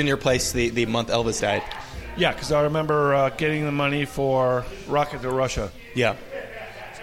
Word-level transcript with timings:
in 0.00 0.06
your 0.06 0.16
place 0.16 0.52
the, 0.52 0.70
the 0.70 0.86
month 0.86 1.08
Elvis 1.08 1.40
died. 1.40 1.62
Yeah, 2.16 2.32
because 2.32 2.50
I 2.50 2.62
remember 2.62 3.14
uh, 3.14 3.28
getting 3.30 3.64
the 3.64 3.72
money 3.72 4.04
for 4.04 4.64
Rocket 4.88 5.22
to 5.22 5.30
Russia, 5.30 5.70
Yeah. 5.94 6.16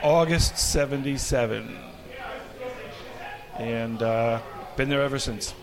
August 0.03 0.57
'77, 0.59 1.75
and 3.57 4.01
uh, 4.03 4.39
been 4.75 4.89
there 4.89 5.01
ever 5.01 5.19
since. 5.19 5.53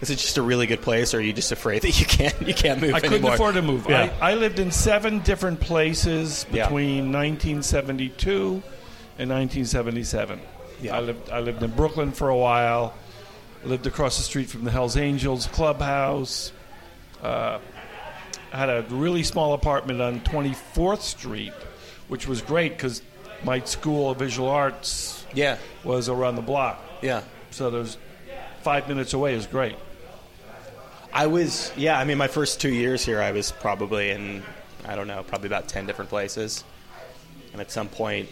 Is 0.00 0.10
it 0.10 0.16
just 0.16 0.36
a 0.36 0.42
really 0.42 0.66
good 0.66 0.82
place, 0.82 1.14
or 1.14 1.18
are 1.18 1.20
you 1.20 1.32
just 1.32 1.52
afraid 1.52 1.82
that 1.82 1.98
you 2.00 2.04
can't 2.06 2.34
you 2.46 2.52
can't 2.54 2.80
move 2.80 2.94
I 2.94 3.00
couldn't 3.00 3.14
anymore? 3.14 3.34
afford 3.34 3.54
to 3.54 3.62
move. 3.62 3.86
Yeah. 3.88 4.14
I, 4.20 4.32
I 4.32 4.34
lived 4.34 4.58
in 4.58 4.70
seven 4.70 5.20
different 5.20 5.60
places 5.60 6.44
Yeah. 6.50 6.64
between 6.64 7.12
1972 7.12 8.62
and 9.18 9.30
1977. 9.30 10.40
Yeah. 10.82 10.96
I 10.96 11.00
lived 11.00 11.30
I 11.30 11.40
lived 11.40 11.62
in 11.62 11.70
Brooklyn 11.70 12.12
for 12.12 12.28
a 12.28 12.36
while. 12.36 12.92
Lived 13.64 13.86
across 13.86 14.18
the 14.18 14.22
street 14.22 14.48
from 14.50 14.64
the 14.64 14.70
Hell's 14.70 14.96
Angels 14.96 15.46
clubhouse. 15.46 16.52
Uh, 17.22 17.58
had 18.52 18.70
a 18.70 18.86
really 18.88 19.22
small 19.22 19.52
apartment 19.54 20.00
on 20.00 20.20
24th 20.20 21.00
Street, 21.00 21.52
which 22.08 22.26
was 22.26 22.40
great 22.42 22.72
because 22.72 23.02
my 23.44 23.60
school 23.60 24.10
of 24.10 24.18
visual 24.18 24.48
arts 24.48 25.24
yeah. 25.34 25.58
was 25.84 26.08
around 26.08 26.36
the 26.36 26.42
block. 26.42 26.82
Yeah. 27.02 27.22
So 27.50 27.70
there's 27.70 27.98
five 28.62 28.88
minutes 28.88 29.12
away 29.12 29.34
is 29.34 29.46
great. 29.46 29.76
I 31.12 31.26
was, 31.28 31.72
yeah, 31.76 31.98
I 31.98 32.04
mean, 32.04 32.18
my 32.18 32.28
first 32.28 32.60
two 32.60 32.72
years 32.72 33.04
here, 33.04 33.22
I 33.22 33.32
was 33.32 33.50
probably 33.50 34.10
in, 34.10 34.42
I 34.84 34.96
don't 34.96 35.06
know, 35.06 35.22
probably 35.22 35.46
about 35.46 35.68
10 35.68 35.86
different 35.86 36.10
places. 36.10 36.64
And 37.52 37.60
at 37.60 37.70
some 37.70 37.88
point, 37.88 38.28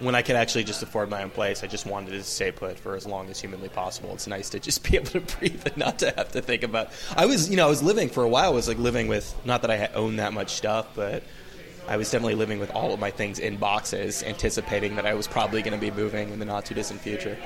when 0.00 0.14
I 0.14 0.22
could 0.22 0.36
actually 0.36 0.64
just 0.64 0.82
afford 0.82 1.10
my 1.10 1.22
own 1.22 1.30
place, 1.30 1.64
I 1.64 1.66
just 1.66 1.86
wanted 1.86 2.10
to 2.10 2.22
stay 2.22 2.52
put 2.52 2.78
for 2.78 2.94
as 2.94 3.06
long 3.06 3.28
as 3.30 3.40
humanly 3.40 3.68
possible. 3.68 4.12
It's 4.14 4.26
nice 4.26 4.48
to 4.50 4.60
just 4.60 4.82
be 4.90 4.96
able 4.96 5.10
to 5.10 5.20
breathe 5.20 5.62
and 5.66 5.76
not 5.76 5.98
to 6.00 6.10
have 6.16 6.30
to 6.32 6.40
think 6.42 6.62
about. 6.62 6.90
I 7.16 7.26
was, 7.26 7.50
you 7.50 7.56
know, 7.56 7.66
I 7.66 7.68
was 7.70 7.82
living 7.82 8.08
for 8.08 8.22
a 8.22 8.28
while. 8.28 8.50
I 8.50 8.54
was 8.54 8.68
like 8.68 8.78
living 8.78 9.08
with, 9.08 9.34
not 9.44 9.62
that 9.62 9.70
I 9.70 9.86
owned 9.94 10.18
that 10.18 10.32
much 10.32 10.50
stuff, 10.54 10.88
but 10.94 11.22
I 11.88 11.96
was 11.96 12.10
definitely 12.10 12.34
living 12.34 12.58
with 12.58 12.70
all 12.72 12.92
of 12.92 13.00
my 13.00 13.10
things 13.10 13.38
in 13.38 13.56
boxes, 13.56 14.22
anticipating 14.22 14.96
that 14.96 15.06
I 15.06 15.14
was 15.14 15.26
probably 15.26 15.62
going 15.62 15.72
to 15.72 15.80
be 15.80 15.90
moving 15.90 16.30
in 16.30 16.38
the 16.38 16.44
not 16.44 16.66
too 16.66 16.74
distant 16.74 17.00
future. 17.00 17.36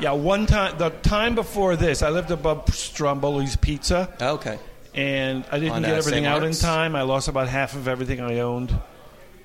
Yeah, 0.00 0.12
one 0.12 0.46
time, 0.46 0.76
the 0.78 0.90
time 0.90 1.34
before 1.34 1.76
this, 1.76 2.02
I 2.02 2.10
lived 2.10 2.30
above 2.30 2.64
Stromboli's 2.66 3.56
Pizza, 3.56 4.12
Okay. 4.20 4.58
and 4.94 5.44
I 5.52 5.58
didn't 5.58 5.74
On, 5.74 5.82
get 5.82 5.92
uh, 5.92 5.96
everything 5.96 6.26
out 6.26 6.42
in 6.42 6.52
time. 6.52 6.96
I 6.96 7.02
lost 7.02 7.28
about 7.28 7.48
half 7.48 7.74
of 7.76 7.86
everything 7.86 8.20
I 8.20 8.40
owned. 8.40 8.74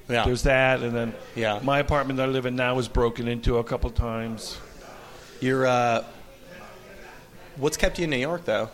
Yeah. 0.08 0.26
There's 0.26 0.44
that, 0.44 0.82
and 0.82 0.94
then 0.96 1.14
Yeah. 1.36 1.60
my 1.64 1.80
apartment 1.80 2.18
that 2.18 2.30
I 2.30 2.32
live 2.32 2.46
in 2.46 2.56
now 2.56 2.76
was 2.76 2.88
broken 2.88 3.28
into 3.28 3.58
a 3.58 3.64
couple 3.64 3.90
times. 3.90 4.58
You're, 5.42 5.66
uh, 5.66 6.04
what's 7.58 7.78
kept 7.78 7.98
you 7.98 8.04
in 8.06 8.10
New 8.10 8.18
York, 8.18 8.46
though? 8.46 8.70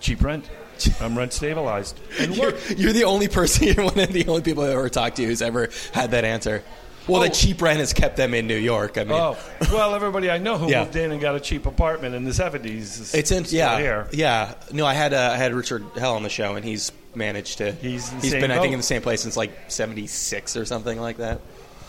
Cheap 0.00 0.22
rent. 0.22 0.48
I'm 1.00 1.16
rent 1.16 1.32
stabilized. 1.32 1.98
And 2.20 2.36
You're, 2.38 2.54
you're 2.76 2.92
the 2.92 3.04
only 3.04 3.28
person, 3.28 3.66
you're 3.76 3.84
one 3.84 3.98
of 3.98 4.12
the 4.12 4.26
only 4.28 4.42
people 4.42 4.64
I've 4.64 4.70
ever 4.70 4.88
talked 4.88 5.16
to 5.16 5.24
who's 5.24 5.42
ever 5.42 5.70
had 5.92 6.10
that 6.12 6.24
answer. 6.24 6.62
Well, 7.06 7.20
Oh. 7.20 7.24
the 7.24 7.30
cheap 7.30 7.62
rent 7.62 7.78
has 7.78 7.92
kept 7.92 8.16
them 8.16 8.34
in 8.34 8.48
New 8.48 8.56
York. 8.56 8.98
I 8.98 9.04
mean, 9.04 9.12
Oh 9.12 9.36
well, 9.72 9.94
everybody 9.94 10.28
I 10.28 10.38
know 10.38 10.58
who 10.58 10.68
Yeah. 10.68 10.82
moved 10.82 10.96
in 10.96 11.12
and 11.12 11.20
got 11.20 11.36
a 11.36 11.40
cheap 11.40 11.64
apartment 11.66 12.16
in 12.16 12.24
the 12.24 12.32
'70s. 12.32 13.00
Is 13.00 13.14
it's 13.14 13.30
in, 13.30 13.44
yeah, 13.48 13.78
here. 13.78 14.08
yeah. 14.12 14.54
No, 14.72 14.84
I 14.84 14.94
had 14.94 15.14
uh, 15.14 15.30
I 15.32 15.36
had 15.36 15.54
Richard 15.54 15.84
Hell 15.96 16.16
on 16.16 16.24
the 16.24 16.28
show, 16.28 16.56
and 16.56 16.64
he's 16.64 16.90
managed 17.16 17.58
to. 17.58 17.72
He's 17.72 18.08
he's 18.22 18.32
been, 18.32 18.50
I 18.50 18.58
think, 18.60 18.72
in 18.72 18.78
the 18.78 18.82
same 18.84 19.02
place 19.02 19.22
since 19.22 19.36
like 19.36 19.52
'76 19.68 20.56
or 20.56 20.64
something 20.64 21.00
like 21.00 21.16
that. 21.18 21.40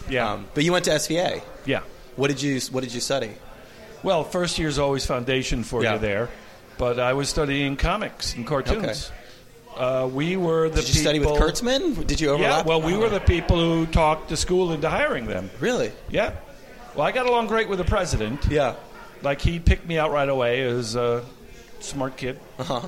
Yeah, 0.10 0.32
Um, 0.34 0.48
but 0.54 0.64
you 0.64 0.72
went 0.72 0.86
to 0.86 0.92
SVA. 0.92 1.42
yeah. 1.66 1.82
What 2.16 2.30
did 2.30 2.42
you 2.42 2.60
What 2.72 2.84
did 2.84 2.94
you 2.94 3.02
study? 3.02 3.32
Well, 4.04 4.24
first 4.24 4.58
year's 4.58 4.80
always 4.80 5.06
foundation 5.06 5.64
for 5.64 5.84
Yeah. 5.84 5.94
you 5.94 6.00
there, 6.00 6.30
but 6.78 7.00
I 7.00 7.14
was 7.14 7.30
studying 7.30 7.76
comics 7.78 8.34
and 8.36 8.46
cartoons. 8.48 9.12
Uh, 9.76 10.10
we 10.12 10.38
were 10.38 10.70
the 10.70 10.78
Did 10.82 10.88
you 10.88 10.94
study 11.02 11.20
with 11.20 11.28
people- 11.30 11.46
Kurtzman? 11.48 12.08
Did 12.08 12.20
you 12.20 12.30
overlap? 12.32 12.66
Yeah, 12.66 12.68
well, 12.70 12.82
we 12.82 12.98
were 12.98 13.10
the 13.10 13.20
people 13.20 13.58
who 13.60 13.86
talked 13.86 14.30
the 14.30 14.38
school 14.38 14.72
into 14.72 14.90
hiring 14.90 15.28
them. 15.28 15.52
really. 15.60 15.92
Yeah. 16.10 16.32
Well, 16.96 17.06
I 17.06 17.12
got 17.12 17.28
along 17.28 17.46
great 17.48 17.70
with 17.70 17.78
the 17.78 17.86
president. 17.86 18.46
Yeah. 18.50 18.74
Like 19.22 19.40
he 19.42 19.60
picked 19.60 19.86
me 19.88 20.00
out 20.00 20.12
right 20.12 20.30
away 20.30 20.62
as 20.62 20.96
a 20.96 21.24
smart 21.80 22.18
kid, 22.18 22.40
Uh 22.58 22.64
huh. 22.64 22.82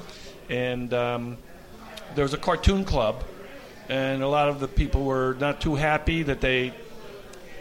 and 0.50 0.92
um, 0.94 1.38
there 2.16 2.24
was 2.24 2.34
a 2.34 2.38
cartoon 2.38 2.86
club, 2.86 3.24
and 3.88 4.22
a 4.22 4.28
lot 4.28 4.50
of 4.50 4.60
the 4.60 4.68
people 4.68 5.04
were 5.04 5.36
not 5.40 5.62
too 5.62 5.76
happy 5.76 6.24
that 6.24 6.42
they 6.42 6.74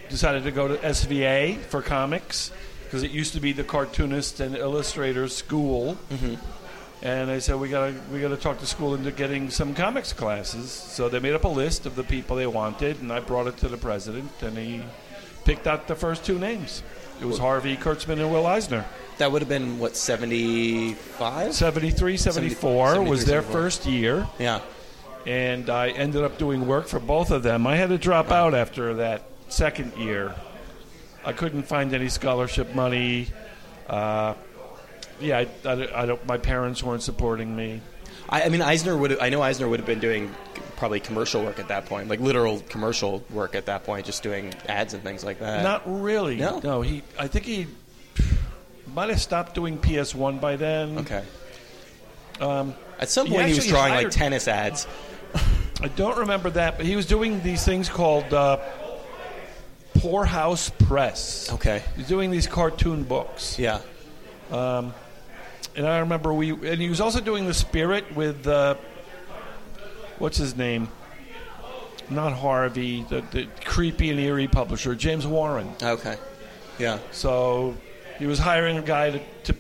decided 0.09 0.45
to 0.45 0.51
go 0.51 0.69
to 0.69 0.77
SVA 0.77 1.59
for 1.59 1.83
comics 1.83 2.51
because 2.85 3.03
it 3.03 3.11
used 3.11 3.35
to 3.35 3.41
be 3.41 3.53
the 3.53 3.65
cartoonist 3.65 4.41
and 4.41 4.57
illustrator 4.57 5.29
school. 5.29 5.99
Mm-hmm. 6.11 6.35
And 7.01 7.29
they 7.29 7.39
said 7.39 7.61
we 7.61 7.69
got 7.69 7.89
to 7.89 8.01
we 8.13 8.21
got 8.21 8.29
to 8.29 8.37
talk 8.37 8.59
to 8.59 8.67
school 8.67 8.95
into 8.95 9.13
getting 9.13 9.51
some 9.51 9.75
comics 9.75 10.13
classes. 10.13 10.71
So 10.71 11.09
they 11.09 11.21
made 11.21 11.35
up 11.35 11.45
a 11.45 11.49
list 11.49 11.87
of 11.87 11.95
the 11.95 12.03
people 12.03 12.37
they 12.37 12.47
wanted, 12.47 13.01
and 13.01 13.13
I 13.13 13.21
brought 13.21 13.47
it 13.47 13.57
to 13.59 13.69
the 13.69 13.77
president, 13.77 14.31
and 14.41 14.59
he 14.59 14.83
picked 15.45 15.67
out 15.67 15.87
the 15.87 15.95
first 15.95 16.25
two 16.25 16.39
names. 16.39 16.83
It 17.21 17.25
was 17.25 17.39
Harvey 17.39 17.77
Kurtzman 17.77 18.21
and 18.21 18.31
Will 18.31 18.47
Eisner. 18.47 18.85
That 19.19 19.33
would 19.33 19.43
have 19.43 19.49
been 19.49 19.79
what 19.79 19.97
75. 19.97 21.53
73, 21.55 22.17
74 22.17 23.03
was 23.03 23.25
their 23.25 23.43
74. 23.43 23.53
first 23.53 23.87
year, 23.87 24.29
Yeah. 24.39 24.61
and 25.27 25.69
I 25.69 25.89
ended 25.89 26.23
up 26.23 26.39
doing 26.39 26.67
work 26.67 26.87
for 26.87 27.01
both 27.01 27.31
of 27.33 27.43
them. 27.43 27.67
I 27.67 27.77
had 27.77 27.89
to 27.89 27.99
drop 27.99 28.31
out 28.31 28.55
after 28.55 28.95
that 28.95 29.23
second 29.49 29.97
year. 29.97 30.35
I 31.25 31.33
couldn't 31.33 31.65
find 31.65 31.93
any 31.93 32.09
scholarship 32.09 32.75
money. 32.75 33.29
Uh, 33.89 34.35
yeah, 35.21 35.39
I, 35.39 35.69
I, 35.69 36.03
I 36.03 36.07
don't, 36.07 36.25
my 36.27 36.39
parents 36.39 36.83
weren't 36.83 37.03
supporting 37.03 37.57
me. 37.57 37.81
I, 38.29 38.43
I 38.43 38.49
mean, 38.51 38.63
Eisner 38.63 38.97
would. 38.97 39.19
I 39.19 39.31
know 39.31 39.43
Eisner 39.43 39.69
would 39.69 39.81
have 39.81 39.87
been 39.87 39.99
doing 40.01 40.33
probably 40.79 41.01
commercial 41.01 41.43
work 41.43 41.59
at 41.59 41.69
that 41.69 41.87
point, 41.87 42.09
like 42.09 42.21
literal 42.21 42.61
commercial 42.69 43.23
work 43.31 43.55
at 43.57 43.67
that 43.67 43.85
point, 43.85 44.07
just 44.07 44.23
doing 44.23 44.55
ads 44.69 44.95
and 44.95 45.03
things 45.03 45.25
like 45.25 45.41
that. 45.41 45.63
Not 45.65 45.83
really. 45.87 46.37
No? 46.37 46.61
No. 46.61 46.83
He. 46.83 47.03
I 47.19 47.27
think 47.27 47.45
he 47.45 47.67
might 48.95 49.11
have 49.11 49.21
stopped 49.21 49.55
doing 49.55 49.79
PS1 49.79 50.41
by 50.41 50.57
then. 50.57 50.99
okay. 50.99 51.25
Um, 52.41 52.75
At 53.01 53.09
some 53.09 53.27
point, 53.27 53.49
he, 53.49 53.55
was 53.55 53.67
drawing 53.67 53.93
hired- 53.93 54.05
like 54.05 54.13
tennis 54.13 54.47
ads. 54.47 54.87
I 55.83 55.89
don't 55.89 56.19
remember 56.19 56.51
that, 56.51 56.77
but 56.77 56.87
he 56.87 56.95
was 56.95 57.07
doing 57.07 57.43
these 57.43 57.65
things 57.65 57.89
called 57.89 58.33
uh, 58.33 58.59
Poorhouse 59.95 60.71
Press. 60.71 61.53
Okay. 61.55 61.83
He's 61.97 62.07
doing 62.07 62.31
these 62.31 62.47
cartoon 62.47 63.03
books, 63.03 63.59
Yeah. 63.59 63.81
and 64.51 64.93
I 65.77 65.99
remember 65.99 66.33
we. 66.33 66.51
And 66.51 66.81
he 66.81 66.89
was 66.89 67.01
also 67.01 67.21
doing 67.21 67.47
the 67.47 67.55
Spirit 67.55 68.15
with 68.15 68.47
uh, 68.47 68.77
what's 70.19 70.37
his 70.37 70.57
name? 70.57 70.89
Not 72.11 72.33
Harvey, 72.33 73.03
the, 73.03 73.21
the 73.31 73.49
creepy 73.65 74.11
and 74.11 74.19
eerie 74.19 74.49
publisher, 74.49 74.95
James 74.95 75.27
Warren. 75.27 75.71
Okay. 75.83 76.17
Yeah. 76.79 76.99
So 77.11 77.77
he 78.19 78.27
was 78.27 78.39
hiring 78.39 78.79
a 78.79 78.83
guy 78.83 79.11
to, 79.11 79.21
to 79.45 79.57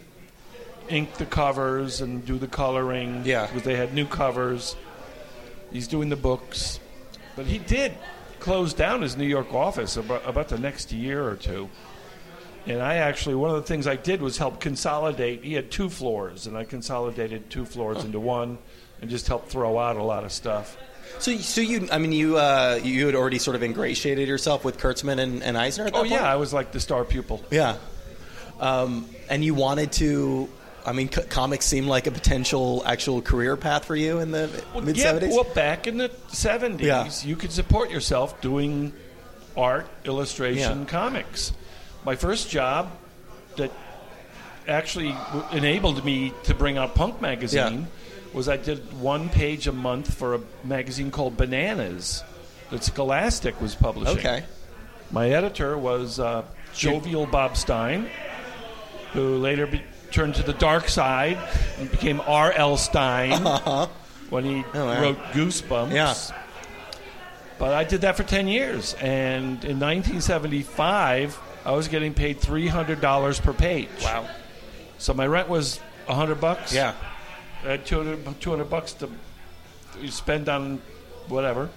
ink 0.88 1.14
the 1.14 1.26
covers 1.26 2.00
and 2.00 2.24
do 2.24 2.38
the 2.38 2.46
coloring. 2.46 3.22
Yeah. 3.24 3.46
Because 3.46 3.62
they 3.64 3.76
had 3.76 3.92
new 3.92 4.06
covers. 4.06 4.76
He's 5.70 5.88
doing 5.88 6.08
the 6.08 6.16
books. 6.16 6.80
But 7.36 7.46
he 7.46 7.58
did 7.58 7.92
close 8.40 8.72
down 8.72 9.02
his 9.02 9.16
New 9.16 9.26
York 9.26 9.52
office 9.52 9.96
about, 9.96 10.26
about 10.26 10.48
the 10.48 10.58
next 10.58 10.90
year 10.92 11.28
or 11.28 11.36
two. 11.36 11.68
And 12.68 12.82
I 12.82 12.96
actually, 12.96 13.34
one 13.34 13.50
of 13.50 13.56
the 13.56 13.62
things 13.62 13.86
I 13.86 13.96
did 13.96 14.20
was 14.20 14.36
help 14.36 14.60
consolidate. 14.60 15.42
He 15.42 15.54
had 15.54 15.70
two 15.70 15.88
floors, 15.88 16.46
and 16.46 16.56
I 16.56 16.64
consolidated 16.64 17.48
two 17.50 17.64
floors 17.64 18.04
into 18.04 18.20
one 18.20 18.58
and 19.00 19.08
just 19.10 19.26
helped 19.26 19.48
throw 19.50 19.78
out 19.78 19.96
a 19.96 20.02
lot 20.02 20.24
of 20.24 20.32
stuff. 20.32 20.76
So, 21.18 21.34
so 21.38 21.62
you, 21.62 21.88
I 21.90 21.96
mean, 21.98 22.12
you, 22.12 22.36
uh, 22.36 22.78
you 22.82 23.06
had 23.06 23.14
already 23.14 23.38
sort 23.38 23.56
of 23.56 23.62
ingratiated 23.62 24.28
yourself 24.28 24.64
with 24.64 24.78
Kurtzman 24.78 25.18
and, 25.18 25.42
and 25.42 25.56
Eisner. 25.56 25.86
At 25.86 25.92
that 25.94 25.98
Oh, 25.98 26.02
point? 26.02 26.12
yeah, 26.12 26.30
I 26.30 26.36
was 26.36 26.52
like 26.52 26.70
the 26.72 26.80
star 26.80 27.04
pupil. 27.06 27.42
Yeah. 27.50 27.76
Um, 28.60 29.08
and 29.30 29.42
you 29.44 29.54
wanted 29.54 29.92
to. 29.92 30.48
I 30.84 30.92
mean, 30.92 31.10
c- 31.10 31.22
comics 31.28 31.64
seemed 31.66 31.86
like 31.86 32.06
a 32.06 32.10
potential 32.10 32.82
actual 32.86 33.20
career 33.22 33.56
path 33.56 33.84
for 33.84 33.96
you 33.96 34.18
in 34.20 34.30
the 34.30 34.48
mid 34.82 34.96
Yeah, 34.96 35.02
seventies. 35.04 35.34
well, 35.34 35.44
back 35.54 35.86
in 35.86 35.98
the 35.98 36.08
70s, 36.30 36.80
Yeah. 36.80 37.10
you 37.24 37.36
could 37.36 37.52
support 37.52 37.90
yourself 37.90 38.40
doing 38.40 38.92
art, 39.56 39.86
illustration, 40.04 40.80
Yeah. 40.80 40.84
comics. 40.86 41.52
My 42.04 42.16
first 42.16 42.48
job 42.50 42.90
that 43.56 43.70
actually 44.66 45.12
w- 45.32 45.44
enabled 45.52 46.04
me 46.04 46.32
to 46.44 46.54
bring 46.54 46.78
out 46.78 46.94
Punk 46.94 47.20
magazine 47.20 47.88
was 48.32 48.48
I 48.48 48.56
did 48.56 49.00
one 49.00 49.28
page 49.28 49.66
a 49.66 49.72
month 49.72 50.14
for 50.14 50.34
a 50.34 50.40
magazine 50.64 51.10
called 51.10 51.36
Bananas 51.36 52.22
that 52.70 52.84
Scholastic 52.84 53.60
was 53.60 53.74
publishing. 53.74 54.18
Okay. 54.18 54.44
My 55.10 55.30
editor 55.30 55.76
was 55.78 56.20
uh, 56.20 56.44
jovial 56.74 57.24
Bob 57.26 57.56
Stine, 57.56 58.10
who 59.12 59.38
later 59.38 59.66
be- 59.66 59.82
turned 60.10 60.34
to 60.36 60.42
the 60.42 60.52
dark 60.52 60.88
side 60.88 61.38
and 61.78 61.90
became 61.90 62.20
R.L. 62.26 62.76
Stine 62.76 63.40
when 64.30 64.44
he 64.44 64.62
Oh, 64.74 64.84
wow. 64.86 65.00
wrote 65.02 65.18
Goosebumps. 65.32 65.92
Yeah. 65.92 66.14
But 67.58 67.72
I 67.72 67.84
did 67.84 68.02
that 68.02 68.16
for 68.16 68.22
10 68.22 68.46
years. 68.48 68.94
And 69.00 69.64
in 69.64 69.80
1975, 69.80 71.40
I 71.64 71.72
was 71.72 71.88
getting 71.88 72.14
paid 72.14 72.40
$300 72.40 73.42
per 73.42 73.52
page. 73.52 73.88
Wow. 74.02 74.28
So 74.98 75.14
my 75.14 75.26
rent 75.26 75.48
was 75.48 75.78
100 76.06 76.40
bucks. 76.40 76.74
Yeah. 76.74 76.94
I 77.64 77.70
had 77.70 77.86
200, 77.86 78.40
200 78.40 78.64
bucks 78.64 78.94
to 78.94 79.10
spend 80.10 80.48
on 80.48 80.80
whatever. 81.28 81.68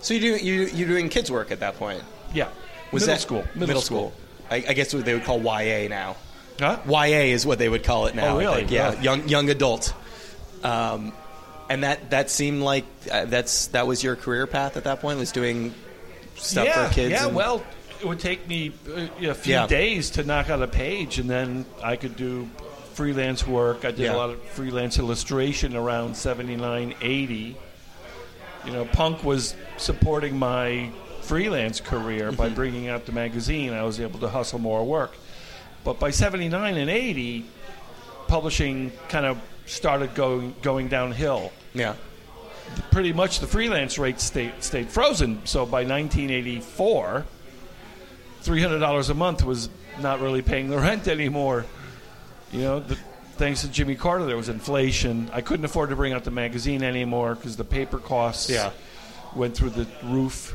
So 0.00 0.14
you 0.14 0.20
do 0.20 0.44
you 0.44 0.66
you're 0.66 0.88
doing 0.88 1.08
kids 1.08 1.30
work 1.30 1.50
at 1.50 1.60
that 1.60 1.76
point? 1.76 2.02
Yeah. 2.32 2.48
Was 2.92 3.02
middle 3.02 3.14
that 3.14 3.20
school. 3.20 3.44
Middle, 3.54 3.80
school. 3.80 4.12
I, 4.50 4.56
I 4.56 4.72
guess 4.72 4.94
what 4.94 5.04
they 5.04 5.14
would 5.14 5.24
call 5.24 5.40
YA 5.40 5.88
now. 5.88 6.16
Huh? 6.58 6.78
YA 6.86 7.32
is 7.34 7.44
what 7.44 7.58
they 7.58 7.68
would 7.68 7.84
call 7.84 8.06
it 8.06 8.14
now. 8.14 8.34
Oh, 8.34 8.38
really? 8.38 8.64
Yeah, 8.64 9.00
young 9.00 9.28
young 9.28 9.50
adult. 9.50 9.94
Um, 10.64 11.12
and 11.68 11.84
that 11.84 12.10
that 12.10 12.30
seemed 12.30 12.62
like 12.62 12.84
uh, 13.10 13.26
that's 13.26 13.68
that 13.68 13.86
was 13.86 14.02
your 14.02 14.16
career 14.16 14.46
path 14.46 14.76
at 14.76 14.84
that 14.84 15.00
point 15.00 15.18
was 15.18 15.32
doing 15.32 15.74
stuff 16.36 16.66
yeah, 16.66 16.88
for 16.88 16.94
kids. 16.94 17.12
Yeah, 17.12 17.26
and- 17.26 17.36
well, 17.36 17.62
it 18.00 18.06
would 18.06 18.20
take 18.20 18.46
me 18.48 18.72
uh, 18.88 19.28
a 19.30 19.34
few 19.34 19.54
Yeah. 19.54 19.66
days 19.66 20.10
to 20.10 20.24
knock 20.24 20.50
out 20.50 20.62
a 20.62 20.66
page, 20.68 21.18
and 21.18 21.28
then 21.28 21.64
I 21.82 21.96
could 21.96 22.16
do 22.16 22.48
freelance 22.94 23.46
work. 23.46 23.84
I 23.84 23.90
did 23.90 24.00
Yeah. 24.00 24.14
a 24.14 24.16
lot 24.16 24.30
of 24.30 24.42
freelance 24.42 24.98
illustration 24.98 25.76
around 25.76 26.16
79, 26.16 26.94
80. 27.00 27.56
You 28.64 28.72
know, 28.72 28.84
Punk 28.84 29.22
was 29.24 29.54
supporting 29.76 30.38
my 30.38 30.90
freelance 31.22 31.80
career 31.80 32.28
Mm-hmm. 32.28 32.36
by 32.36 32.48
bringing 32.48 32.88
out 32.88 33.06
the 33.06 33.12
magazine. 33.12 33.72
I 33.72 33.82
was 33.84 34.00
able 34.00 34.18
to 34.20 34.28
hustle 34.28 34.58
more 34.58 34.84
work. 34.84 35.12
But 35.84 35.98
by 36.00 36.10
79 36.10 36.76
and 36.76 36.90
80, 36.90 37.44
publishing 38.26 38.92
kind 39.08 39.26
of 39.26 39.38
started 39.66 40.14
going, 40.14 40.54
going 40.62 40.88
downhill 40.88 41.52
yeah, 41.74 41.94
pretty 42.90 43.12
much 43.12 43.40
the 43.40 43.46
freelance 43.46 43.98
rate 43.98 44.20
stayed, 44.20 44.52
stayed 44.60 44.88
frozen. 44.88 45.40
So 45.44 45.64
by 45.66 45.84
1984, 45.84 47.24
$300 48.42 49.10
a 49.10 49.14
month 49.14 49.44
was 49.44 49.68
not 50.00 50.20
really 50.20 50.42
paying 50.42 50.68
the 50.68 50.78
rent 50.78 51.08
anymore. 51.08 51.64
You 52.52 52.62
know, 52.62 52.80
the, 52.80 52.96
thanks 53.36 53.60
to 53.62 53.68
Jimmy 53.68 53.94
Carter, 53.94 54.24
there 54.26 54.36
was 54.36 54.48
inflation. 54.48 55.30
I 55.32 55.40
couldn't 55.40 55.64
afford 55.64 55.90
to 55.90 55.96
bring 55.96 56.12
out 56.12 56.24
the 56.24 56.30
magazine 56.30 56.82
anymore 56.82 57.34
because 57.34 57.56
the 57.56 57.64
paper 57.64 57.98
costs 57.98 58.48
Yeah. 58.50 58.70
went 59.34 59.56
through 59.56 59.70
the 59.70 59.86
roof. 60.04 60.54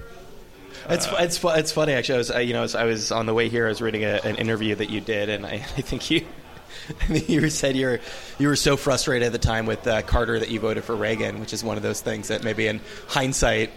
It's 0.90 1.08
it's 1.12 1.40
it's 1.42 1.72
funny 1.72 1.94
actually. 1.94 2.16
I 2.16 2.18
was 2.18 2.32
I, 2.32 2.40
you 2.42 2.52
know 2.54 2.66
I 2.76 2.84
was 2.84 3.12
on 3.12 3.26
the 3.26 3.34
way 3.34 3.48
here. 3.48 3.68
I 3.68 3.70
was 3.70 3.82
reading 3.82 4.04
a, 4.04 4.20
an 4.24 4.36
interview 4.36 4.76
that 4.76 4.90
you 4.90 5.00
did, 5.00 5.30
and 5.30 5.46
I, 5.46 5.52
I 5.78 5.82
think 5.82 6.10
you. 6.12 6.26
I 7.02 7.06
think 7.06 7.30
you 7.30 7.50
said 7.50 7.78
you 7.78 7.86
were 7.86 8.00
you 8.40 8.48
were 8.50 8.58
so 8.58 8.76
frustrated 8.76 9.28
at 9.28 9.32
the 9.32 9.38
time 9.38 9.66
with 9.66 9.86
uh, 9.88 10.02
Carter 10.02 10.40
that 10.40 10.50
you 10.50 10.60
voted 10.60 10.84
for 10.84 10.94
Reagan, 10.96 11.40
which 11.40 11.54
is 11.54 11.64
one 11.64 11.78
of 11.78 11.84
those 11.84 12.02
things 12.02 12.28
that 12.30 12.44
maybe 12.44 12.68
in 12.68 12.82
hindsight, 13.08 13.72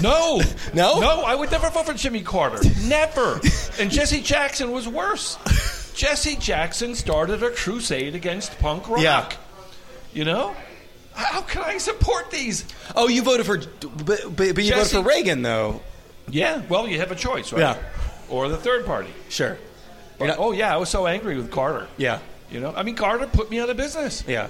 No, 0.00 0.40
No? 0.74 1.00
no. 1.00 1.22
I 1.22 1.34
would 1.34 1.50
never 1.50 1.68
vote 1.70 1.86
for 1.86 1.94
Jimmy 1.94 2.22
Carter. 2.22 2.58
Never. 2.84 3.40
And 3.78 3.90
Jesse 3.90 4.20
Jackson 4.20 4.70
was 4.72 4.88
worse. 4.88 5.36
Jesse 5.94 6.36
Jackson 6.36 6.94
started 6.94 7.42
a 7.42 7.50
crusade 7.50 8.14
against 8.14 8.58
punk 8.58 8.88
rock. 8.88 9.02
Yeah. 9.02 9.28
You 10.14 10.24
know, 10.24 10.54
how 11.14 11.42
can 11.42 11.62
I 11.62 11.78
support 11.78 12.30
these? 12.30 12.64
oh, 12.96 13.08
you 13.08 13.22
voted 13.22 13.46
for, 13.46 13.58
but 14.04 14.34
but, 14.36 14.46
you 14.46 14.52
Jesse- 14.54 14.72
voted 14.72 14.92
for 14.92 15.02
Reagan 15.02 15.42
though. 15.42 15.80
Yeah. 16.28 16.62
Well, 16.68 16.86
you 16.88 16.98
have 17.00 17.10
a 17.12 17.16
choice, 17.16 17.52
right? 17.52 17.60
Yeah. 17.60 17.78
Or 18.28 18.48
the 18.48 18.56
third 18.56 18.86
party. 18.86 19.10
Sure. 19.28 19.58
But, 20.18 20.26
not- 20.26 20.38
oh 20.38 20.52
yeah, 20.52 20.72
I 20.72 20.76
was 20.78 20.88
so 20.88 21.06
angry 21.06 21.36
with 21.36 21.50
Carter. 21.50 21.88
Yeah, 21.96 22.20
You 22.50 22.60
know, 22.60 22.72
I 22.74 22.82
mean, 22.82 22.94
Carter 22.94 23.26
put 23.26 23.50
me 23.50 23.60
out 23.60 23.68
of 23.70 23.76
business. 23.76 24.24
yeah. 24.26 24.48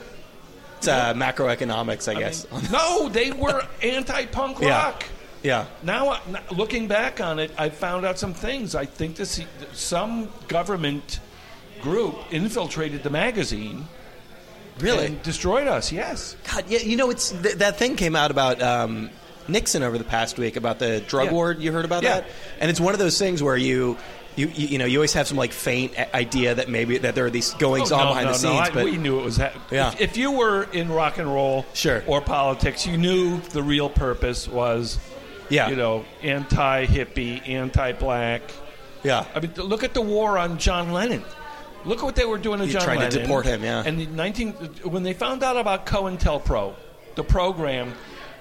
It's 0.78 0.88
uh, 0.88 1.14
macroeconomics, 1.14 2.12
I 2.12 2.16
I 2.16 2.20
guess. 2.20 2.50
mean, 2.50 2.62
no, 2.72 3.08
they 3.08 3.30
were 3.30 3.62
anti-punk 3.82 4.58
rock. 4.60 5.02
yeah, 5.04 5.08
Now, 5.44 6.10
uh, 6.10 6.18
looking 6.50 6.86
back 6.88 7.20
on 7.20 7.38
it, 7.38 7.50
I 7.58 7.68
found 7.70 8.06
out 8.06 8.18
some 8.18 8.34
things. 8.34 8.74
I 8.74 8.84
think 8.86 9.16
this 9.16 9.40
some 9.72 10.28
government 10.48 11.20
group 11.80 12.14
infiltrated 12.30 13.02
the 13.02 13.10
magazine 13.10 13.86
really. 14.78 15.06
and 15.06 15.22
destroyed 15.22 15.66
us. 15.66 15.90
Yes. 15.92 16.36
God, 16.50 16.64
yeah, 16.68 16.78
you 16.80 16.96
know, 16.96 17.10
it's 17.10 17.30
th- 17.32 17.56
that 17.56 17.76
thing 17.76 17.96
came 17.96 18.14
out 18.14 18.30
about 18.30 18.62
um, 18.62 19.10
Nixon 19.48 19.82
over 19.82 19.98
the 19.98 20.04
past 20.04 20.38
week 20.38 20.56
about 20.56 20.78
the 20.78 21.00
drug 21.00 21.26
Yeah. 21.26 21.32
war. 21.32 21.52
You 21.52 21.72
heard 21.72 21.84
about 21.84 22.02
Yeah. 22.04 22.20
that? 22.20 22.26
And 22.60 22.70
it's 22.70 22.80
one 22.80 22.94
of 22.94 23.00
those 23.00 23.18
things 23.18 23.42
where 23.42 23.56
you. 23.56 23.96
You, 24.34 24.46
you, 24.46 24.66
you 24.68 24.78
know 24.78 24.86
you 24.86 24.96
always 24.96 25.12
have 25.12 25.28
some 25.28 25.36
like 25.36 25.52
faint 25.52 25.92
idea 26.14 26.54
that 26.54 26.70
maybe 26.70 26.96
that 26.96 27.14
there 27.14 27.26
are 27.26 27.30
these 27.30 27.52
goings 27.52 27.92
Oh, 27.92 27.96
on 27.96 28.00
no, 28.04 28.08
behind 28.12 28.26
no, 28.28 28.32
the 28.32 28.38
scenes, 28.38 28.54
no. 28.54 28.60
I, 28.60 28.70
but 28.70 28.84
we 28.86 28.96
knew 28.96 29.20
it 29.20 29.24
was. 29.26 29.36
Ha- 29.36 29.50
Yeah. 29.70 29.88
If, 29.92 30.00
if 30.00 30.16
you 30.16 30.30
were 30.32 30.62
in 30.72 30.90
rock 30.90 31.18
and 31.18 31.28
roll, 31.30 31.66
Sure. 31.74 32.02
or 32.06 32.22
politics, 32.22 32.86
you 32.86 32.96
knew 32.96 33.40
the 33.50 33.62
real 33.62 33.90
purpose 33.90 34.48
was, 34.48 34.98
yeah, 35.52 35.68
you 35.68 35.76
know, 35.76 36.04
anti-hippie, 36.22 37.48
anti-black. 37.48 38.42
yeah, 39.02 39.24
I 39.34 39.40
mean, 39.40 39.52
look 39.56 39.84
at 39.84 39.94
the 39.94 40.02
war 40.02 40.38
on 40.38 40.58
John 40.58 40.92
Lennon. 40.92 41.22
Look 41.84 41.98
at 41.98 42.04
what 42.04 42.14
they 42.16 42.24
were 42.24 42.38
doing 42.38 42.58
to 42.60 42.64
You're 42.64 42.74
John 42.74 42.82
trying 42.84 42.98
to 43.00 43.04
Lennon. 43.06 43.22
deport 43.22 43.44
him, 43.46 43.62
yeah. 43.64 43.82
And 43.84 43.98
the 43.98 44.06
19 44.06 44.52
when 44.84 45.02
they 45.02 45.12
found 45.14 45.42
out 45.42 45.56
about 45.56 45.84
COINTELPRO, 45.86 46.74
the 47.16 47.24
program 47.24 47.92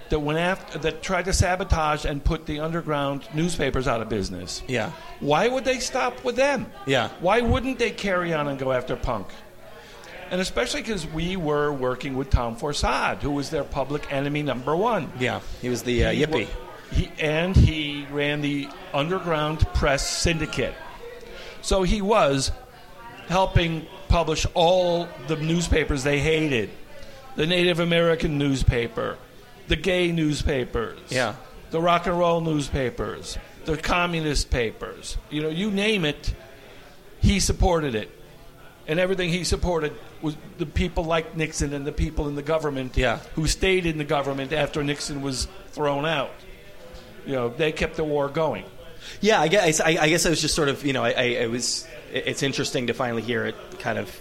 that 0.09 0.19
went 0.19 0.37
after 0.37 0.77
that 0.79 1.01
tried 1.01 1.25
to 1.25 1.33
sabotage 1.33 2.05
and 2.05 2.23
put 2.23 2.45
the 2.45 2.59
underground 2.59 3.23
newspapers 3.33 3.87
out 3.87 4.01
of 4.01 4.09
business. 4.09 4.61
yeah, 4.67 4.91
Why 5.21 5.47
would 5.47 5.63
they 5.65 5.79
stop 5.79 6.23
with 6.23 6.35
them? 6.35 6.67
Yeah. 6.85 7.09
Why 7.21 7.41
wouldn't 7.41 7.79
they 7.79 7.91
carry 7.91 8.33
on 8.33 8.47
and 8.47 8.59
go 8.59 8.71
after 8.73 8.95
punk? 8.95 9.27
And 10.29 10.39
especially 10.39 10.81
because 10.81 11.07
we 11.07 11.35
were 11.37 11.71
working 11.73 12.15
with 12.15 12.29
Tom 12.29 12.55
Forcade, 12.55 13.17
who 13.21 13.31
was 13.31 13.49
their 13.49 13.63
public 13.63 14.11
enemy 14.13 14.43
number 14.43 14.75
one. 14.75 15.11
yeah. 15.19 15.39
He 15.61 15.69
was 15.69 15.81
the 15.83 16.05
uh, 16.05 16.11
He 16.11 16.23
yippie. 16.25 16.45
wa- 16.47 16.51
He, 16.91 17.11
and 17.19 17.55
he 17.55 18.05
ran 18.11 18.41
the 18.41 18.67
underground 18.93 19.59
press 19.73 20.07
syndicate. 20.07 20.73
So 21.61 21.83
he 21.83 22.01
was 22.01 22.51
helping 23.27 23.85
publish 24.09 24.45
all 24.53 25.07
the 25.27 25.37
newspapers 25.37 26.03
they 26.03 26.19
hated 26.19 26.69
the 27.37 27.45
Native 27.47 27.79
American 27.79 28.37
newspaper, 28.37 29.17
the 29.69 29.75
gay 29.77 30.11
newspapers, 30.11 30.99
Yeah. 31.09 31.35
the 31.69 31.79
rock 31.79 32.05
and 32.05 32.19
roll 32.19 32.41
newspapers, 32.41 33.37
the 33.63 33.77
communist 33.77 34.49
papers. 34.49 35.17
You 35.29 35.43
know, 35.43 35.47
you 35.49 35.71
name 35.71 36.03
it, 36.03 36.33
he 37.21 37.39
supported 37.39 37.95
it. 37.95 38.11
And 38.85 38.99
everything 38.99 39.29
he 39.29 39.45
supported 39.45 39.93
was 40.21 40.35
the 40.57 40.65
people 40.65 41.05
like 41.05 41.37
Nixon 41.37 41.73
and 41.73 41.87
the 41.87 41.93
people 41.93 42.27
in 42.27 42.35
the 42.35 42.41
government 42.41 42.97
Yeah. 42.97 43.19
who 43.35 43.47
stayed 43.47 43.85
in 43.85 43.97
the 43.97 44.03
government 44.03 44.51
after 44.51 44.83
Nixon 44.83 45.21
was 45.21 45.47
thrown 45.71 46.05
out. 46.05 46.31
You 47.25 47.33
know, 47.33 47.49
they 47.49 47.71
kept 47.71 47.95
the 47.95 48.03
war 48.03 48.29
going. 48.29 48.65
Yeah, 49.19 49.41
I 49.41 49.47
guess 49.47 49.79
I, 49.81 49.89
I 49.99 50.09
guess 50.09 50.25
I 50.25 50.29
was 50.29 50.41
just 50.41 50.55
sort 50.55 50.69
of 50.69 50.85
you 50.85 50.93
know 50.93 51.03
I, 51.03 51.11
I, 51.11 51.37
I 51.43 51.47
was 51.47 51.87
it's 52.13 52.43
interesting 52.43 52.87
to 52.87 52.93
finally 52.93 53.21
hear 53.21 53.45
it 53.45 53.55
kind 53.79 53.97
of 53.97 54.13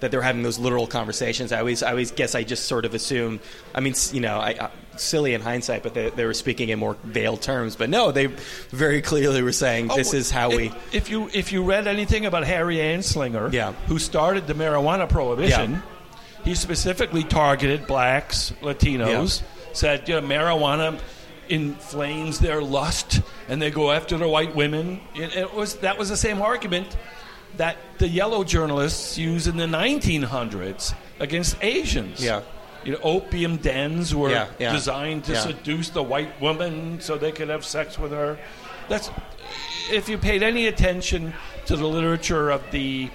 that 0.00 0.10
they're 0.10 0.22
having 0.22 0.42
those 0.42 0.58
literal 0.58 0.86
conversations. 0.86 1.52
I 1.52 1.60
always 1.60 1.82
I 1.82 1.90
always 1.90 2.10
guess 2.12 2.34
I 2.34 2.42
just 2.44 2.66
sort 2.66 2.84
of 2.84 2.94
assume. 2.94 3.40
I 3.74 3.80
mean, 3.80 3.94
you 4.12 4.20
know, 4.20 4.38
I, 4.38 4.50
I, 4.60 4.70
silly 4.98 5.32
in 5.34 5.40
hindsight, 5.40 5.82
but 5.82 5.94
they, 5.94 6.10
they 6.10 6.24
were 6.26 6.34
speaking 6.34 6.68
in 6.68 6.78
more 6.78 6.96
veiled 7.04 7.40
terms. 7.42 7.76
But 7.76 7.88
no, 7.90 8.12
they 8.12 8.26
very 8.70 9.00
clearly 9.00 9.42
were 9.42 9.52
saying 9.52 9.88
this 9.88 10.12
Oh, 10.12 10.16
is 10.18 10.30
how 10.30 10.50
if, 10.50 10.56
we. 10.56 10.72
If 10.92 11.08
you 11.10 11.30
if 11.32 11.50
you 11.52 11.64
read 11.64 11.86
anything 11.86 12.26
about 12.26 12.44
Harry 12.44 12.76
Anslinger, 12.76 13.52
Yeah. 13.52 13.72
who 13.86 13.98
started 13.98 14.46
the 14.46 14.54
marijuana 14.54 15.08
prohibition, 15.08 15.72
Yeah. 15.72 15.80
he 16.44 16.54
specifically 16.54 17.24
targeted 17.24 17.86
blacks, 17.86 18.52
Latinos. 18.60 19.42
Said 19.72 20.08
you 20.08 20.20
know, 20.20 20.26
marijuana 20.26 20.98
inflames 21.48 22.38
their 22.38 22.60
lust, 22.62 23.20
and 23.48 23.60
they 23.60 23.70
go 23.70 23.90
after 23.90 24.16
the 24.18 24.28
white 24.28 24.54
women. 24.54 25.00
It, 25.14 25.36
it 25.36 25.54
was 25.54 25.76
that 25.76 25.98
was 25.98 26.08
the 26.08 26.16
same 26.16 26.40
argument 26.42 26.96
that 27.56 27.76
the 27.98 28.08
yellow 28.08 28.44
journalists 28.44 29.16
used 29.16 29.46
in 29.48 29.56
the 29.56 29.64
1900s 29.66 30.94
against 31.20 31.56
Asians. 31.62 32.22
Yeah. 32.22 32.42
You 32.84 32.92
know, 32.92 32.98
opium 33.02 33.56
dens 33.56 34.14
were 34.14 34.30
Yeah, 34.30 34.48
yeah, 34.58 34.72
designed 34.72 35.24
to 35.24 35.32
yeah. 35.32 35.40
seduce 35.40 35.88
the 35.90 36.02
white 36.02 36.40
woman 36.40 37.00
so 37.00 37.16
they 37.16 37.32
could 37.32 37.48
have 37.48 37.64
sex 37.64 37.98
with 37.98 38.12
her. 38.12 38.38
That's 38.88 39.10
if 39.90 40.08
you 40.08 40.18
paid 40.18 40.42
any 40.42 40.66
attention 40.66 41.32
to 41.66 41.76
the 41.76 41.86
literature 41.86 42.50
of 42.50 42.62
the 42.70 43.10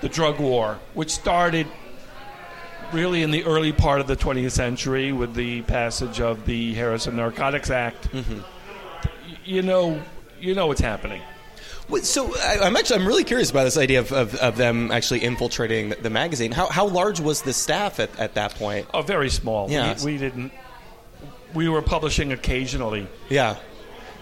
the 0.00 0.08
drug 0.08 0.38
war, 0.38 0.78
which 0.94 1.10
started 1.10 1.66
really 2.92 3.22
in 3.22 3.30
the 3.30 3.44
early 3.44 3.72
part 3.72 4.00
of 4.00 4.06
the 4.06 4.16
20th 4.16 4.52
century 4.52 5.12
with 5.12 5.34
the 5.34 5.62
passage 5.62 6.20
of 6.20 6.46
the 6.46 6.74
Harrison 6.74 7.16
Narcotics 7.16 7.70
Act. 7.70 8.10
Mm-hmm. 8.12 8.40
You 9.44 9.62
know, 9.62 10.02
you 10.40 10.54
know 10.54 10.66
what's 10.66 10.80
happening. 10.80 11.22
So 12.02 12.34
I, 12.38 12.60
I'm 12.62 12.76
actually 12.76 13.00
I'm 13.00 13.06
really 13.06 13.24
curious 13.24 13.50
about 13.50 13.64
this 13.64 13.76
idea 13.76 14.00
of, 14.00 14.10
of, 14.12 14.34
of 14.36 14.56
them 14.56 14.90
actually 14.90 15.22
infiltrating 15.22 15.90
the, 15.90 15.96
the 15.96 16.10
magazine. 16.10 16.50
How 16.50 16.66
how 16.68 16.86
large 16.86 17.20
was 17.20 17.42
the 17.42 17.52
staff 17.52 18.00
at, 18.00 18.18
at 18.18 18.34
that 18.34 18.54
point? 18.54 18.86
Oh, 18.94 19.02
very 19.02 19.28
small. 19.28 19.70
Yeah. 19.70 19.94
We, 19.98 20.12
we 20.12 20.18
didn't. 20.18 20.52
We 21.52 21.68
were 21.68 21.82
publishing 21.82 22.32
occasionally. 22.32 23.06
Yeah. 23.28 23.56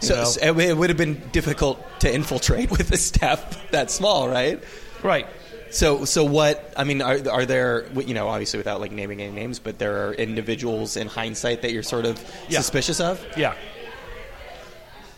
So, 0.01 0.25
so 0.25 0.59
it 0.59 0.77
would 0.77 0.91
have 0.91 0.97
been 0.97 1.23
difficult 1.31 1.81
to 2.01 2.13
infiltrate 2.13 2.71
with 2.77 2.91
a 2.91 2.97
staff 2.97 3.71
that 3.71 3.91
small, 3.91 4.29
right? 4.29 4.63
Right. 5.03 5.27
So, 5.73 6.05
so 6.05 6.23
what? 6.25 6.73
I 6.77 6.85
mean, 6.85 7.01
are, 7.03 7.19
are 7.31 7.47
there? 7.47 7.87
You 7.99 8.15
know, 8.15 8.29
obviously 8.29 8.59
without 8.59 8.81
like 8.81 8.93
naming 8.93 9.21
any 9.23 9.33
names, 9.33 9.59
but 9.59 9.79
there 9.79 10.07
are 10.09 10.13
individuals 10.15 10.97
in 10.97 11.09
hindsight 11.09 11.63
that 11.63 11.73
you're 11.73 11.83
sort 11.83 12.05
of 12.05 12.23
Yeah. 12.49 12.59
suspicious 12.59 13.01
of. 13.01 13.25
Yeah. 13.37 13.55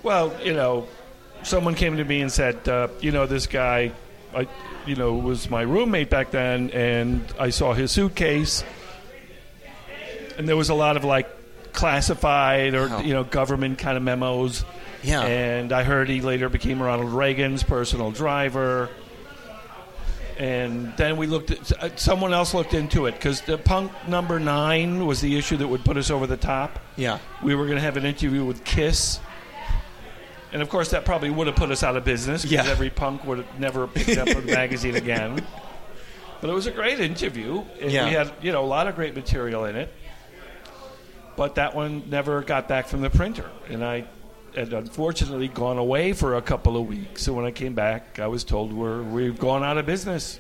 Well, 0.02 0.32
you 0.42 0.52
know, 0.52 0.87
someone 1.42 1.75
came 1.75 1.96
to 1.96 2.04
me 2.04 2.20
and 2.20 2.30
said, 2.30 2.68
uh, 2.68 2.88
you 3.00 3.11
know, 3.11 3.26
this 3.26 3.46
guy, 3.46 3.92
I, 4.34 4.46
you 4.87 4.96
know, 4.96 5.14
was 5.14 5.49
my 5.50 5.62
roommate 5.62 6.11
back 6.11 6.30
then, 6.30 6.70
and 6.70 7.25
I 7.38 7.50
saw 7.50 7.73
his 7.73 7.90
suitcase, 7.90 8.62
and 10.38 10.49
there 10.49 10.56
was 10.56 10.68
a 10.68 10.75
lot 10.75 10.96
of 10.96 11.04
like 11.04 11.28
classified 11.73 12.75
or 12.75 12.88
Wow. 12.88 13.00
you 13.00 13.12
know 13.14 13.25
government 13.25 13.78
kind 13.78 13.96
of 13.96 14.02
memos. 14.02 14.64
Yeah. 15.02 15.23
And 15.23 15.73
I 15.73 15.82
heard 15.82 16.08
he 16.08 16.20
later 16.20 16.49
became 16.49 16.80
Ronald 16.82 17.12
Reagan's 17.12 17.62
personal 17.62 18.11
driver. 18.12 18.88
And 20.36 20.92
then 20.96 21.16
we 21.16 21.26
looked 21.28 21.50
at 21.52 21.72
uh, 21.82 21.96
someone 21.96 22.32
else 22.32 22.54
looked 22.54 22.74
into 22.74 23.06
it 23.06 23.12
because 23.12 23.40
the 23.42 23.56
punk 23.56 23.92
number 24.08 24.40
nine 24.40 25.06
was 25.06 25.20
the 25.20 25.36
issue 25.38 25.56
that 25.58 25.68
would 25.68 25.84
put 25.84 25.96
us 25.96 26.10
over 26.10 26.26
the 26.26 26.36
top. 26.36 26.80
Yeah. 26.96 27.18
We 27.42 27.54
were 27.54 27.64
going 27.66 27.76
to 27.76 27.82
have 27.82 27.96
an 27.96 28.04
interview 28.04 28.44
with 28.44 28.64
Kiss. 28.64 29.20
And 30.52 30.60
of 30.62 30.68
course, 30.68 30.90
that 30.90 31.04
probably 31.04 31.30
would 31.30 31.46
have 31.46 31.56
put 31.56 31.70
us 31.70 31.82
out 31.82 31.96
of 31.96 32.04
business 32.04 32.42
because 32.42 32.66
Yeah. 32.66 32.70
every 32.72 32.90
punk 32.90 33.24
would 33.24 33.38
have 33.38 33.60
never 33.60 33.86
picked 33.86 34.18
up 34.18 34.28
a 34.28 34.40
magazine 34.44 34.96
again. 34.96 35.44
But 36.40 36.50
it 36.50 36.52
was 36.52 36.66
a 36.66 36.72
great 36.72 36.98
interview. 37.00 37.64
And 37.80 37.90
Yeah. 37.92 38.04
We 38.06 38.12
had 38.12 38.32
you 38.42 38.50
know 38.52 38.64
a 38.64 38.66
lot 38.66 38.86
of 38.88 38.96
great 38.96 39.14
material 39.14 39.64
in 39.66 39.76
it. 39.76 39.92
But 41.36 41.56
that 41.56 41.74
one 41.74 42.04
never 42.10 42.42
got 42.42 42.68
back 42.68 42.86
from 42.86 43.00
the 43.00 43.10
printer, 43.10 43.50
and 43.68 43.84
I 43.84 44.04
had 44.56 44.73
unfortunately 44.73 45.49
gone 45.49 45.78
away 45.78 46.12
for 46.12 46.37
a 46.37 46.42
couple 46.42 46.76
of 46.76 46.87
weeks. 46.87 47.23
So 47.23 47.32
when 47.32 47.44
I 47.44 47.50
came 47.50 47.75
back, 47.75 48.18
I 48.18 48.26
was 48.26 48.44
told 48.44 48.73
we're 48.73 49.02
we've 49.02 49.38
gone 49.38 49.62
out 49.62 49.78
of 49.78 49.87
business. 49.87 50.38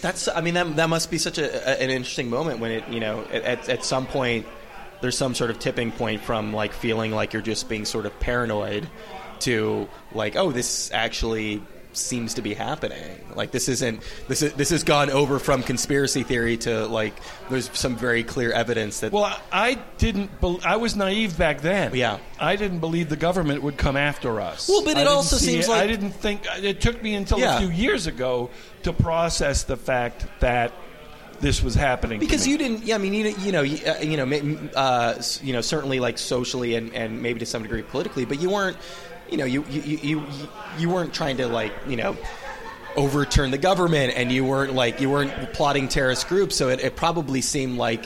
That's. 0.00 0.28
I 0.28 0.40
mean, 0.40 0.54
that 0.54 0.76
that 0.76 0.88
must 0.88 1.10
be 1.10 1.18
such 1.18 1.38
a, 1.38 1.80
an 1.80 1.90
interesting 1.90 2.28
moment 2.28 2.60
when 2.60 2.70
it, 2.70 2.88
you 2.88 3.00
know, 3.00 3.24
at, 3.32 3.68
at 3.68 3.84
some 3.84 4.06
point 4.06 4.46
there's 5.00 5.16
some 5.16 5.34
sort 5.34 5.50
of 5.50 5.58
tipping 5.58 5.92
point 5.92 6.22
from 6.22 6.52
like 6.52 6.72
feeling 6.72 7.12
like 7.12 7.32
you're 7.32 7.42
just 7.42 7.68
being 7.68 7.84
sort 7.84 8.06
of 8.06 8.20
paranoid 8.20 8.88
to 9.40 9.88
like, 10.12 10.36
oh, 10.36 10.50
this 10.52 10.90
actually 10.92 11.62
seems 11.96 12.34
to 12.34 12.42
be 12.42 12.54
happening. 12.54 13.18
Like 13.34 13.50
this 13.50 13.68
isn't 13.68 14.00
this 14.28 14.42
is 14.42 14.52
this 14.54 14.70
has 14.70 14.84
gone 14.84 15.10
over 15.10 15.38
from 15.38 15.62
conspiracy 15.62 16.22
theory 16.22 16.56
to 16.58 16.86
like 16.86 17.14
there's 17.50 17.70
some 17.76 17.96
very 17.96 18.22
clear 18.24 18.52
evidence 18.52 19.00
that. 19.00 19.12
Well, 19.12 19.24
I, 19.24 19.40
I 19.52 19.74
didn't. 19.98 20.40
Bel 20.40 20.60
I 20.64 20.76
was 20.76 20.96
naive 20.96 21.36
back 21.38 21.60
then. 21.60 21.94
Yeah. 21.94 22.18
I 22.40 22.56
didn't 22.56 22.80
believe 22.80 23.08
the 23.08 23.16
government 23.16 23.62
would 23.62 23.76
come 23.76 23.96
after 23.96 24.40
us. 24.40 24.68
Well, 24.68 24.84
but 24.84 24.96
it 24.96 25.06
also 25.06 25.36
seems 25.36 25.66
it- 25.66 25.70
like- 25.70 25.82
I 25.82 25.86
didn't 25.86 26.12
think 26.12 26.42
it 26.62 26.80
took 26.80 27.02
me 27.02 27.14
until 27.14 27.38
Yeah. 27.38 27.56
a 27.56 27.60
few 27.60 27.70
years 27.70 28.06
ago 28.06 28.50
to 28.82 28.92
process 28.92 29.62
the 29.64 29.76
fact 29.76 30.26
that 30.40 30.72
this 31.40 31.62
was 31.62 31.74
happening. 31.74 32.20
because 32.20 32.46
you 32.46 32.56
didn't, 32.56 32.84
yeah, 32.84 32.94
I 32.94 32.98
mean, 32.98 33.12
you, 33.12 33.34
you 33.40 33.52
know, 33.52 33.62
you, 33.62 33.84
uh, 33.86 33.96
you 34.00 34.16
know, 34.16 34.68
uh, 34.76 35.20
you 35.42 35.52
know, 35.52 35.60
certainly 35.60 36.00
like 36.00 36.16
socially 36.16 36.74
and, 36.76 36.94
and 36.94 37.20
maybe 37.20 37.40
to 37.40 37.46
some 37.46 37.62
degree 37.62 37.82
politically, 37.82 38.24
but 38.24 38.40
you 38.40 38.48
weren't, 38.50 38.76
you 39.34 39.38
know, 39.38 39.44
you 39.46 39.64
you, 39.68 39.98
you, 39.98 40.22
you 40.78 40.88
weren't 40.88 41.12
trying 41.12 41.38
to 41.38 41.48
like, 41.48 41.72
you 41.88 41.96
know, 41.96 42.16
overturn 42.96 43.50
the 43.50 43.58
government, 43.58 44.12
and 44.16 44.30
you 44.30 44.44
weren't 44.44 44.72
like 44.74 45.00
you 45.00 45.10
weren't 45.10 45.52
plotting 45.52 45.88
terrorist 45.88 46.28
groups, 46.28 46.54
so 46.54 46.68
it, 46.68 46.78
it 46.80 46.94
probably 46.94 47.40
seemed 47.40 47.76
like, 47.76 48.04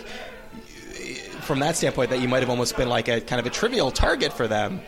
from 1.42 1.58
that 1.60 1.76
standpoint, 1.76 2.08
that 2.10 2.20
you 2.20 2.28
might 2.28 2.40
have 2.40 2.48
almost 2.48 2.76
been 2.78 2.88
like 2.88 3.08
a 3.08 3.20
kind 3.20 3.40
of 3.40 3.44
a 3.46 3.50
trivial 3.50 3.90
target 3.90 4.32
for 4.32 4.48
them. 4.48 4.80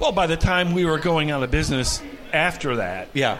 Well, 0.00 0.12
by 0.12 0.26
the 0.26 0.36
time 0.38 0.72
we 0.72 0.86
were 0.86 0.98
going 0.98 1.30
out 1.30 1.42
of 1.42 1.50
business 1.50 2.02
after 2.32 2.76
that, 2.76 3.08
Yeah, 3.12 3.36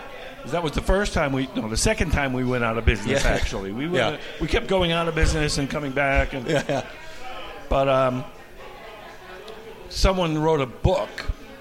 that 0.49 0.63
was 0.63 0.73
the 0.73 0.83
first 0.83 1.15
time 1.15 1.33
we. 1.33 1.49
No, 1.57 1.67
the 1.69 1.77
second 1.79 2.11
time 2.11 2.35
we 2.35 2.45
went 2.45 2.63
out 2.65 2.77
of 2.77 2.85
business. 2.85 3.25
Yeah. 3.25 3.31
Actually, 3.31 3.73
we 3.73 3.87
Yeah. 3.97 4.19
we 4.41 4.49
kept 4.49 4.67
going 4.67 4.93
out 4.93 5.09
of 5.09 5.15
business 5.15 5.57
and 5.57 5.71
coming 5.71 5.93
back, 5.93 6.35
and 6.35 6.47
yeah, 6.47 6.65
yeah. 6.69 6.87
But 7.71 7.89
um, 7.89 8.25
someone 9.89 10.37
wrote 10.39 10.61
a 10.61 10.67
book, 10.67 11.09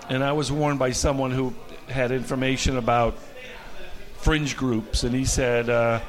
and 0.10 0.24
I 0.24 0.32
was 0.34 0.52
warned 0.52 0.80
by 0.80 0.92
someone 0.92 1.32
who 1.32 1.54
had 1.88 2.12
information 2.12 2.78
about 2.78 3.16
fringe 4.18 4.58
groups, 4.58 5.04
and 5.04 5.14
he 5.16 5.26
said 5.26 5.70
uh, 5.70 6.00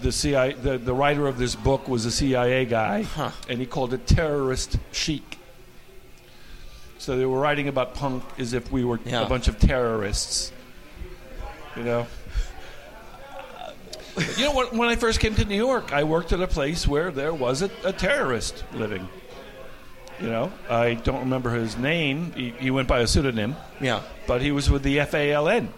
the 0.00 0.12
CIA, 0.12 0.52
the, 0.54 0.78
the 0.78 0.94
writer 0.94 1.26
of 1.26 1.38
this 1.38 1.54
book 1.56 1.88
was 1.88 2.04
a 2.06 2.10
CIA 2.10 2.64
guy, 2.64 3.02
Huh. 3.02 3.30
and 3.48 3.58
he 3.60 3.66
called 3.66 3.92
it 3.94 4.06
terrorist 4.06 4.78
chic. 4.92 5.38
So 6.98 7.16
they 7.16 7.24
were 7.26 7.40
writing 7.40 7.68
about 7.68 7.94
punk 7.94 8.22
as 8.38 8.52
if 8.52 8.70
we 8.70 8.84
were 8.84 9.00
Yeah. 9.04 9.22
a 9.24 9.28
bunch 9.28 9.48
of 9.48 9.58
terrorists. 9.58 10.52
You 11.76 11.84
know. 11.84 12.06
You 14.36 14.46
know, 14.46 14.52
when, 14.54 14.66
when 14.76 14.88
I 14.88 14.96
first 14.96 15.20
came 15.20 15.36
to 15.36 15.44
New 15.44 15.54
York, 15.56 15.92
I 15.92 16.02
worked 16.02 16.32
at 16.32 16.40
a 16.40 16.48
place 16.48 16.88
where 16.88 17.12
there 17.12 17.32
was 17.32 17.62
a, 17.62 17.70
a 17.84 17.92
terrorist 17.92 18.64
living. 18.74 19.08
You 20.20 20.28
know, 20.28 20.52
I 20.68 20.94
don't 20.94 21.20
remember 21.20 21.50
his 21.50 21.76
name. 21.76 22.32
He, 22.32 22.50
he 22.50 22.70
went 22.70 22.88
by 22.88 23.00
a 23.00 23.06
pseudonym, 23.06 23.54
yeah. 23.80 24.02
but 24.26 24.42
he 24.42 24.50
was 24.50 24.68
with 24.68 24.82
the 24.82 24.98
FALN. 24.98 25.68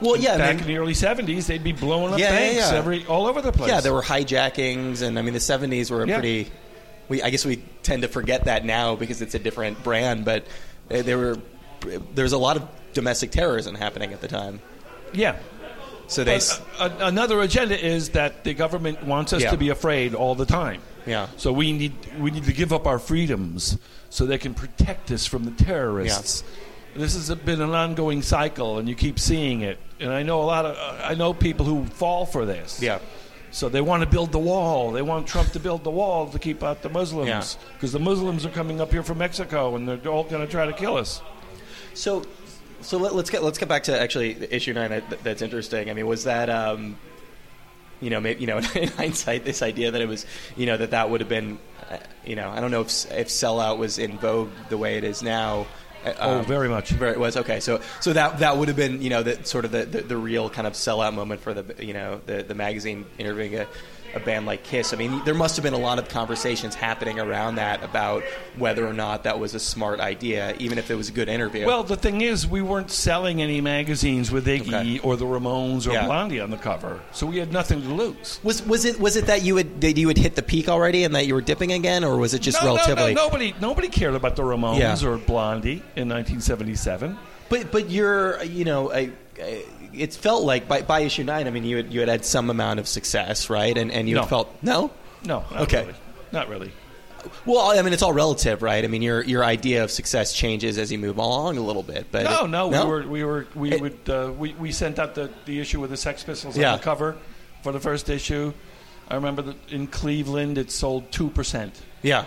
Well, 0.00 0.16
yeah, 0.16 0.34
I 0.34 0.38
Back 0.38 0.50
mean, 0.56 0.62
in 0.64 0.66
the 0.68 0.76
early 0.78 0.92
'70s, 0.94 1.46
they'd 1.46 1.62
be 1.62 1.72
blowing 1.72 2.12
up 2.12 2.18
Yeah, 2.18 2.32
yeah, 2.32 2.38
banks 2.38 2.70
yeah. 2.72 2.76
every 2.78 3.06
all 3.06 3.26
over 3.26 3.40
the 3.40 3.52
place. 3.52 3.70
Yeah, 3.70 3.80
there 3.80 3.94
were 3.94 4.02
hijackings, 4.02 5.00
and 5.00 5.18
I 5.18 5.22
mean 5.22 5.32
the 5.32 5.38
'70s 5.40 5.90
were 5.90 6.02
a 6.02 6.08
Yeah. 6.08 6.18
pretty. 6.18 6.50
We 7.08 7.22
I 7.22 7.30
guess 7.30 7.44
we 7.46 7.62
tend 7.82 8.02
to 8.02 8.08
forget 8.08 8.44
that 8.46 8.64
now 8.64 8.96
because 8.96 9.22
it's 9.22 9.34
a 9.34 9.38
different 9.38 9.82
brand, 9.84 10.24
but 10.24 10.44
uh, 10.90 11.02
there 11.02 11.18
were 11.18 11.38
there 12.14 12.24
was 12.24 12.32
a 12.32 12.38
lot 12.38 12.56
of 12.56 12.68
domestic 12.94 13.30
terrorism 13.30 13.74
happening 13.74 14.12
at 14.12 14.20
the 14.20 14.28
time. 14.28 14.60
yeah. 15.12 15.36
So 16.08 16.24
they, 16.24 16.38
But, 16.38 16.60
uh, 16.78 16.90
another 17.06 17.40
agenda 17.40 17.82
is 17.82 18.10
that 18.10 18.44
the 18.44 18.52
government 18.52 19.02
wants 19.04 19.32
us 19.32 19.42
Yeah. 19.42 19.50
to 19.52 19.56
be 19.56 19.70
afraid 19.70 20.14
all 20.14 20.34
the 20.34 20.44
time. 20.44 20.82
Yeah, 21.06 21.28
So 21.36 21.52
we 21.52 21.72
need 21.72 21.92
we 22.18 22.30
need 22.30 22.44
to 22.44 22.52
give 22.52 22.72
up 22.72 22.86
our 22.86 22.98
freedoms 22.98 23.78
so 24.10 24.26
they 24.26 24.38
can 24.38 24.54
protect 24.54 25.10
us 25.10 25.26
from 25.26 25.44
the 25.44 25.50
terrorists. 25.64 26.44
This 26.94 27.14
has 27.14 27.34
been 27.38 27.60
an 27.62 27.70
ongoing 27.70 28.20
cycle, 28.22 28.78
and 28.78 28.86
you 28.88 28.94
keep 28.94 29.18
seeing 29.18 29.62
it. 29.62 29.78
And 29.98 30.12
I 30.12 30.22
know 30.22 30.42
a 30.42 30.44
lot 30.44 30.66
of 30.66 30.76
uh, 30.76 31.02
I 31.04 31.14
know 31.14 31.32
people 31.32 31.64
who 31.66 31.84
fall 31.86 32.26
for 32.26 32.44
this. 32.44 32.82
yeah, 32.82 32.98
So 33.50 33.68
they 33.70 33.80
want 33.80 34.02
to 34.02 34.08
build 34.08 34.30
the 34.32 34.38
wall. 34.38 34.92
They 34.92 35.00
want 35.02 35.26
Trump 35.26 35.52
to 35.52 35.60
build 35.60 35.84
the 35.84 35.90
wall 35.90 36.28
to 36.28 36.38
keep 36.38 36.62
out 36.62 36.82
the 36.82 36.90
Muslims 36.90 37.28
Yeah. 37.28 37.44
because 37.74 37.92
the 37.92 37.98
Muslims 37.98 38.44
are 38.44 38.50
coming 38.50 38.80
up 38.80 38.90
here 38.92 39.02
from 39.02 39.18
Mexico 39.18 39.74
and 39.76 39.88
they're 39.88 40.06
all 40.12 40.24
going 40.24 40.44
to 40.44 40.50
try 40.50 40.66
to 40.66 40.72
kill 40.72 40.96
us. 40.98 41.22
So, 41.94 42.24
so 42.82 42.98
let, 42.98 43.12
us 43.12 43.30
get 43.30 43.42
let's 43.42 43.58
get 43.58 43.68
back 43.68 43.84
to 43.84 43.98
actually 43.98 44.34
the 44.34 44.54
issue 44.54 44.72
nine. 44.74 44.90
That, 44.90 45.22
that's 45.24 45.40
interesting. 45.42 45.88
I 45.88 45.94
mean, 45.94 46.06
was 46.06 46.24
that 46.24 46.50
um, 46.50 46.96
you 48.02 48.10
know, 48.10 48.20
maybe, 48.20 48.40
you 48.40 48.46
know, 48.46 48.58
in 48.74 48.88
hindsight, 48.88 49.44
this 49.44 49.62
idea 49.62 49.92
that 49.92 50.00
it 50.00 50.08
was, 50.08 50.26
you 50.56 50.66
know, 50.66 50.76
that 50.76 50.90
that 50.90 51.08
would 51.08 51.20
have 51.20 51.28
been, 51.28 51.58
uh, 51.90 51.96
you 52.26 52.36
know, 52.36 52.50
I 52.50 52.60
don't 52.60 52.70
know 52.70 52.82
if 52.82 53.10
if 53.12 53.28
sellout 53.28 53.78
was 53.78 53.98
in 53.98 54.18
vogue 54.18 54.50
the 54.68 54.76
way 54.76 54.98
it 54.98 55.04
is 55.04 55.22
now. 55.22 55.66
Uh, 56.04 56.12
Oh, 56.18 56.38
um, 56.40 56.44
very 56.44 56.68
much. 56.68 56.90
Very, 56.90 57.12
it 57.12 57.20
was 57.20 57.36
okay. 57.36 57.60
So, 57.60 57.80
so 58.00 58.12
that 58.12 58.40
that 58.40 58.56
would 58.56 58.66
have 58.66 58.76
been, 58.76 59.00
you 59.00 59.08
know, 59.08 59.22
the 59.22 59.44
sort 59.44 59.64
of 59.64 59.70
the, 59.70 59.84
the, 59.84 60.00
the 60.00 60.16
real 60.16 60.50
kind 60.50 60.66
of 60.66 60.72
sellout 60.72 61.14
moment 61.14 61.40
for 61.40 61.54
the, 61.54 61.84
you 61.84 61.92
know, 61.92 62.20
the 62.26 62.42
the 62.42 62.56
magazine 62.56 63.06
interviewing 63.18 63.54
a, 63.54 63.68
a 64.14 64.20
band 64.20 64.46
like 64.46 64.62
Kiss. 64.62 64.92
I 64.92 64.96
mean, 64.96 65.22
there 65.24 65.34
must 65.34 65.56
have 65.56 65.62
been 65.62 65.74
a 65.74 65.78
lot 65.78 65.98
of 65.98 66.08
conversations 66.08 66.74
happening 66.74 67.18
around 67.18 67.56
that 67.56 67.82
about 67.82 68.22
whether 68.56 68.86
or 68.86 68.92
not 68.92 69.24
that 69.24 69.38
was 69.38 69.54
a 69.54 69.58
smart 69.60 70.00
idea, 70.00 70.54
even 70.58 70.78
if 70.78 70.90
it 70.90 70.94
was 70.94 71.08
a 71.08 71.12
good 71.12 71.28
interview. 71.28 71.66
Well, 71.66 71.82
the 71.82 71.96
thing 71.96 72.20
is, 72.20 72.46
we 72.46 72.62
weren't 72.62 72.90
selling 72.90 73.40
any 73.42 73.60
magazines 73.60 74.30
with 74.30 74.46
Iggy 74.46 74.68
Okay. 74.68 74.98
or 75.00 75.16
the 75.16 75.24
Ramones 75.24 75.86
or 75.88 75.92
Yeah. 75.92 76.06
Blondie 76.06 76.40
on 76.40 76.50
the 76.50 76.56
cover, 76.56 77.00
so 77.12 77.26
we 77.26 77.38
had 77.38 77.52
nothing 77.52 77.82
to 77.82 77.88
lose. 77.88 78.40
Was 78.42 78.62
was 78.66 78.84
it 78.84 79.00
was 79.00 79.16
it 79.16 79.26
that 79.26 79.42
you 79.42 79.56
had 79.56 79.80
that 79.80 79.96
you 79.96 80.08
had 80.08 80.18
hit 80.18 80.34
the 80.36 80.42
peak 80.42 80.68
already 80.68 81.04
and 81.04 81.14
that 81.14 81.26
you 81.26 81.34
were 81.34 81.40
dipping 81.40 81.72
again, 81.72 82.04
or 82.04 82.16
was 82.18 82.34
it 82.34 82.42
just 82.42 82.60
no, 82.62 82.66
relatively? 82.74 83.14
no, 83.14 83.22
no, 83.22 83.26
nobody, 83.28 83.54
nobody 83.60 83.88
cared 83.88 84.14
about 84.14 84.36
the 84.36 84.42
Ramones 84.42 84.78
Yeah. 85.02 85.08
or 85.08 85.16
Blondie 85.18 85.82
in 85.96 86.08
1977. 86.08 87.16
But 87.48 87.70
but 87.72 87.90
you're 87.90 88.42
you 88.44 88.64
know 88.64 88.90
it 89.94 90.14
felt 90.14 90.44
like 90.44 90.68
by, 90.68 90.82
by 90.82 91.00
issue 91.00 91.24
nine, 91.24 91.46
I 91.46 91.50
mean 91.50 91.64
you 91.64 91.76
had 91.78 91.92
you 91.92 92.00
had 92.00 92.08
had 92.08 92.24
some 92.24 92.50
amount 92.50 92.80
of 92.80 92.88
success, 92.88 93.50
right? 93.50 93.76
And 93.76 93.90
and 93.92 94.08
you 94.08 94.16
No. 94.16 94.22
felt 94.24 94.54
no. 94.62 94.90
No, 95.24 95.44
not 95.50 95.60
Okay. 95.62 95.80
really. 95.82 95.94
not 96.32 96.48
really. 96.48 96.72
Well, 97.46 97.70
I 97.78 97.80
mean 97.82 97.92
it's 97.92 98.02
all 98.02 98.12
relative, 98.12 98.62
right? 98.62 98.84
I 98.84 98.88
mean 98.88 99.02
your 99.02 99.22
your 99.22 99.44
idea 99.44 99.84
of 99.84 99.90
success 99.90 100.32
changes 100.32 100.76
as 100.78 100.90
you 100.90 100.98
move 100.98 101.18
along 101.18 101.56
a 101.56 101.62
little 101.62 101.82
bit, 101.84 102.06
but 102.10 102.24
No, 102.24 102.44
it- 102.44 102.48
no, 102.48 102.68
we 102.68 102.78
were, 102.84 103.06
we 103.06 103.24
were, 103.24 103.46
we 103.54 103.72
It- 103.72 103.80
would, 103.80 104.10
uh, 104.10 104.32
we, 104.36 104.54
we 104.54 104.72
sent 104.72 104.98
out 104.98 105.14
the, 105.14 105.30
the 105.44 105.60
issue 105.60 105.80
with 105.80 105.90
the 105.90 105.96
Sex 105.96 106.24
Pistols 106.24 106.56
Yeah. 106.56 106.72
on 106.72 106.78
the 106.78 106.84
cover 106.84 107.16
for 107.62 107.70
the 107.72 107.78
first 107.80 108.08
issue. 108.08 108.52
I 109.08 109.14
remember 109.16 109.42
that 109.42 109.56
in 109.70 109.86
Cleveland 109.86 110.58
it 110.58 110.70
sold 110.72 111.12
two 111.12 111.28
percent. 111.30 111.80
yeah 112.02 112.24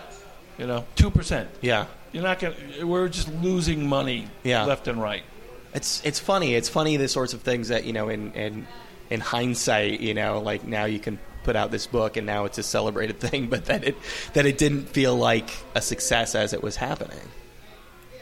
You 0.57 0.67
know, 0.67 0.86
two 0.95 1.10
percent. 1.12 1.50
yeah. 1.62 1.88
You're 2.13 2.24
not 2.24 2.39
gonna. 2.39 2.55
We're 2.86 3.10
just 3.10 3.27
losing 3.43 3.89
money 3.89 4.27
Yeah. 4.43 4.63
left 4.63 4.88
and 4.88 5.01
right. 5.01 5.24
It's 5.75 6.01
it's 6.05 6.20
funny. 6.20 6.55
It's 6.55 6.70
funny 6.70 6.98
the 6.98 7.08
sorts 7.08 7.34
of 7.34 7.41
things 7.41 7.67
that 7.67 7.86
you 7.86 7.94
know 7.94 8.10
in 8.10 8.32
in 8.34 8.67
in 9.10 9.20
hindsight, 9.20 10.00
you 10.00 10.13
know, 10.15 10.39
like 10.41 10.63
now 10.65 10.86
you 10.86 11.00
can 11.00 11.20
put 11.44 11.55
out 11.55 11.70
this 11.70 11.86
book 11.86 12.17
and 12.17 12.25
now 12.25 12.46
it's 12.46 12.58
a 12.58 12.63
celebrated 12.63 13.20
thing, 13.25 13.48
but 13.48 13.65
that 13.65 13.84
it 13.84 13.96
that 14.34 14.46
it 14.48 14.58
didn't 14.58 14.88
feel 14.89 15.15
like 15.15 15.50
a 15.75 15.82
success 15.82 16.34
as 16.34 16.53
it 16.53 16.63
was 16.63 16.75
happening. 16.75 17.20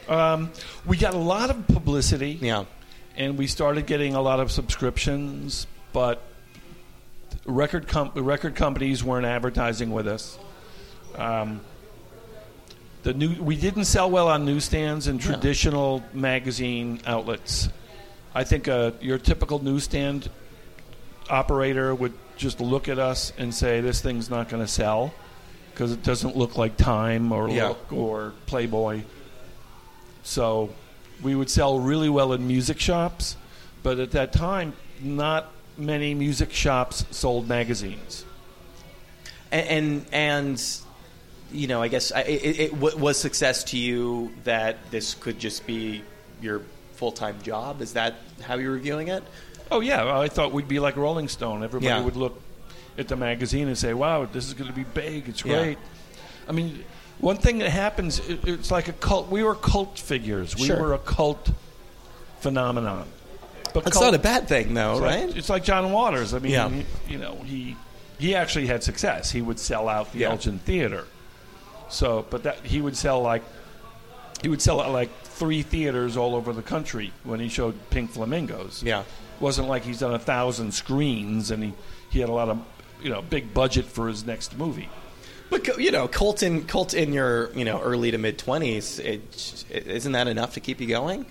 Um, 0.08 0.50
we 0.84 0.98
got 0.98 1.14
a 1.14 1.18
lot 1.18 1.48
of 1.48 1.66
publicity. 1.68 2.38
Yeah. 2.42 2.64
and 3.16 3.38
we 3.38 3.46
started 3.46 3.86
getting 3.86 4.14
a 4.14 4.20
lot 4.20 4.40
of 4.40 4.50
subscriptions, 4.52 5.66
but 5.94 6.20
record 7.46 7.88
com- 7.88 8.12
record 8.14 8.54
companies 8.54 9.02
weren't 9.02 9.24
advertising 9.26 9.92
with 9.92 10.06
us. 10.06 10.38
Um, 11.16 11.60
the 13.04 13.14
new 13.14 13.40
we 13.42 13.54
didn't 13.56 13.84
sell 13.84 14.10
well 14.10 14.28
on 14.28 14.44
newsstands 14.44 15.06
and 15.06 15.20
traditional 15.20 16.02
magazine 16.12 17.00
outlets. 17.06 17.68
I 18.34 18.44
think 18.44 18.66
uh, 18.66 18.92
your 19.00 19.18
typical 19.18 19.62
newsstand 19.62 20.28
operator 21.30 21.94
would 21.94 22.14
just 22.36 22.60
look 22.60 22.88
at 22.88 22.98
us 22.98 23.32
and 23.38 23.54
say, 23.54 23.80
"This 23.80 24.00
thing's 24.00 24.28
not 24.30 24.48
going 24.48 24.62
to 24.62 24.68
sell," 24.68 25.14
because 25.70 25.92
it 25.92 26.02
doesn't 26.02 26.36
look 26.36 26.56
like 26.56 26.76
Time 26.76 27.30
or 27.30 27.48
Yeah. 27.48 27.68
Look 27.68 27.92
or 27.92 28.32
Playboy. 28.46 29.02
So 30.22 30.70
we 31.22 31.34
would 31.34 31.50
sell 31.50 31.78
really 31.78 32.08
well 32.08 32.32
in 32.32 32.46
music 32.48 32.80
shops, 32.80 33.36
but 33.82 33.98
at 33.98 34.12
that 34.12 34.32
time, 34.32 34.72
not 35.00 35.52
many 35.76 36.14
music 36.14 36.52
shops 36.52 37.04
sold 37.10 37.46
magazines. 37.46 38.24
and 39.52 39.68
and, 39.68 40.06
and 40.10 40.76
you 41.54 41.66
know, 41.68 41.80
I 41.80 41.88
guess 41.88 42.12
I, 42.12 42.20
it, 42.22 42.58
it 42.60 42.72
w- 42.74 42.96
was 42.96 43.18
success 43.18 43.64
to 43.64 43.78
you 43.78 44.32
that 44.44 44.76
this 44.90 45.14
could 45.14 45.38
just 45.38 45.66
be 45.66 46.02
your 46.42 46.60
full 46.94 47.12
time 47.12 47.40
job. 47.42 47.80
Is 47.80 47.92
that 47.94 48.14
how 48.42 48.56
you're 48.56 48.72
reviewing 48.72 49.08
it? 49.08 49.22
Oh 49.70 49.80
yeah, 49.80 50.18
I 50.18 50.28
thought 50.28 50.52
we'd 50.52 50.68
be 50.68 50.78
like 50.80 50.96
Rolling 50.96 51.28
Stone. 51.28 51.62
Everybody 51.64 51.86
Yeah. 51.86 52.02
would 52.04 52.16
look 52.16 52.40
at 52.98 53.08
the 53.08 53.16
magazine 53.16 53.68
and 53.68 53.78
say, 53.78 53.94
"Wow, 53.94 54.26
this 54.26 54.46
is 54.46 54.54
going 54.54 54.68
to 54.70 54.76
be 54.76 54.84
big. 54.84 55.28
It's 55.28 55.44
Yeah. 55.44 55.58
great." 55.62 55.78
I 56.48 56.52
mean, 56.52 56.84
one 57.18 57.36
thing 57.38 57.58
that 57.58 57.70
happens, 57.70 58.18
it, 58.28 58.40
it's 58.46 58.70
like 58.70 58.88
a 58.88 58.92
cult. 58.92 59.30
We 59.30 59.42
were 59.42 59.54
cult 59.54 59.98
figures. 59.98 60.54
We 60.56 60.66
Sure. 60.66 60.78
were 60.80 60.92
a 60.94 60.98
cult 60.98 61.50
phenomenon. 62.40 63.06
But 63.72 63.86
It's 63.86 63.96
cult- 63.96 64.12
not 64.12 64.14
a 64.14 64.18
bad 64.22 64.46
thing, 64.48 64.74
though, 64.74 64.92
it's 64.92 65.00
right? 65.00 65.26
Like, 65.28 65.36
it's 65.36 65.48
like 65.48 65.64
John 65.64 65.90
Waters. 65.92 66.34
I 66.34 66.38
mean, 66.38 66.52
Yeah. 66.52 66.68
he- 66.68 66.84
you 67.12 67.18
know, 67.18 67.36
he 67.44 67.76
he 68.18 68.34
actually 68.36 68.66
had 68.68 68.84
success. 68.84 69.32
He 69.32 69.42
would 69.42 69.58
sell 69.58 69.88
out 69.88 70.12
the 70.12 70.20
Yeah. 70.20 70.30
Elgin 70.30 70.60
Theater. 70.60 71.04
So, 71.94 72.26
but 72.28 72.42
that 72.42 72.58
he 72.66 72.80
would 72.80 72.96
sell 72.96 73.22
like 73.22 73.42
he 74.42 74.48
would 74.48 74.60
sell 74.60 74.82
at 74.82 74.90
like 74.90 75.10
three 75.22 75.62
theaters 75.62 76.16
all 76.16 76.34
over 76.34 76.52
the 76.52 76.62
country 76.62 77.12
when 77.22 77.40
he 77.40 77.48
showed 77.48 77.74
Pink 77.90 78.10
Flamingos 78.10 78.82
yeah. 78.82 79.04
wasn't 79.40 79.68
like 79.68 79.84
he's 79.84 80.00
done 80.00 80.14
a 80.14 80.18
thousand 80.18 80.72
screens 80.72 81.50
and 81.50 81.62
he, 81.62 81.72
he 82.10 82.20
had 82.20 82.28
a 82.28 82.32
lot 82.32 82.48
of 82.48 82.62
you 83.00 83.10
know 83.10 83.22
big 83.22 83.54
budget 83.54 83.84
for 83.84 84.08
his 84.08 84.26
next 84.26 84.58
movie. 84.58 84.88
But 85.50 85.78
you 85.78 85.92
know, 85.92 86.08
cult 86.08 86.42
in 86.42 86.64
cult 86.64 86.94
in 86.94 87.12
your 87.12 87.52
you 87.52 87.64
know 87.64 87.80
early 87.80 88.10
to 88.10 88.18
mid 88.18 88.38
twenties, 88.38 88.98
isn't 88.98 90.12
that 90.12 90.26
enough 90.26 90.54
to 90.54 90.60
keep 90.60 90.80
you 90.80 90.88
going? 90.88 91.26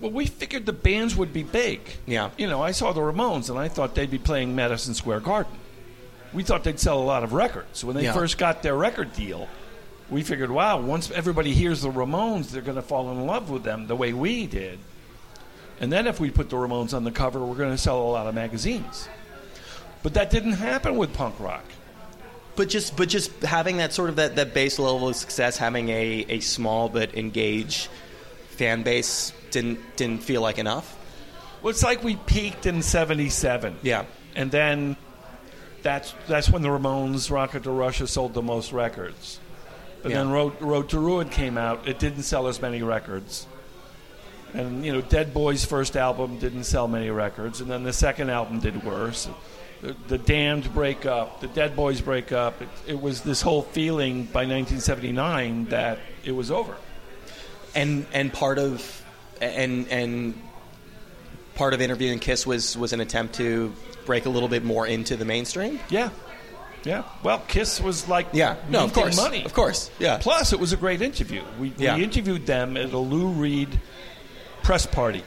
Well, 0.00 0.10
we 0.10 0.26
figured 0.26 0.66
the 0.66 0.72
bands 0.72 1.14
would 1.14 1.32
be 1.32 1.42
big. 1.42 1.80
Yeah. 2.06 2.30
You 2.36 2.46
know, 2.46 2.62
I 2.62 2.72
saw 2.72 2.92
the 2.92 3.00
Ramones 3.00 3.48
and 3.48 3.58
I 3.58 3.68
thought 3.68 3.94
they'd 3.94 4.10
be 4.10 4.18
playing 4.18 4.54
Madison 4.54 4.92
Square 4.92 5.20
Garden. 5.20 5.52
We 6.34 6.42
thought 6.42 6.64
they'd 6.64 6.80
sell 6.80 7.00
a 7.00 7.04
lot 7.04 7.22
of 7.24 7.32
records. 7.32 7.84
When 7.84 7.96
they 7.96 8.04
Yeah. 8.04 8.12
first 8.12 8.36
got 8.38 8.62
their 8.62 8.76
record 8.76 9.12
deal, 9.14 9.48
we 10.10 10.22
figured, 10.22 10.50
wow, 10.50 10.80
once 10.80 11.10
everybody 11.10 11.54
hears 11.54 11.80
the 11.82 11.90
Ramones, 11.90 12.50
they're 12.50 12.62
going 12.62 12.76
to 12.76 12.82
fall 12.82 13.10
in 13.10 13.26
love 13.26 13.50
with 13.50 13.62
them 13.62 13.86
the 13.86 13.96
way 13.96 14.12
we 14.12 14.46
did. 14.46 14.78
And 15.80 15.92
then 15.92 16.06
if 16.06 16.20
we 16.20 16.30
put 16.30 16.50
the 16.50 16.56
Ramones 16.56 16.92
on 16.94 17.04
the 17.04 17.10
cover, 17.10 17.40
we're 17.44 17.56
going 17.56 17.70
to 17.70 17.78
sell 17.78 18.00
a 18.02 18.04
lot 18.10 18.26
of 18.26 18.34
magazines. 18.34 19.08
But 20.02 20.14
that 20.14 20.30
didn't 20.30 20.52
happen 20.52 20.96
with 20.96 21.12
punk 21.14 21.38
rock. 21.40 21.64
But 22.56 22.68
just 22.68 22.96
but 22.96 23.08
just 23.08 23.32
having 23.42 23.78
that 23.78 23.92
sort 23.92 24.10
of 24.10 24.16
that, 24.16 24.36
that 24.36 24.54
base 24.54 24.78
level 24.78 25.08
of 25.08 25.16
success, 25.16 25.56
having 25.56 25.88
a, 25.88 26.24
a 26.28 26.40
small 26.40 26.88
but 26.88 27.14
engaged 27.16 27.88
fan 28.50 28.84
base 28.84 29.32
didn't 29.50 29.80
didn't 29.96 30.22
feel 30.22 30.40
like 30.40 30.58
enough. 30.58 30.96
Well, 31.62 31.70
it's 31.70 31.82
like 31.82 32.04
we 32.04 32.14
peaked 32.14 32.66
in 32.66 32.82
'77. 32.82 33.78
Yeah. 33.82 34.04
and 34.36 34.52
then 34.52 34.96
that's 35.84 36.12
that's 36.26 36.50
when 36.50 36.62
the 36.62 36.68
Ramones 36.68 37.30
"Rocket 37.30 37.62
to 37.62 37.70
Russia" 37.70 38.08
sold 38.08 38.34
the 38.34 38.42
most 38.42 38.72
records. 38.72 39.38
But 40.02 40.10
Yeah. 40.10 40.18
then 40.18 40.30
Road, 40.30 40.60
Road 40.60 40.88
to 40.88 40.98
Ruin 40.98 41.28
came 41.28 41.56
out; 41.56 41.86
it 41.86 42.00
didn't 42.00 42.24
sell 42.24 42.48
as 42.48 42.60
many 42.60 42.82
records. 42.82 43.46
And 44.52 44.84
you 44.84 44.92
know, 44.92 45.00
Dead 45.00 45.32
Boys' 45.32 45.64
first 45.64 45.96
album 45.96 46.38
didn't 46.38 46.64
sell 46.64 46.88
many 46.88 47.10
records, 47.10 47.60
and 47.60 47.70
then 47.70 47.84
the 47.84 47.92
second 47.92 48.30
album 48.30 48.60
did 48.60 48.84
worse. 48.84 49.28
The, 49.82 49.94
the 50.08 50.18
Damned 50.18 50.72
break 50.72 51.04
up, 51.04 51.40
the 51.40 51.48
Dead 51.48 51.76
Boys 51.76 52.00
break 52.00 52.32
up. 52.32 52.62
It, 52.62 52.68
it 52.86 53.00
was 53.02 53.20
this 53.20 53.42
whole 53.42 53.62
feeling 53.62 54.24
by 54.24 54.46
1979 54.46 55.66
that 55.66 55.98
it 56.24 56.32
was 56.32 56.50
over. 56.50 56.76
And 57.74 58.06
and 58.12 58.32
part 58.32 58.58
of 58.58 59.04
and 59.40 59.86
and 59.88 60.40
part 61.56 61.74
of 61.74 61.80
interviewing 61.82 62.20
Kiss 62.20 62.46
was 62.46 62.76
was 62.78 62.92
an 62.92 63.00
attempt 63.00 63.34
to 63.34 63.74
break 64.06 64.26
a 64.26 64.30
little 64.30 64.48
bit 64.48 64.64
more 64.64 64.86
into 64.86 65.16
the 65.16 65.24
mainstream. 65.24 65.80
Yeah, 65.88 66.10
yeah. 66.84 67.02
Well, 67.22 67.42
Kiss 67.48 67.80
was 67.80 68.08
like 68.08 68.26
Yeah. 68.32 68.56
No, 68.68 68.84
of 68.84 68.92
course. 68.92 69.16
money. 69.16 69.44
Of 69.44 69.54
course. 69.54 69.90
Yeah. 69.98 70.18
Plus, 70.20 70.52
it 70.52 70.60
was 70.60 70.72
a 70.72 70.76
great 70.76 71.00
interview. 71.02 71.42
We, 71.58 71.72
Yeah. 71.78 71.96
we 71.96 72.04
interviewed 72.04 72.46
them 72.46 72.76
at 72.76 72.92
a 72.92 72.98
Lou 72.98 73.28
Reed 73.28 73.78
press 74.62 74.86
party. 74.86 75.22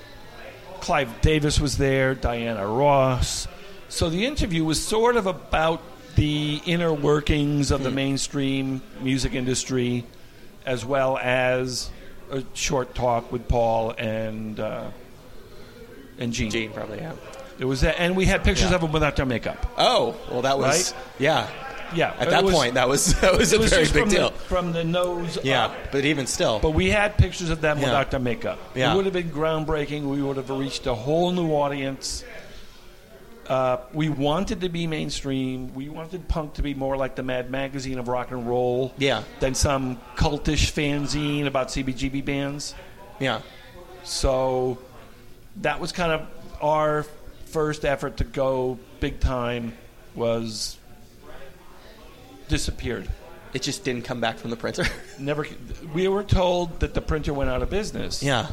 Clive 0.82 1.22
Davis 1.22 1.60
was 1.60 1.78
there, 1.78 2.14
Diana 2.16 2.66
Ross. 2.68 3.48
So 3.90 4.10
the 4.10 4.26
interview 4.26 4.64
was 4.64 4.84
sort 4.86 5.16
of 5.16 5.26
about 5.26 5.82
the 6.16 6.62
inner 6.66 6.94
workings 6.94 7.70
Hmm. 7.70 7.76
of 7.76 7.84
the 7.84 7.92
mainstream 7.92 8.82
music 9.02 9.34
industry, 9.34 10.06
as 10.66 10.84
well 10.86 11.18
as 11.18 11.90
a 12.32 12.44
short 12.54 12.94
talk 12.94 13.32
with 13.32 13.48
Paul 13.48 13.92
and 13.98 14.60
uh, 14.60 14.86
and 16.20 16.34
Gene. 16.34 16.50
Gene 16.52 16.72
probably, 16.72 16.98
yeah. 16.98 17.14
It 17.60 17.66
was, 17.66 17.82
that, 17.82 18.00
and 18.00 18.16
we 18.16 18.26
had 18.26 18.44
pictures 18.44 18.70
Yeah. 18.70 18.76
of 18.76 18.82
them 18.82 18.92
without 18.92 19.16
their 19.16 19.26
makeup. 19.26 19.66
Oh, 19.78 20.16
well 20.30 20.42
that 20.44 20.58
was 20.58 20.94
Right? 20.94 21.02
yeah. 21.20 21.48
Yeah, 21.96 22.14
At 22.20 22.28
it 22.28 22.32
that 22.32 22.44
was- 22.44 22.54
point 22.54 22.74
that 22.74 22.90
was 22.90 23.14
that 23.22 23.38
was 23.38 23.54
a 23.54 23.60
was 23.60 23.70
very 23.70 23.86
big 23.86 23.94
from 23.94 24.10
deal. 24.10 24.30
The, 24.32 24.36
from 24.40 24.74
the 24.74 24.84
nose 24.84 25.38
yeah. 25.42 25.66
up. 25.68 25.76
But 25.92 26.04
even 26.04 26.28
still. 26.28 26.60
But 26.60 26.72
we 26.72 26.90
had 26.90 27.18
pictures 27.18 27.50
of 27.50 27.62
them 27.62 27.78
Yeah. 27.80 27.86
without 27.86 28.12
their 28.12 28.20
makeup. 28.20 28.60
Yeah. 28.76 28.92
It 28.92 28.96
would 28.98 29.06
have 29.06 29.14
been 29.14 29.32
groundbreaking. 29.32 30.04
We 30.04 30.22
would 30.22 30.36
have 30.38 30.50
reached 30.50 30.86
a 30.86 30.94
whole 30.94 31.32
new 31.32 31.52
audience. 31.54 32.26
Uh, 33.48 33.78
we 33.94 34.10
wanted 34.10 34.60
to 34.62 34.68
be 34.68 34.86
mainstream. 34.88 35.74
We 35.74 35.88
wanted 35.88 36.28
punk 36.28 36.56
to 36.56 36.62
be 36.62 36.74
more 36.74 36.98
like 36.98 37.16
the 37.16 37.24
Mad 37.24 37.50
Magazine 37.50 37.98
of 37.98 38.10
rock 38.10 38.32
and 38.32 38.46
roll 38.46 38.94
Yeah. 38.98 39.24
than 39.40 39.56
some 39.56 39.98
cultish 40.18 40.70
fanzine 40.74 41.46
about 41.48 41.70
CBGB 41.70 42.20
bands. 42.26 42.76
yeah. 43.20 43.40
So 44.04 44.78
that 45.62 45.80
was 45.80 45.92
kind 45.94 46.12
of 46.12 46.28
our 46.62 47.06
first 47.48 47.86
effort 47.86 48.18
to 48.18 48.24
go 48.24 48.78
big 49.00 49.20
time 49.20 49.74
was 50.16 50.78
disappeared. 52.48 53.08
It 53.54 53.62
just 53.62 53.84
didn't 53.84 54.04
come 54.04 54.20
back 54.22 54.38
from 54.38 54.50
the 54.50 54.56
printer. 54.58 54.86
Never. 55.20 55.48
We 55.94 56.08
were 56.08 56.24
told 56.24 56.80
that 56.82 56.94
the 56.94 57.02
printer 57.02 57.34
went 57.34 57.50
out 57.50 57.62
of 57.62 57.70
business. 57.70 58.22
yeah. 58.24 58.48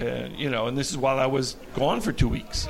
Uh, 0.00 0.28
you 0.36 0.50
know, 0.50 0.66
and 0.66 0.76
this 0.76 0.90
is 0.90 0.96
while 0.96 1.20
I 1.20 1.26
was 1.26 1.54
gone 1.76 2.00
for 2.00 2.10
two 2.12 2.26
weeks. 2.28 2.68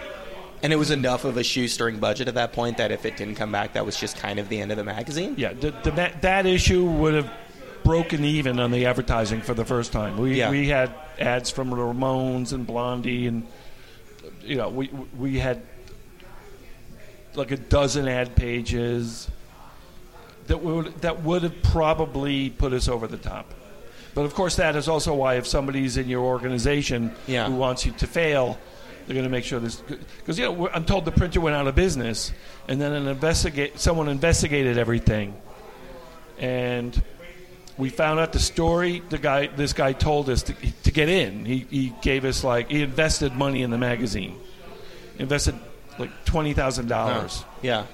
And 0.63 0.75
it 0.75 0.77
was 0.77 0.91
enough 0.91 1.25
of 1.25 1.39
a 1.39 1.43
shoestring 1.43 1.99
budget 1.99 2.29
at 2.29 2.35
that 2.35 2.53
point 2.53 2.77
that 2.77 2.91
if 2.93 3.07
it 3.07 3.17
didn't 3.17 3.37
come 3.37 3.51
back, 3.51 3.73
that 3.75 3.87
was 3.87 3.97
just 3.99 4.19
kind 4.19 4.39
of 4.39 4.51
the 4.51 4.61
end 4.61 4.71
of 4.71 4.77
the 4.77 4.85
magazine. 4.85 5.35
Yeah, 5.39 5.55
the, 5.55 5.71
the, 5.85 5.91
that, 5.93 6.21
that 6.21 6.45
issue 6.45 6.85
would 6.85 7.15
have 7.15 7.31
broken 7.83 8.25
even 8.25 8.61
on 8.61 8.71
the 8.73 8.85
advertising 8.85 9.41
for 9.41 9.55
the 9.55 9.65
first 9.65 9.91
time. 9.91 10.19
We 10.19 10.37
Yeah. 10.39 10.51
we 10.51 10.69
had 10.69 10.93
ads 11.19 11.49
from 11.51 11.71
Ramones 11.71 12.53
and 12.53 12.67
Blondie, 12.67 13.27
and 13.27 13.47
you 14.43 14.57
know, 14.57 14.69
we 14.69 14.89
we 15.19 15.39
had 15.39 15.63
like 17.35 17.51
a 17.51 17.57
dozen 17.57 18.07
ad 18.09 18.37
pages 18.37 19.29
that 20.47 20.63
would 20.63 21.01
that 21.01 21.23
would 21.23 21.43
have 21.43 21.63
probably 21.63 22.51
put 22.51 22.73
us 22.73 22.89
over 22.89 23.07
the 23.07 23.17
top. 23.17 23.53
But 24.15 24.25
of 24.25 24.35
course, 24.35 24.57
that 24.57 24.77
is 24.77 24.89
also 24.89 25.13
why 25.15 25.35
if 25.35 25.47
somebody's 25.47 25.97
in 25.97 26.09
your 26.09 26.23
organization 26.25 27.13
Yeah. 27.27 27.49
who 27.49 27.57
wants 27.57 27.85
you 27.85 27.93
to 27.93 28.07
fail, 28.07 28.57
they're 29.07 29.15
going 29.15 29.25
to 29.25 29.31
make 29.31 29.45
sure 29.45 29.59
this 29.59 29.77
because 30.19 30.39
you 30.39 30.45
know 30.45 30.69
I'm 30.69 30.85
told 30.85 31.05
the 31.05 31.11
printer 31.13 31.41
went 31.41 31.57
out 31.57 31.67
of 31.67 31.75
business, 31.75 32.33
and 32.69 32.81
then 32.81 32.93
an 32.93 33.09
investigate 33.09 33.81
someone 33.81 34.09
investigated 34.09 34.79
everything, 34.79 35.35
and 36.39 37.03
we 37.77 37.89
found 37.89 38.21
out 38.21 38.33
the 38.33 38.39
story. 38.39 39.03
The 39.09 39.19
guy, 39.19 39.49
this 39.49 39.73
guy, 39.73 39.93
told 39.93 40.31
us 40.31 40.45
to, 40.45 40.55
to 40.55 40.91
get 40.91 41.09
in. 41.09 41.45
He, 41.45 41.67
he 41.71 41.93
gave 42.03 42.25
us 42.25 42.45
like 42.45 42.71
he 42.71 42.83
invested 42.83 43.33
money 43.33 43.63
in 43.63 43.71
the 43.71 43.79
magazine, 43.79 44.39
invested 45.19 45.55
like 45.99 46.25
twenty 46.25 46.53
thousand 46.53 46.89
dollars. 46.89 47.45
Yeah. 47.63 47.87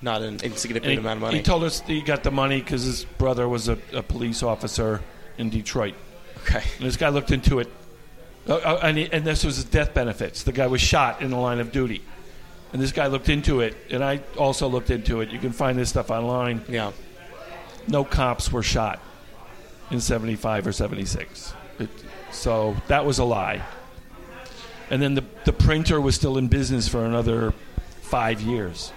Not 0.00 0.22
an 0.22 0.40
insignificant 0.44 1.00
amount 1.00 1.16
of 1.16 1.22
money. 1.22 1.36
He 1.38 1.42
told 1.42 1.64
us 1.64 1.80
he 1.80 2.02
got 2.02 2.22
the 2.22 2.30
money 2.30 2.60
because 2.60 2.84
his 2.84 3.04
brother 3.04 3.48
was 3.48 3.68
a, 3.68 3.78
a 3.92 4.02
police 4.02 4.44
officer 4.44 5.02
in 5.38 5.50
Detroit. 5.50 5.94
okay. 6.42 6.62
And 6.78 6.86
this 6.86 6.96
guy 6.96 7.08
looked 7.08 7.32
into 7.32 7.58
it, 7.58 7.68
uh, 8.48 8.54
uh, 8.54 8.80
and, 8.84 8.96
he, 8.96 9.12
and 9.12 9.24
this 9.24 9.44
was 9.44 9.56
his 9.56 9.64
death 9.64 9.94
benefits. 9.94 10.44
The 10.44 10.52
guy 10.52 10.68
was 10.68 10.80
shot 10.80 11.20
in 11.20 11.30
the 11.30 11.36
line 11.36 11.58
of 11.58 11.72
duty, 11.72 12.00
and 12.72 12.80
this 12.80 12.92
guy 12.92 13.08
looked 13.08 13.28
into 13.28 13.60
it, 13.60 13.76
and 13.90 14.04
I 14.04 14.20
also 14.36 14.68
looked 14.68 14.90
into 14.90 15.20
it. 15.20 15.30
You 15.30 15.40
can 15.40 15.50
find 15.50 15.76
this 15.76 15.88
stuff 15.88 16.12
online. 16.12 16.62
Yeah. 16.68 16.92
No 17.88 18.04
cops 18.04 18.52
were 18.52 18.62
shot 18.62 19.00
in 19.90 20.00
'75 20.00 20.66
or 20.66 20.72
'76, 20.72 21.52
it, 21.78 21.88
so 22.30 22.76
that 22.88 23.04
was 23.06 23.18
a 23.18 23.24
lie. 23.24 23.62
And 24.90 25.02
then 25.02 25.14
the 25.14 25.24
the 25.44 25.52
printer 25.52 26.00
was 26.00 26.14
still 26.14 26.38
in 26.38 26.48
business 26.48 26.88
for 26.88 27.04
another 27.04 27.52
five 28.02 28.40
years. 28.40 28.92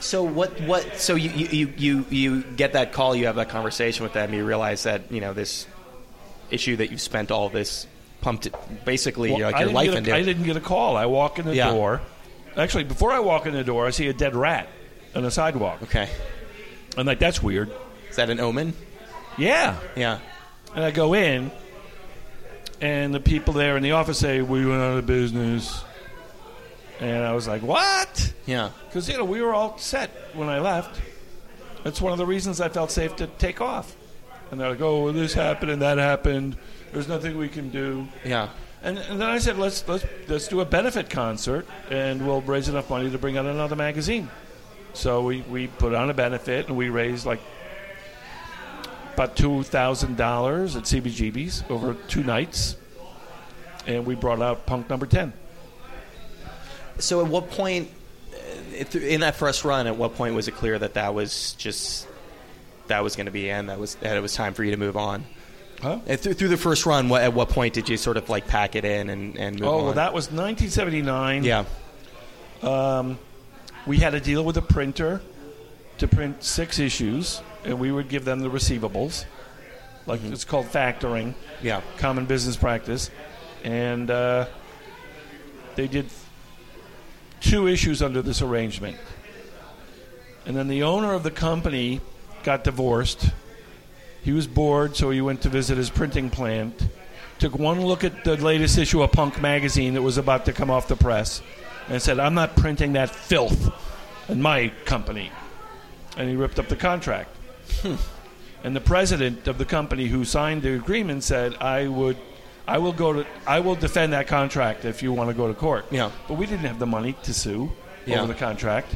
So 0.00 0.24
what? 0.24 0.60
What? 0.62 0.98
So 0.98 1.14
you, 1.14 1.30
you 1.30 1.46
you 1.46 1.74
you 1.78 2.04
you 2.10 2.42
get 2.42 2.72
that 2.72 2.92
call, 2.92 3.14
you 3.14 3.26
have 3.26 3.36
that 3.36 3.50
conversation 3.50 4.02
with 4.02 4.12
them, 4.14 4.34
you 4.34 4.44
realize 4.44 4.82
that 4.82 5.12
you 5.12 5.20
know 5.20 5.32
this 5.32 5.66
issue 6.50 6.76
that 6.76 6.90
you've 6.90 7.00
spent 7.00 7.30
all 7.30 7.48
this 7.48 7.86
pumped 8.20 8.48
basically 8.84 9.30
Well, 9.32 9.40
like 9.52 9.60
your 9.60 9.70
life 9.70 9.90
a- 9.90 9.96
into. 9.98 10.14
I 10.14 10.22
didn't 10.22 10.42
get 10.44 10.56
a 10.56 10.60
call. 10.60 10.96
I 10.96 11.06
walk 11.06 11.38
in 11.38 11.46
the 11.46 11.54
Yeah. 11.54 11.70
door. 11.70 12.00
Actually, 12.56 12.84
before 12.84 13.12
I 13.12 13.20
walk 13.20 13.46
in 13.46 13.54
the 13.54 13.64
door, 13.64 13.86
I 13.86 13.90
see 13.90 14.08
a 14.08 14.12
dead 14.12 14.34
rat 14.34 14.68
on 15.14 15.22
the 15.22 15.30
sidewalk. 15.30 15.82
Okay. 15.84 16.08
I'm 16.96 17.06
like, 17.06 17.18
that's 17.18 17.42
weird. 17.42 17.70
Is 18.10 18.16
that 18.16 18.28
an 18.28 18.38
omen? 18.40 18.74
Yeah. 19.38 19.78
Yeah. 19.96 20.18
And 20.74 20.84
I 20.84 20.90
go 20.90 21.14
in, 21.14 21.50
and 22.80 23.14
the 23.14 23.20
people 23.20 23.54
there 23.54 23.76
in 23.76 23.82
the 23.82 23.92
office 23.92 24.18
say, 24.18 24.42
we 24.42 24.66
went 24.66 24.80
out 24.80 24.98
of 24.98 25.06
business. 25.06 25.84
And 27.00 27.24
I 27.24 27.32
was 27.32 27.48
like, 27.48 27.62
what? 27.62 28.32
Yeah. 28.46 28.70
Because, 28.86 29.08
you 29.08 29.16
know, 29.18 29.24
we 29.24 29.42
were 29.42 29.54
all 29.54 29.76
set 29.78 30.10
when 30.34 30.48
I 30.48 30.60
left. 30.60 31.00
That's 31.84 32.00
one 32.00 32.12
of 32.12 32.18
the 32.18 32.26
reasons 32.26 32.60
I 32.60 32.68
felt 32.68 32.90
safe 32.90 33.16
to 33.16 33.26
take 33.26 33.60
off. 33.60 33.96
And 34.50 34.60
they're 34.60 34.70
like, 34.70 34.80
oh, 34.80 35.04
well, 35.04 35.12
this 35.12 35.34
happened 35.34 35.70
and 35.70 35.82
that 35.82 35.98
happened. 35.98 36.56
There's 36.92 37.08
nothing 37.08 37.38
we 37.38 37.48
can 37.48 37.70
do. 37.70 38.06
Yeah. 38.24 38.50
And, 38.82 38.98
and 38.98 39.20
then 39.20 39.28
I 39.28 39.38
said, 39.38 39.58
let's, 39.58 39.86
let's, 39.88 40.04
let's 40.28 40.48
do 40.48 40.60
a 40.60 40.64
benefit 40.64 41.08
concert, 41.08 41.66
and 41.88 42.26
we'll 42.26 42.40
raise 42.40 42.68
enough 42.68 42.90
money 42.90 43.10
to 43.10 43.18
bring 43.18 43.36
out 43.36 43.46
another 43.46 43.76
magazine. 43.76 44.28
So 44.92 45.22
we, 45.22 45.42
we 45.42 45.68
put 45.68 45.94
on 45.94 46.10
a 46.10 46.14
benefit, 46.14 46.66
and 46.66 46.76
we 46.76 46.88
raised 46.88 47.24
like 47.24 47.40
about 49.14 49.36
$2,000 49.36 50.76
at 50.76 50.82
CBGB's 50.84 51.64
over 51.68 51.94
two 52.08 52.22
nights. 52.22 52.76
And 53.86 54.06
we 54.06 54.14
brought 54.14 54.40
out 54.40 54.64
Punk 54.66 54.88
number 54.88 55.06
10. 55.06 55.32
So 56.98 57.20
at 57.20 57.26
what 57.26 57.50
point 57.50 57.90
uh, 58.32 58.98
in 58.98 59.20
that 59.22 59.34
first 59.34 59.64
run? 59.64 59.86
At 59.86 59.96
what 59.96 60.14
point 60.14 60.34
was 60.34 60.46
it 60.48 60.52
clear 60.54 60.78
that 60.78 60.94
that 60.94 61.14
was 61.14 61.54
just 61.54 62.06
that 62.86 63.02
was 63.02 63.16
going 63.16 63.26
to 63.26 63.32
be 63.32 63.50
end? 63.50 63.68
That 63.70 63.80
was 63.80 63.96
that 63.96 64.16
it 64.16 64.20
was 64.20 64.34
time 64.34 64.54
for 64.54 64.62
you 64.62 64.70
to 64.70 64.76
move 64.76 64.96
on. 64.96 65.24
Huh? 65.80 65.98
Through, 65.98 66.34
through 66.34 66.48
the 66.48 66.56
first 66.56 66.86
run, 66.86 67.08
what, 67.08 67.22
at 67.22 67.32
what 67.34 67.48
point 67.48 67.74
did 67.74 67.88
you 67.88 67.96
sort 67.96 68.16
of 68.16 68.28
like 68.28 68.46
pack 68.46 68.76
it 68.76 68.84
in 68.84 69.10
and, 69.10 69.36
and 69.36 69.58
move 69.58 69.68
Oh, 69.68 69.78
on? 69.78 69.84
well, 69.86 69.92
that 69.94 70.12
was 70.14 70.26
1979. 70.30 71.42
yeah, 71.42 71.64
Um, 72.62 73.18
we 73.84 73.96
had 73.98 74.14
a 74.14 74.20
deal 74.20 74.44
with 74.44 74.56
a 74.58 74.62
printer 74.62 75.20
to 75.98 76.06
print 76.06 76.44
six 76.44 76.78
issues, 76.78 77.42
and 77.64 77.78
we 77.78 77.92
would 77.92 78.08
give 78.08 78.24
them 78.24 78.40
the 78.40 78.50
receivables. 78.50 79.24
Like 80.06 80.22
it's 80.24 80.44
called 80.44 80.66
factoring, 80.66 81.34
yeah, 81.62 81.80
common 81.98 82.26
business 82.26 82.56
practice, 82.56 83.10
and 83.62 84.10
uh, 84.10 84.46
they 85.76 85.86
did 85.86 86.06
two 87.40 87.68
issues 87.68 88.02
under 88.02 88.20
this 88.20 88.42
arrangement. 88.42 88.96
And 90.44 90.56
then 90.56 90.66
the 90.66 90.82
owner 90.82 91.14
of 91.14 91.22
the 91.22 91.30
company 91.30 92.00
got 92.42 92.64
divorced. 92.64 93.30
He 94.22 94.32
was 94.32 94.46
bored, 94.48 94.96
so 94.96 95.10
he 95.10 95.20
went 95.20 95.42
to 95.42 95.48
visit 95.48 95.78
his 95.78 95.90
printing 95.90 96.30
plant. 96.30 96.86
Took 97.38 97.56
one 97.58 97.80
look 97.84 98.02
at 98.02 98.24
the 98.24 98.36
latest 98.36 98.78
issue 98.78 99.02
of 99.02 99.12
Punk 99.12 99.40
magazine 99.40 99.94
that 99.94 100.02
was 100.02 100.18
about 100.18 100.44
to 100.46 100.52
come 100.52 100.70
off 100.70 100.88
the 100.88 100.96
press, 100.96 101.42
and 101.88 102.02
said, 102.02 102.18
"I'm 102.18 102.34
not 102.34 102.56
printing 102.56 102.94
that 102.94 103.10
filth 103.10 103.72
in 104.28 104.42
my 104.42 104.72
company." 104.84 105.30
And 106.16 106.28
he 106.28 106.34
ripped 106.34 106.58
up 106.58 106.68
the 106.68 106.76
contract. 106.76 107.36
And 108.64 108.76
the 108.76 108.80
president 108.80 109.48
of 109.48 109.58
the 109.58 109.64
company 109.64 110.06
who 110.06 110.24
signed 110.24 110.62
the 110.62 110.74
agreement 110.74 111.24
said, 111.24 111.56
"I 111.60 111.88
would, 111.88 112.16
I 112.66 112.78
will 112.78 112.92
go 112.92 113.12
to, 113.12 113.26
I 113.46 113.58
will 113.58 113.74
defend 113.74 114.12
that 114.12 114.28
contract 114.28 114.84
if 114.84 115.02
you 115.02 115.12
want 115.12 115.30
to 115.30 115.34
go 115.34 115.48
to 115.48 115.54
court." 115.54 115.86
Yeah. 115.90 116.10
But 116.28 116.34
we 116.34 116.46
didn't 116.46 116.66
have 116.66 116.78
the 116.78 116.86
money 116.86 117.14
to 117.24 117.34
sue 117.34 117.72
Yeah. 118.06 118.20
over 118.20 118.32
the 118.32 118.38
contract, 118.38 118.94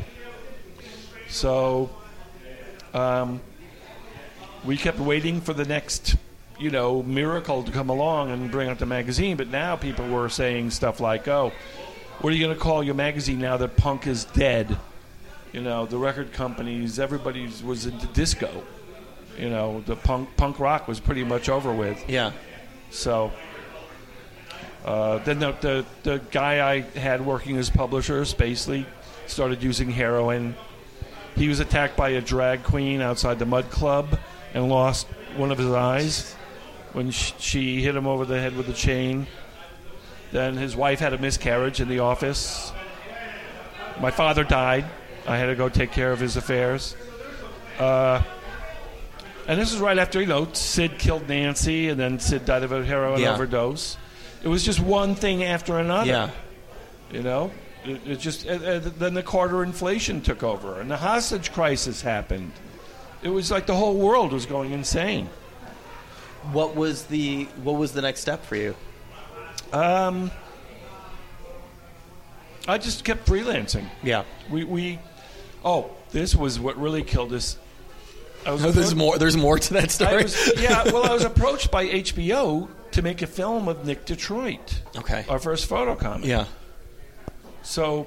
so 1.29 1.91
um, 2.95 3.41
we 4.65 4.77
kept 4.77 4.99
waiting 4.99 5.41
for 5.41 5.53
the 5.53 5.65
next, 5.65 6.17
you 6.61 6.71
know, 6.71 7.03
miracle 7.03 7.62
to 7.65 7.73
come 7.73 7.89
along 7.91 8.31
and 8.31 8.51
bring 8.51 8.69
out 8.69 8.79
the 8.79 8.87
magazine. 8.87 9.37
But 9.37 9.49
now 9.49 9.77
people 9.77 10.07
were 10.09 10.29
saying 10.29 10.71
stuff 10.71 11.01
like, 11.01 11.27
"Oh, 11.29 11.53
what 12.21 12.33
are 12.33 12.37
you 12.37 12.45
going 12.45 12.57
to 12.57 12.61
call 12.62 12.83
your 12.85 12.95
magazine 12.95 13.41
now 13.41 13.57
that 13.57 13.77
punk 13.77 14.07
is 14.07 14.25
dead?" 14.27 14.77
You 15.53 15.63
know, 15.63 15.87
the 15.87 15.97
record 15.99 16.33
companies, 16.33 16.99
everybody 16.99 17.49
was 17.65 17.87
into 17.87 18.07
disco. 18.09 18.63
You 19.39 19.51
know, 19.51 19.83
the 19.87 19.97
punk 19.97 20.29
punk 20.37 20.59
rock 20.59 20.89
was 20.89 21.01
pretty 21.01 21.25
much 21.25 21.49
over 21.49 21.73
with. 21.73 22.03
yeah, 22.09 22.33
So 22.91 23.33
uh, 24.85 25.19
then 25.19 25.39
the, 25.39 25.53
the 25.61 25.85
the 26.03 26.21
guy 26.31 26.73
I 26.75 26.81
had 26.99 27.25
working 27.25 27.57
as 27.57 27.69
publisher, 27.71 28.23
Spacely, 28.23 28.87
started 29.27 29.63
using 29.63 29.91
heroin. 29.91 30.55
He 31.35 31.49
was 31.49 31.61
attacked 31.61 31.97
by 31.97 32.11
a 32.11 32.21
drag 32.21 32.63
queen 32.63 33.01
outside 33.03 33.39
the 33.39 33.47
Mud 33.47 33.71
Club 33.71 34.19
and 34.55 34.69
lost 34.71 35.07
one 35.37 35.53
of 35.53 35.59
his 35.59 35.71
eyes 35.71 36.35
when 36.95 37.11
sh- 37.11 37.35
she 37.39 37.83
hit 37.83 37.95
him 37.95 38.07
over 38.07 38.25
the 38.25 38.41
head 38.41 38.57
with 38.57 38.69
a 38.71 38.73
chain. 38.73 39.27
Then 40.33 40.57
his 40.57 40.75
wife 40.75 40.99
had 40.99 41.13
a 41.13 41.19
miscarriage 41.19 41.81
in 41.81 41.89
the 41.89 41.99
office. 41.99 42.73
My 44.01 44.11
father 44.11 44.45
died. 44.45 44.87
I 45.27 45.37
had 45.37 45.47
to 45.47 45.55
go 45.55 45.69
take 45.69 45.93
care 45.93 46.12
of 46.12 46.21
his 46.21 46.37
affairs. 46.37 46.95
Uh, 47.79 48.23
and 49.49 49.61
this 49.61 49.73
was 49.73 49.81
right 49.81 49.99
after, 49.99 50.21
you 50.21 50.27
know, 50.27 50.49
Sid 50.53 50.99
killed 50.99 51.29
Nancy, 51.29 51.89
and 51.89 51.99
then 51.99 52.19
Sid 52.19 52.45
died 52.45 52.62
of 52.62 52.73
a 52.73 52.85
heroin 52.85 53.21
Yeah. 53.21 53.35
overdose. 53.35 53.97
It 54.43 54.49
was 54.49 54.65
just 54.65 54.81
one 54.81 55.15
thing 55.15 55.45
after 55.45 55.79
another. 55.79 56.07
yeah, 56.09 56.31
You 57.12 57.23
know, 57.23 57.51
it, 57.85 58.01
it 58.07 58.17
just 58.21 58.47
uh, 58.47 58.53
uh, 58.53 58.81
then 58.99 59.15
the 59.15 59.23
Carter 59.23 59.62
inflation 59.62 60.21
took 60.21 60.43
over, 60.43 60.81
and 60.81 60.91
the 60.91 60.97
hostage 60.97 61.53
crisis 61.53 62.03
happened. 62.03 62.53
It 63.23 63.29
was 63.31 63.51
like 63.51 63.67
the 63.67 63.75
whole 63.77 63.95
world 63.97 64.33
was 64.33 64.47
going 64.47 64.73
insane. 64.73 65.29
What 66.53 66.77
was 66.77 67.05
the 67.05 67.45
what 67.62 67.73
was 67.77 67.93
the 67.93 68.03
next 68.03 68.21
step 68.21 68.45
for 68.45 68.55
you? 68.57 68.75
Um, 69.73 70.31
I 72.69 72.79
just 72.79 73.05
kept 73.05 73.27
freelancing. 73.27 73.87
Yeah, 74.03 74.25
We 74.51 74.65
we, 74.65 74.99
oh, 75.66 75.90
this 76.12 76.35
was 76.35 76.59
what 76.59 76.81
really 76.81 77.02
killed 77.02 77.35
us. 77.35 77.59
I 78.46 78.52
was 78.52 78.62
no, 78.62 78.70
there's 78.70 78.94
more. 78.94 79.18
There's 79.18 79.37
more 79.37 79.59
to 79.59 79.74
that 79.74 79.90
story. 79.90 80.22
was, 80.22 80.52
yeah, 80.59 80.85
well, 80.92 81.05
I 81.05 81.12
was 81.12 81.24
approached 81.24 81.70
by 81.70 81.87
HBO 81.87 82.68
to 82.92 83.02
make 83.02 83.20
a 83.20 83.26
film 83.26 83.68
of 83.68 83.85
Nick 83.85 84.07
Detroit, 84.07 84.81
okay. 84.96 85.26
our 85.29 85.38
first 85.38 85.66
photo 85.66 85.96
comic. 85.96 86.24
Yeah, 86.24 86.46
So, 87.62 88.07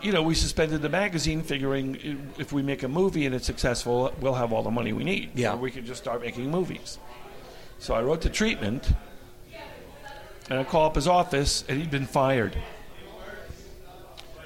you 0.00 0.12
know, 0.12 0.22
we 0.22 0.34
suspended 0.34 0.80
the 0.80 0.88
magazine, 0.88 1.42
figuring 1.42 2.32
if 2.38 2.52
we 2.52 2.62
make 2.62 2.84
a 2.84 2.88
movie 2.88 3.26
and 3.26 3.34
it's 3.34 3.44
successful, 3.44 4.14
we'll 4.20 4.34
have 4.34 4.52
all 4.52 4.62
the 4.62 4.70
money 4.70 4.92
we 4.92 5.04
need. 5.04 5.32
Yeah. 5.34 5.54
Or 5.54 5.56
we 5.56 5.70
could 5.70 5.84
just 5.84 6.00
start 6.00 6.22
making 6.22 6.50
movies. 6.50 6.98
So 7.80 7.94
I 7.94 8.02
wrote 8.02 8.20
the 8.22 8.30
treatment, 8.30 8.92
and 10.48 10.60
I 10.60 10.64
call 10.64 10.86
up 10.86 10.94
his 10.94 11.08
office, 11.08 11.64
and 11.68 11.78
he'd 11.78 11.90
been 11.90 12.06
fired. 12.06 12.56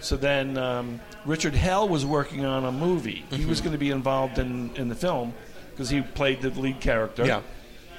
So 0.06 0.16
then 0.16 0.56
um, 0.56 1.00
Richard 1.24 1.54
Hell 1.54 1.88
was 1.88 2.06
working 2.06 2.44
on 2.44 2.64
a 2.64 2.70
movie. 2.70 3.24
He 3.30 3.44
was 3.44 3.60
going 3.60 3.72
to 3.72 3.78
be 3.78 3.90
involved 3.90 4.38
in, 4.38 4.70
in 4.76 4.88
the 4.88 4.94
film 4.94 5.34
because 5.72 5.90
he 5.90 6.00
played 6.00 6.40
the 6.42 6.50
lead 6.50 6.78
character. 6.80 7.26
Yeah. 7.26 7.42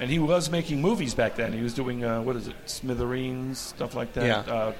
And 0.00 0.08
he 0.08 0.18
was 0.18 0.48
making 0.50 0.80
movies 0.80 1.12
back 1.14 1.34
then. 1.34 1.52
He 1.52 1.60
was 1.60 1.74
doing, 1.74 2.04
uh, 2.04 2.22
what 2.22 2.34
is 2.36 2.48
it, 2.48 2.54
Smithereens, 2.64 3.58
stuff 3.58 3.94
like 3.94 4.14
that. 4.14 4.24
Yeah. 4.24 4.54
Uh, 4.54 4.72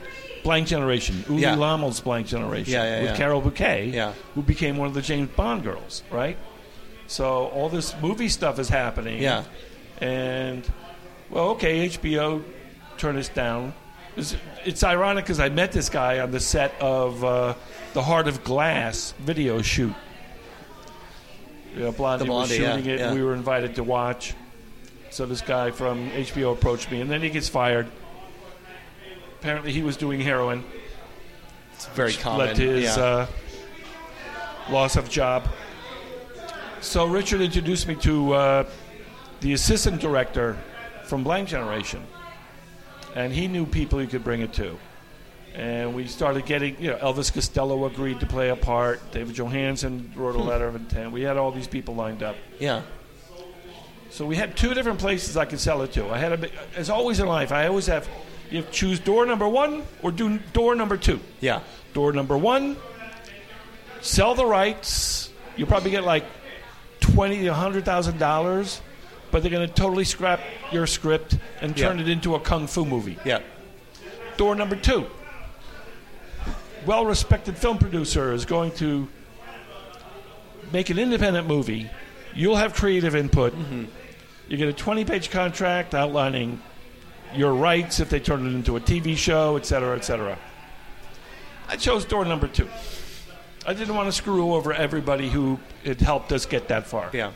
Blank 0.43 0.69
Generation. 0.69 1.23
Uli 1.29 1.43
Yeah. 1.43 1.57
Lommel's 1.57 2.01
Blank 2.01 2.29
Generation. 2.29 2.73
Yeah, 2.73 2.85
yeah, 3.03 3.11
with. 3.11 3.17
Carol 3.19 3.43
Bouquet, 3.43 3.91
Yeah. 3.93 4.14
who 4.35 4.41
became 4.41 4.79
one 4.79 4.88
of 4.88 4.95
the 4.95 5.03
James 5.03 5.29
Bond 5.37 5.64
girls, 5.64 6.05
right? 6.11 6.38
So 7.09 7.49
all 7.49 7.69
this 7.69 7.95
movie 8.01 8.31
stuff 8.31 8.59
is 8.59 8.71
happening. 8.71 9.21
Yeah. 9.21 9.45
And, 10.01 10.64
well, 11.29 11.51
okay, 11.51 11.88
HBO 11.91 12.43
turned 12.97 13.19
us 13.19 13.29
down. 13.29 13.75
It's, 14.18 14.37
it's 14.64 14.83
ironic 14.83 15.24
because 15.24 15.38
I 15.38 15.48
met 15.48 15.70
this 15.70 15.88
guy 15.88 16.18
on 16.18 16.33
the 16.33 16.40
set 16.40 16.74
of 16.81 17.22
uh, 17.22 17.54
The 17.94 18.02
Heart 18.02 18.26
of 18.26 18.42
Glass 18.42 19.14
video 19.20 19.62
shoot. 19.62 19.94
Know, 21.76 21.92
Blondie, 21.92 22.26
Blondie, 22.26 22.54
was 22.54 22.59
yeah, 22.59 22.74
shooting 22.74 22.90
it, 22.90 22.98
yeah. 22.98 23.09
and 23.09 23.16
we 23.16 23.24
were 23.24 23.35
invited 23.35 23.76
to 23.76 23.85
watch. 23.85 24.35
So 25.11 25.24
this 25.24 25.40
guy 25.40 25.70
from 25.70 26.11
HBO 26.11 26.52
approached 26.52 26.90
me, 26.90 27.00
and 27.00 27.09
then 27.09 27.22
he 27.22 27.31
gets 27.31 27.48
fired. 27.48 27.87
Apparently, 29.38 29.72
he 29.72 29.85
was 29.85 29.96
doing 29.96 30.20
heroin. 30.20 30.64
it's 31.74 31.87
very 31.87 32.12
common. 32.12 32.48
Led 32.48 32.57
to 32.57 32.68
his 32.68 32.96
yeah. 32.96 33.04
uh, 33.04 33.26
loss 34.68 34.96
of 34.96 35.09
job. 35.09 35.46
So 36.81 37.07
Richard 37.07 37.40
introduced 37.40 37.87
me 37.87 37.94
to 37.96 38.33
uh, 38.33 38.70
the 39.40 39.52
assistant 39.52 40.00
director 40.00 40.59
from 41.04 41.22
Blank 41.22 41.48
Generation, 41.48 42.04
and 43.18 43.33
he 43.33 43.48
knew 43.48 43.66
people 43.66 43.98
he 43.98 44.07
could 44.07 44.22
bring 44.22 44.42
it 44.42 44.52
to. 44.52 44.78
And 45.52 45.92
we 45.92 46.07
started 46.07 46.46
getting, 46.46 46.81
you 46.81 46.90
know, 46.90 46.98
Elvis 46.98 47.35
Costello 47.35 47.85
agreed 47.87 48.20
to 48.20 48.26
play 48.26 48.50
a 48.50 48.54
part. 48.54 49.11
David 49.11 49.35
Johansen 49.35 50.12
wrote 50.14 50.37
a 50.37 50.38
hmm. 50.38 50.46
letter 50.46 50.68
of 50.68 50.76
intent. 50.76 51.11
We 51.11 51.22
had 51.22 51.37
all 51.37 51.50
these 51.50 51.66
people 51.66 51.96
lined 51.96 52.22
up. 52.22 52.37
yeah, 52.61 52.83
So 54.11 54.24
we 54.24 54.37
had 54.37 54.57
two 54.57 54.72
different 54.72 55.00
places 55.00 55.37
I 55.37 55.46
could 55.46 55.59
sell 55.59 55.83
it 55.83 55.90
to. 55.92 56.09
I 56.09 56.18
had 56.18 56.44
a, 56.44 56.50
as 56.76 56.90
always 56.90 57.18
in 57.18 57.26
life, 57.26 57.50
I 57.50 57.66
always 57.66 57.87
have 57.87 58.09
you 58.50 58.62
have 58.62 58.70
choose 58.70 59.00
door 59.00 59.26
number 59.26 59.48
one 59.48 59.83
or 60.00 60.12
do 60.12 60.38
door 60.52 60.76
number 60.76 60.96
two. 60.96 61.18
yeah, 61.40 61.61
Door 61.94 62.12
number 62.12 62.38
one, 62.38 62.76
sell 64.00 64.37
the 64.37 64.46
rights. 64.46 65.31
You'll 65.57 65.66
probably 65.66 65.90
get 65.90 66.04
like 66.04 66.24
twenty 67.00 67.42
to 67.42 67.52
hundred 67.52 67.85
thousand 67.85 68.18
dollars, 68.18 68.81
but 69.31 69.43
they're 69.43 69.51
going 69.51 69.67
to 69.69 69.73
totally 69.75 70.05
scrap 70.05 70.41
your 70.73 70.87
script 70.87 71.38
and 71.61 71.77
turn 71.77 71.99
Yeah. 71.99 72.05
it 72.05 72.09
into 72.09 72.35
a 72.35 72.41
kung 72.41 72.67
fu 72.67 72.85
movie. 72.85 73.19
yeah, 73.25 73.41
Door 74.37 74.55
number 74.57 74.77
two, 74.77 75.07
well-respected 76.87 77.57
film 77.57 77.79
producer 77.79 78.33
is 78.33 78.45
going 78.45 78.73
to 78.73 79.09
make 80.73 80.91
an 80.91 80.99
independent 80.99 81.47
movie. 81.47 81.91
You'll 82.35 82.57
have 82.57 82.75
creative 82.75 83.14
input. 83.17 83.53
Mm-hmm. 83.55 83.85
You 84.49 84.57
get 84.57 84.69
a 84.69 84.73
20 84.73 85.05
page 85.05 85.31
contract 85.31 85.95
outlining 85.95 86.61
your 87.35 87.53
rights 87.53 88.01
if 88.01 88.09
they 88.09 88.21
turn 88.21 88.47
it 88.47 88.51
into 88.55 88.77
a 88.77 88.81
TV 88.81 89.17
show, 89.17 89.57
et 89.57 89.67
cetera, 89.67 89.97
et 89.97 90.05
cetera. 90.05 90.38
I 91.69 91.77
chose 91.77 92.05
door 92.07 92.25
number 92.25 92.49
two. 92.49 92.69
I 93.67 93.75
didn't 93.75 93.95
want 93.95 94.07
to 94.09 94.12
screw 94.12 94.55
over 94.55 94.73
everybody 94.73 95.29
who 95.29 95.59
had 95.85 96.01
helped 96.01 96.33
us 96.33 96.47
get 96.47 96.69
that 96.69 96.87
far. 96.87 97.11
Yeah. 97.12 97.33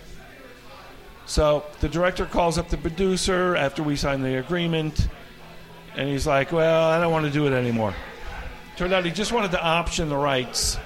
So 1.26 1.64
the 1.80 1.88
director 1.88 2.26
calls 2.26 2.58
up 2.58 2.68
the 2.68 2.76
producer 2.76 3.56
after 3.56 3.82
we 3.82 3.96
sign 3.96 4.22
the 4.22 4.38
agreement, 4.38 5.08
and 5.96 6.08
he's 6.08 6.26
like, 6.26 6.52
"Well, 6.52 6.90
I 6.90 7.00
don't 7.00 7.12
want 7.12 7.26
to 7.26 7.30
do 7.32 7.46
it 7.46 7.52
anymore." 7.52 7.94
Turned 8.76 8.92
out 8.92 9.04
he 9.04 9.10
just 9.10 9.32
wanted 9.32 9.50
to 9.52 9.62
option 9.62 10.08
the 10.08 10.16
rights 10.16 10.78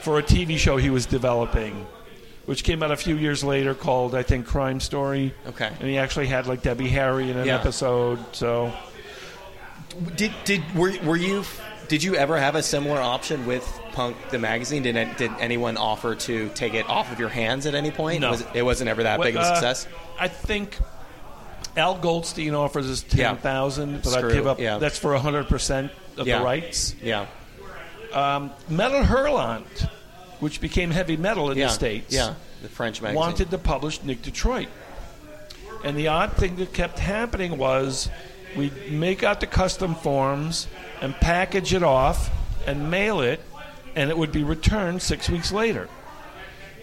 for 0.00 0.18
a 0.18 0.22
TV 0.22 0.56
show 0.56 0.76
he 0.76 0.88
was 0.90 1.04
developing, 1.06 1.86
which 2.46 2.64
came 2.64 2.82
out 2.82 2.90
a 2.90 2.96
few 2.96 3.16
years 3.16 3.44
later 3.44 3.74
called, 3.74 4.14
I 4.14 4.22
think, 4.22 4.46
Crime 4.46 4.80
Story. 4.80 5.34
Okay. 5.48 5.70
And 5.80 5.88
he 5.88 5.98
actually 5.98 6.26
had 6.28 6.46
like 6.46 6.62
Debbie 6.62 6.88
Harry 6.88 7.30
in 7.30 7.36
an 7.36 7.46
Yeah. 7.46 7.56
episode. 7.56 8.18
So 8.32 8.72
Did 10.16 10.32
did 10.44 10.62
were 10.74 10.92
were 11.02 11.16
you 11.16 11.44
did 11.90 12.02
you 12.04 12.14
ever 12.14 12.38
have 12.38 12.54
a 12.54 12.62
similar 12.62 13.00
option 13.00 13.44
with 13.46 13.66
Punk 13.92 14.16
the 14.30 14.38
magazine? 14.38 14.82
Did 14.84 14.94
it- 14.96 15.18
did 15.18 15.32
anyone 15.40 15.76
offer 15.76 16.14
to 16.14 16.48
take 16.54 16.74
it 16.74 16.88
off 16.88 17.10
of 17.10 17.18
your 17.18 17.28
hands 17.28 17.66
at 17.66 17.74
any 17.74 17.90
point? 17.90 18.20
No. 18.20 18.30
Was 18.30 18.42
it, 18.42 18.46
it 18.54 18.62
wasn't 18.62 18.88
ever 18.88 19.02
that 19.02 19.20
big 19.20 19.34
of 19.34 19.42
a 19.42 19.44
Uh, 19.44 19.54
success. 19.54 19.88
I 20.18 20.28
think 20.28 20.78
Al 21.76 21.96
Goldstein 21.96 22.54
offers 22.54 22.88
us 22.88 23.04
Yeah. 23.12 23.28
ten 23.30 23.36
thousand, 23.38 24.02
but 24.04 24.14
I 24.24 24.32
give 24.32 24.46
up. 24.46 24.60
yeah. 24.60 24.78
That's 24.78 24.98
for 24.98 25.16
hundred 25.18 25.48
percent 25.48 25.90
of 26.16 26.28
Yeah. 26.28 26.38
the 26.38 26.44
rights. 26.44 26.94
Yeah. 27.02 27.26
Metal 28.68 29.02
Hurlant, 29.02 29.88
which 30.38 30.60
became 30.60 30.92
heavy 30.92 31.16
metal 31.16 31.50
in 31.50 31.58
Yeah. 31.58 31.66
the 31.66 31.72
states, 31.72 32.14
Yeah. 32.14 32.34
The 32.62 32.68
French 32.68 33.02
magazine. 33.02 33.18
wanted 33.20 33.50
to 33.50 33.58
publish 33.58 34.00
Nick 34.04 34.22
Detroit. 34.22 34.68
And 35.82 35.96
the 35.96 36.06
odd 36.08 36.34
thing 36.34 36.54
that 36.56 36.72
kept 36.72 36.98
happening 37.00 37.56
was 37.58 38.08
we'd 38.56 38.92
make 38.92 39.22
out 39.22 39.40
the 39.40 39.46
custom 39.46 39.94
forms 39.94 40.66
and 41.00 41.14
package 41.14 41.74
it 41.74 41.82
off 41.82 42.30
and 42.66 42.90
mail 42.90 43.20
it, 43.20 43.40
and 43.94 44.10
it 44.10 44.16
would 44.16 44.32
be 44.32 44.44
returned 44.44 45.02
six 45.02 45.28
weeks 45.28 45.52
later. 45.52 45.88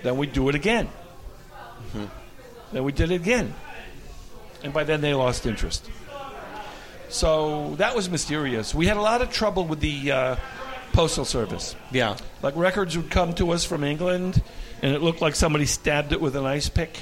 Then 0.04 0.18
we'd 0.18 0.34
do 0.34 0.50
it 0.50 0.56
again. 0.56 0.90
Mm-hmm. 1.94 2.06
Then 2.74 2.84
we 2.84 2.92
did 2.92 3.12
it 3.12 3.16
again. 3.16 3.54
And 4.64 4.74
by 4.74 4.84
then 4.84 5.02
they 5.02 5.14
lost 5.14 5.46
interest. 5.46 5.90
So 7.10 7.76
that 7.78 7.96
was 7.96 8.10
mysterious. 8.10 8.76
We 8.76 8.88
had 8.88 8.98
a 8.98 9.02
lot 9.02 9.22
of 9.22 9.32
trouble 9.32 9.66
with 9.66 9.80
the 9.80 10.12
uh, 10.12 10.36
Postal 10.92 11.26
Service. 11.26 11.76
Yeah. 11.92 12.18
Like 12.42 12.56
records 12.56 12.98
would 12.98 13.10
come 13.10 13.34
to 13.36 13.52
us 13.52 13.64
from 13.64 13.84
England, 13.84 14.42
and 14.82 14.94
it 14.94 15.02
looked 15.02 15.22
like 15.22 15.36
somebody 15.36 15.66
stabbed 15.66 16.12
it 16.12 16.20
with 16.20 16.36
an 16.36 16.46
ice 16.46 16.70
pick. 16.70 16.98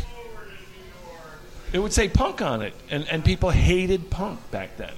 It 1.76 1.80
would 1.80 1.92
say 1.92 2.08
punk 2.08 2.42
on 2.42 2.62
it, 2.62 2.74
and, 2.90 3.06
and 3.10 3.24
people 3.26 3.50
hated 3.50 4.10
punk 4.10 4.40
back 4.50 4.78
then. 4.78 4.94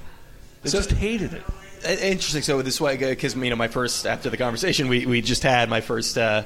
They 0.62 0.70
So- 0.70 0.78
just 0.78 0.92
hated 0.92 1.34
it. 1.34 1.44
Interesting. 1.84 2.44
So 2.44 2.62
this 2.62 2.80
way, 2.80 2.98
because 2.98 3.36
you 3.36 3.50
know, 3.50 3.56
my 3.56 3.68
first 3.68 4.06
after 4.06 4.30
the 4.30 4.38
conversation 4.38 4.88
we, 4.88 5.08
we 5.08 5.22
just 5.22 5.42
had, 5.42 5.70
my 5.70 5.82
first 5.82 6.20
uh, 6.20 6.44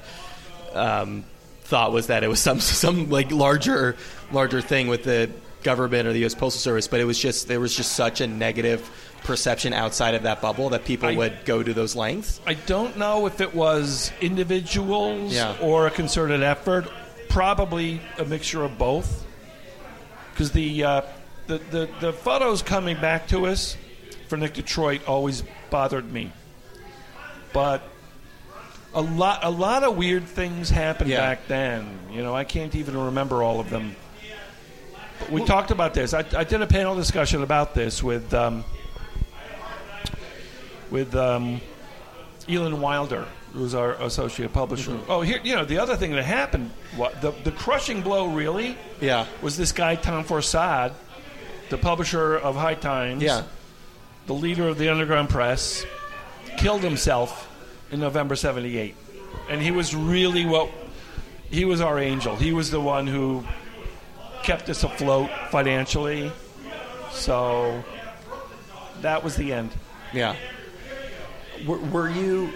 um, 0.73 1.25
thought 1.63 1.91
was 1.91 2.07
that 2.07 2.23
it 2.23 2.27
was 2.29 2.39
some 2.39 2.59
some 2.85 3.09
like 3.09 3.29
larger 3.31 3.97
larger 4.31 4.61
thing 4.61 4.87
with 4.87 5.03
the 5.03 5.29
government 5.63 6.07
or 6.07 6.13
the 6.13 6.19
U.S. 6.19 6.33
Postal 6.33 6.59
Service, 6.61 6.87
but 6.87 7.01
it 7.01 7.05
was 7.05 7.19
just 7.19 7.49
there 7.49 7.59
was 7.59 7.75
just 7.75 7.91
such 7.91 8.21
a 8.21 8.27
negative 8.27 8.89
perception 9.23 9.73
outside 9.73 10.15
of 10.15 10.23
that 10.23 10.41
bubble 10.41 10.69
that 10.69 10.85
people 10.85 11.09
I- 11.09 11.15
would 11.15 11.43
go 11.43 11.61
to 11.61 11.73
those 11.73 11.93
lengths. 11.93 12.39
I 12.47 12.53
don't 12.53 12.97
know 12.97 13.25
if 13.25 13.41
it 13.41 13.53
was 13.53 14.13
individuals 14.21 15.33
Yeah. 15.33 15.57
or 15.61 15.87
a 15.87 15.91
concerted 15.91 16.41
effort. 16.41 16.87
Probably 17.27 17.99
a 18.17 18.23
mixture 18.25 18.63
of 18.63 18.77
both. 18.77 19.25
Because 20.41 20.53
the, 20.53 20.83
uh, 20.83 21.01
the, 21.45 21.59
the 21.69 21.89
the 21.99 22.13
photos 22.13 22.63
coming 22.63 22.99
back 22.99 23.27
to 23.27 23.45
us 23.45 23.77
for 24.27 24.37
Nick 24.37 24.55
Detroit 24.55 25.07
always 25.07 25.43
bothered 25.69 26.11
me. 26.11 26.33
But 27.53 27.83
a 28.95 29.01
lot 29.03 29.41
a 29.43 29.51
lot 29.51 29.83
of 29.83 29.95
weird 29.97 30.23
things 30.23 30.71
happened 30.71 31.11
Yeah. 31.11 31.17
back 31.17 31.47
then. 31.47 31.87
You 32.11 32.23
know, 32.23 32.35
I 32.35 32.43
can't 32.43 32.73
even 32.73 32.97
remember 32.97 33.43
all 33.43 33.59
of 33.59 33.69
them. 33.69 33.95
But 35.19 35.31
we 35.31 35.45
talked 35.45 35.69
about 35.69 35.93
this. 35.93 36.11
I, 36.15 36.25
I 36.35 36.43
did 36.43 36.59
a 36.63 36.65
panel 36.67 36.95
discussion 36.95 37.43
about 37.43 37.75
this 37.75 38.01
with 38.01 38.33
um, 38.33 38.63
with 40.89 41.15
um, 41.15 41.61
Elon 42.49 42.81
Wilder, 42.81 43.27
who's 43.53 43.75
our 43.75 43.93
associate 43.93 44.53
publisher. 44.53 44.91
Mm-hmm. 44.91 45.11
Oh, 45.11 45.21
here, 45.21 45.39
you 45.43 45.55
know, 45.55 45.65
the 45.65 45.77
other 45.77 45.95
thing 45.95 46.11
that 46.13 46.23
happened, 46.23 46.71
what, 46.95 47.21
the, 47.21 47.31
the 47.43 47.51
crushing 47.51 48.01
blow 48.01 48.27
really 48.27 48.77
Yeah. 49.01 49.25
was 49.41 49.57
this 49.57 49.71
guy, 49.71 49.95
Tom 49.95 50.23
Forcade, 50.23 50.93
the 51.69 51.77
publisher 51.77 52.37
of 52.37 52.55
High 52.55 52.75
Times, 52.75 53.21
Yeah. 53.21 53.43
the 54.27 54.33
leader 54.33 54.67
of 54.69 54.77
the 54.77 54.89
Underground 54.89 55.29
Press, 55.29 55.85
killed 56.57 56.81
himself 56.83 57.49
in 57.91 57.99
November 57.99 58.35
78. 58.35 58.95
And 59.49 59.61
he 59.61 59.71
was 59.71 59.93
really 59.93 60.45
what, 60.45 60.69
he 61.49 61.65
was 61.65 61.81
our 61.81 61.99
angel. 61.99 62.35
He 62.37 62.53
was 62.53 62.71
the 62.71 62.79
one 62.79 63.05
who 63.07 63.43
kept 64.43 64.69
us 64.69 64.83
afloat 64.83 65.29
financially. 65.49 66.31
So 67.11 67.83
that 69.01 69.23
was 69.23 69.35
the 69.35 69.51
end. 69.53 69.71
Yeah. 70.13 70.35
Were, 71.65 71.77
were 71.77 72.09
you, 72.09 72.51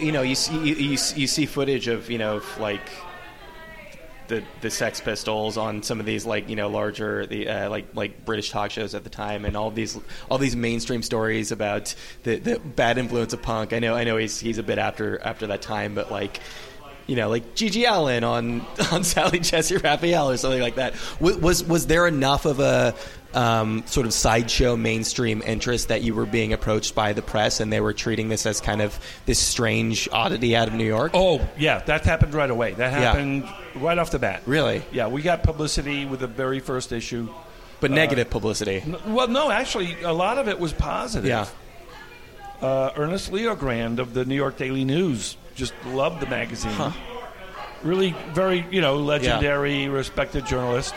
you 0.00 0.12
know, 0.12 0.22
you 0.22 0.34
see, 0.34 0.56
you, 0.58 0.74
you, 0.74 0.90
you 0.90 1.26
see 1.26 1.46
footage 1.46 1.88
of, 1.88 2.10
you 2.10 2.18
know, 2.18 2.42
like 2.58 2.88
the 4.30 4.42
the 4.62 4.70
Sex 4.70 5.00
Pistols 5.00 5.58
on 5.58 5.82
some 5.82 6.00
of 6.00 6.06
these 6.06 6.24
like 6.24 6.48
you 6.48 6.56
know 6.56 6.68
larger 6.70 7.26
the 7.26 7.48
uh, 7.48 7.68
like 7.68 7.94
like 7.94 8.24
British 8.24 8.50
talk 8.50 8.70
shows 8.70 8.94
at 8.94 9.04
the 9.04 9.10
time, 9.10 9.44
and 9.44 9.56
all 9.56 9.70
these 9.70 9.98
all 10.30 10.38
these 10.38 10.56
mainstream 10.56 11.02
stories 11.02 11.52
about 11.52 11.94
the, 12.22 12.36
the 12.36 12.58
bad 12.58 12.96
influence 12.96 13.34
of 13.34 13.42
punk. 13.42 13.74
I 13.74 13.80
know 13.80 13.94
I 13.94 14.04
know 14.04 14.16
he's 14.16 14.40
he's 14.40 14.56
a 14.56 14.62
bit 14.62 14.78
after 14.78 15.20
after 15.22 15.48
that 15.48 15.60
time, 15.60 15.94
but 15.94 16.10
like. 16.10 16.40
You 17.06 17.16
know, 17.16 17.28
like 17.28 17.56
GG 17.56 17.90
Allin 17.90 18.22
on 18.22 18.60
on 18.92 19.02
Sally 19.02 19.40
Jessy 19.40 19.78
Raphael 19.78 20.30
or 20.30 20.36
something 20.36 20.60
like 20.60 20.76
that. 20.76 20.94
Was 21.18 21.38
was, 21.38 21.64
was 21.64 21.86
there 21.88 22.06
enough 22.06 22.44
of 22.44 22.60
a 22.60 22.94
um, 23.34 23.84
sort 23.86 24.06
of 24.06 24.12
sideshow 24.12 24.76
mainstream 24.76 25.42
interest 25.46 25.88
that 25.88 26.02
you 26.02 26.14
were 26.14 26.26
being 26.26 26.52
approached 26.52 26.94
by 26.94 27.12
the 27.12 27.22
press 27.22 27.60
and 27.60 27.72
they 27.72 27.80
were 27.80 27.92
treating 27.92 28.28
this 28.28 28.44
as 28.46 28.60
kind 28.60 28.82
of 28.82 28.98
this 29.26 29.38
strange 29.38 30.08
oddity 30.12 30.56
out 30.56 30.68
of 30.68 30.74
New 30.74 30.84
York? 30.86 31.12
Oh, 31.14 31.40
yeah, 31.58 31.78
that 31.80 32.04
happened 32.04 32.34
right 32.34 32.50
away. 32.50 32.72
That 32.74 32.92
Yeah. 32.92 33.00
happened 33.00 33.44
right 33.76 33.96
off 33.98 34.10
the 34.10 34.18
bat. 34.18 34.42
Really? 34.46 34.82
Yeah, 34.92 35.06
we 35.08 35.22
got 35.22 35.42
publicity 35.42 36.04
with 36.06 36.20
the 36.20 36.26
very 36.26 36.60
first 36.60 36.90
issue. 36.92 37.28
But 37.80 37.90
negative 37.92 38.28
publicity. 38.30 38.82
N- 38.84 38.96
Well, 39.14 39.28
no, 39.28 39.50
actually, 39.50 39.96
a 40.02 40.12
lot 40.12 40.36
of 40.38 40.48
it 40.48 40.58
was 40.60 40.72
positive. 40.72 41.28
Yeah. 41.28 41.46
Uh, 42.60 42.90
Ernest 42.96 43.30
Leogrande 43.32 44.00
of 44.00 44.12
the 44.12 44.24
New 44.26 44.34
York 44.34 44.58
Daily 44.58 44.84
News 44.84 45.36
just 45.54 45.72
loved 45.86 46.20
the 46.20 46.26
magazine. 46.26 46.72
Really, 47.82 48.14
very, 48.34 48.66
you 48.70 48.82
know, 48.82 48.96
legendary, 48.96 49.88
respected 49.88 50.44
journalist. 50.46 50.94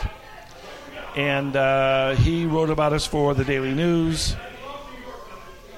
And 1.16 1.54
uh, 1.54 2.16
he 2.16 2.44
wrote 2.44 2.70
about 2.70 2.92
us 2.92 3.06
for 3.06 3.34
the 3.34 3.44
Daily 3.44 3.72
News. 3.72 4.34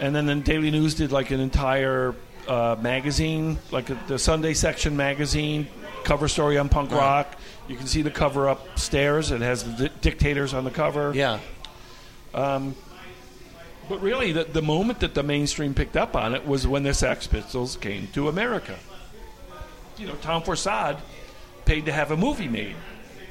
And 0.01 0.15
then 0.15 0.27
the 0.27 0.35
Daily 0.37 0.71
News 0.71 0.95
did 0.95 1.13
like 1.13 1.31
an 1.31 1.41
entire 1.41 2.15
uh, 2.49 2.77
magazine, 2.81 3.59
like 3.71 3.91
a, 3.91 3.99
the 4.07 4.19
Sunday 4.19 4.55
section 4.55 4.97
magazine, 4.97 5.69
cover 6.05 6.29
story 6.29 6.59
on 6.59 6.69
punk 6.69 6.91
rock. 6.91 7.37
You 7.69 7.77
can 7.77 7.87
see 7.87 8.03
the 8.03 8.11
cover 8.11 8.49
upstairs. 8.49 9.31
It 9.31 9.41
has 9.41 9.65
the 9.65 9.89
di- 9.89 9.95
dictators 10.01 10.55
on 10.55 10.65
the 10.65 10.71
cover. 10.71 11.13
Yeah. 11.15 11.41
But 13.89 14.03
really, 14.03 14.33
the, 14.33 14.45
the 14.45 14.63
moment 14.63 15.01
that 15.01 15.15
the 15.15 15.23
mainstream 15.23 15.73
picked 15.75 15.97
up 15.97 16.17
on 16.17 16.35
it 16.35 16.47
was 16.47 16.67
when 16.67 16.83
the 16.83 16.93
Sex 16.93 17.27
Pistols 17.27 17.77
came 17.77 18.09
to 18.15 18.29
America. 18.29 18.77
You 19.97 20.09
know, 20.09 20.15
Tom 20.17 20.43
Forcade 20.43 20.97
paid 21.65 21.87
to 21.87 21.93
have 21.93 22.11
a 22.11 22.17
movie 22.17 22.49
made 22.49 22.77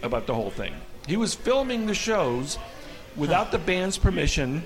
about 0.02 0.28
the 0.28 0.34
whole 0.34 0.50
thing. 0.50 0.74
He 1.08 1.18
was 1.18 1.34
filming 1.36 1.86
the 1.86 1.94
shows 1.94 2.58
without 3.16 3.52
the 3.52 3.58
band's 3.60 3.98
permission, 3.98 4.64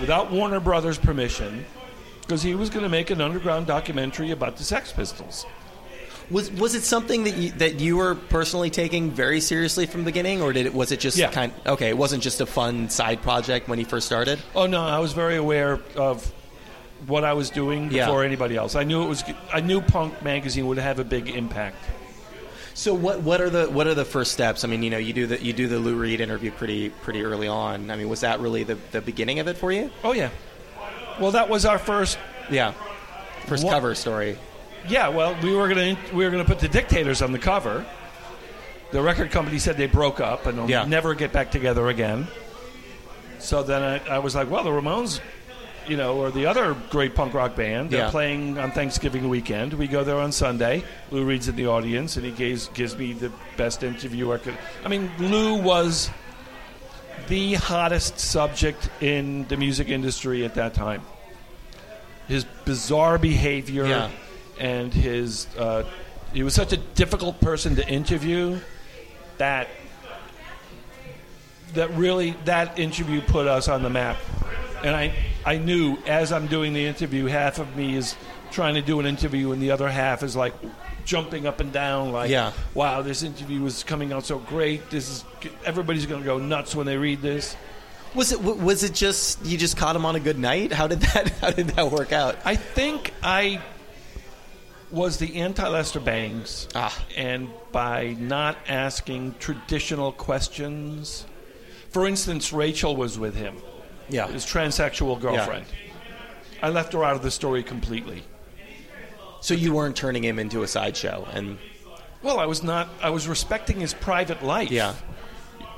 without 0.00 0.30
Warner 0.30 0.60
Brothers' 0.60 0.98
permission, 0.98 1.64
because 2.22 2.42
he 2.42 2.54
was 2.54 2.70
going 2.70 2.82
to 2.82 2.88
make 2.88 3.10
an 3.10 3.20
underground 3.20 3.66
documentary 3.66 4.30
about 4.30 4.56
the 4.56 4.64
Sex 4.64 4.92
Pistols. 4.92 5.46
Was 6.30 6.50
was 6.52 6.74
it 6.74 6.82
something 6.82 7.24
that 7.24 7.36
you, 7.36 7.52
that 7.52 7.80
you 7.80 7.96
were 7.96 8.14
personally 8.14 8.68
taking 8.68 9.10
very 9.10 9.40
seriously 9.40 9.86
from 9.86 10.02
the 10.02 10.04
beginning, 10.04 10.42
or 10.42 10.52
did 10.52 10.66
it 10.66 10.74
was 10.74 10.92
it 10.92 11.00
just 11.00 11.16
Yeah. 11.16 11.30
kind? 11.30 11.54
Okay, 11.64 11.88
it 11.88 11.96
wasn't 11.96 12.22
just 12.22 12.42
a 12.42 12.46
fun 12.46 12.90
side 12.90 13.22
project 13.22 13.66
when 13.66 13.78
he 13.78 13.84
first 13.86 14.04
started. 14.04 14.38
Oh 14.54 14.66
no, 14.66 14.82
I 14.84 14.98
was 14.98 15.14
very 15.14 15.36
aware 15.36 15.80
of 15.96 16.30
what 17.06 17.24
I 17.24 17.32
was 17.32 17.48
doing 17.48 17.90
Yeah. 17.90 18.04
before 18.04 18.24
anybody 18.24 18.56
else. 18.56 18.74
I 18.74 18.84
knew 18.84 19.02
it 19.04 19.08
was. 19.08 19.24
I 19.54 19.60
knew 19.60 19.80
Punk 19.80 20.22
magazine 20.22 20.66
would 20.66 20.76
have 20.76 20.98
a 20.98 21.04
big 21.04 21.30
impact. 21.30 21.76
So 22.78 22.94
what 22.94 23.22
what 23.22 23.40
are 23.40 23.50
the 23.50 23.66
what 23.68 23.88
are 23.88 23.94
the 23.94 24.04
first 24.04 24.30
steps? 24.30 24.62
I 24.62 24.68
mean, 24.68 24.84
you 24.84 24.90
know, 24.90 24.98
you 24.98 25.12
do 25.12 25.26
the 25.26 25.42
you 25.42 25.52
do 25.52 25.66
the 25.66 25.80
Lou 25.80 25.96
Reed 25.96 26.20
interview 26.20 26.52
pretty 26.52 26.90
pretty 26.90 27.24
early 27.24 27.48
on. 27.48 27.90
I 27.90 27.96
mean, 27.96 28.08
was 28.08 28.20
that 28.20 28.38
really 28.38 28.62
the 28.62 28.78
the 28.92 29.00
beginning 29.00 29.40
of 29.40 29.48
it 29.48 29.56
for 29.56 29.72
you? 29.72 29.90
Oh 30.04 30.12
yeah. 30.12 30.30
Well, 31.20 31.32
that 31.32 31.48
was 31.48 31.64
our 31.66 31.80
first. 31.80 32.20
Yeah, 32.48 32.74
first 33.46 33.64
What- 33.64 33.72
cover 33.72 33.96
story. 33.96 34.38
yeah, 34.88 35.08
well, 35.08 35.36
we 35.42 35.52
were 35.56 35.66
gonna 35.66 35.98
we 36.14 36.24
were 36.24 36.30
gonna 36.30 36.44
put 36.44 36.60
the 36.60 36.68
Dictators 36.68 37.20
on 37.20 37.32
the 37.32 37.38
cover. 37.40 37.84
The 38.92 39.02
record 39.02 39.32
company 39.32 39.58
said 39.58 39.76
they 39.76 39.88
broke 39.88 40.20
up 40.20 40.46
and 40.46 40.56
they'll 40.56 40.70
Yeah. 40.70 40.84
never 40.84 41.14
get 41.16 41.32
back 41.32 41.50
together 41.50 41.88
again. 41.88 42.28
So 43.40 43.64
then 43.64 43.82
I, 43.82 44.14
I 44.14 44.18
was 44.20 44.36
like, 44.36 44.48
well, 44.48 44.62
the 44.62 44.70
Ramones, 44.70 45.18
you 45.88 45.96
know, 45.96 46.16
or 46.16 46.30
the 46.30 46.46
other 46.46 46.76
great 46.90 47.14
punk 47.14 47.34
rock 47.34 47.56
band, 47.56 47.90
they're 47.90 48.04
Yeah. 48.06 48.10
playing 48.10 48.58
on 48.58 48.70
Thanksgiving 48.72 49.28
weekend. 49.28 49.74
We 49.74 49.86
go 49.88 50.04
there 50.04 50.16
on 50.18 50.32
Sunday. 50.32 50.84
Lou 51.10 51.24
Reed's 51.24 51.48
in 51.48 51.56
the 51.56 51.66
audience, 51.66 52.16
and 52.16 52.24
he 52.26 52.32
gives 52.32 52.68
gives 52.68 52.96
me 52.96 53.12
the 53.12 53.32
best 53.56 53.82
interview 53.82 54.32
I 54.32 54.38
could. 54.38 54.56
I 54.84 54.88
mean, 54.88 55.10
Lou 55.18 55.54
was 55.54 56.10
the 57.28 57.54
hottest 57.54 58.18
subject 58.18 58.88
in 59.00 59.46
the 59.48 59.56
music 59.56 59.88
industry 59.88 60.44
at 60.44 60.54
that 60.54 60.74
time. 60.74 61.02
His 62.26 62.44
bizarre 62.64 63.18
behavior 63.18 63.86
Yeah. 63.86 64.08
and 64.58 64.92
his 64.92 65.46
uh, 65.58 65.84
he 66.32 66.42
was 66.42 66.54
such 66.54 66.72
a 66.72 66.76
difficult 66.76 67.40
person 67.40 67.76
to 67.76 67.88
interview 67.88 68.58
that 69.38 69.68
that 71.74 71.90
really 71.96 72.34
that 72.44 72.78
interview 72.78 73.20
put 73.20 73.46
us 73.46 73.68
on 73.68 73.82
the 73.82 73.90
map. 73.90 74.16
And 74.82 74.94
I 74.94 75.12
I 75.48 75.56
knew 75.56 75.96
as 76.06 76.30
I'm 76.30 76.46
doing 76.46 76.74
the 76.74 76.84
interview, 76.84 77.24
half 77.26 77.58
of 77.58 77.74
me 77.74 77.96
is 77.96 78.16
trying 78.50 78.74
to 78.74 78.82
do 78.82 79.00
an 79.00 79.06
interview, 79.06 79.52
and 79.52 79.62
the 79.62 79.70
other 79.70 79.88
half 79.88 80.22
is 80.22 80.36
like 80.36 80.52
jumping 81.06 81.46
up 81.46 81.60
and 81.60 81.72
down, 81.72 82.12
like, 82.12 82.28
Yeah. 82.30 82.52
"Wow, 82.74 83.00
this 83.02 83.22
interview 83.22 83.64
is 83.64 83.82
coming 83.82 84.12
out 84.12 84.26
so 84.26 84.38
great! 84.38 84.90
This 84.90 85.08
is 85.08 85.24
everybody's 85.64 86.04
going 86.04 86.20
to 86.20 86.26
go 86.26 86.36
nuts 86.38 86.74
when 86.74 86.84
they 86.86 86.98
read 86.98 87.22
this." 87.22 87.56
Was 88.14 88.32
it 88.32 88.40
was 88.42 88.82
it 88.84 88.94
just 88.94 89.44
you 89.44 89.56
just 89.56 89.76
caught 89.78 89.96
him 89.96 90.04
on 90.04 90.16
a 90.16 90.20
good 90.20 90.38
night? 90.38 90.72
How 90.72 90.86
did 90.86 91.00
that 91.00 91.28
how 91.40 91.50
did 91.50 91.68
that 91.68 91.90
work 91.90 92.12
out? 92.12 92.36
I 92.44 92.56
think 92.56 93.12
I 93.22 93.60
was 94.90 95.16
the 95.18 95.36
anti 95.36 95.66
Lester 95.68 96.00
Bangs, 96.00 96.68
Ah. 96.74 96.94
and 97.16 97.48
by 97.72 98.16
not 98.18 98.56
asking 98.68 99.34
traditional 99.38 100.12
questions. 100.12 101.24
For 101.90 102.06
instance, 102.06 102.52
Rachel 102.52 102.94
was 102.96 103.18
with 103.18 103.34
him, 103.34 103.56
Yeah. 104.08 104.28
his 104.28 104.44
transsexual 104.44 105.20
girlfriend. 105.20 105.66
I 106.62 106.70
left 106.70 106.92
her 106.92 107.04
out 107.04 107.14
of 107.16 107.22
the 107.22 107.30
story 107.30 107.62
completely. 107.62 108.24
So 109.40 109.54
you 109.54 109.72
weren't 109.72 109.94
turning 109.96 110.24
him 110.24 110.38
into 110.38 110.62
a 110.62 110.66
sideshow, 110.68 111.26
and 111.32 111.58
Well, 112.22 112.40
I 112.40 112.46
was 112.46 112.62
not. 112.62 112.88
I 113.00 113.10
was 113.10 113.28
respecting 113.28 113.78
his 113.80 113.94
private 113.94 114.42
life. 114.42 114.70
yeah, 114.70 114.94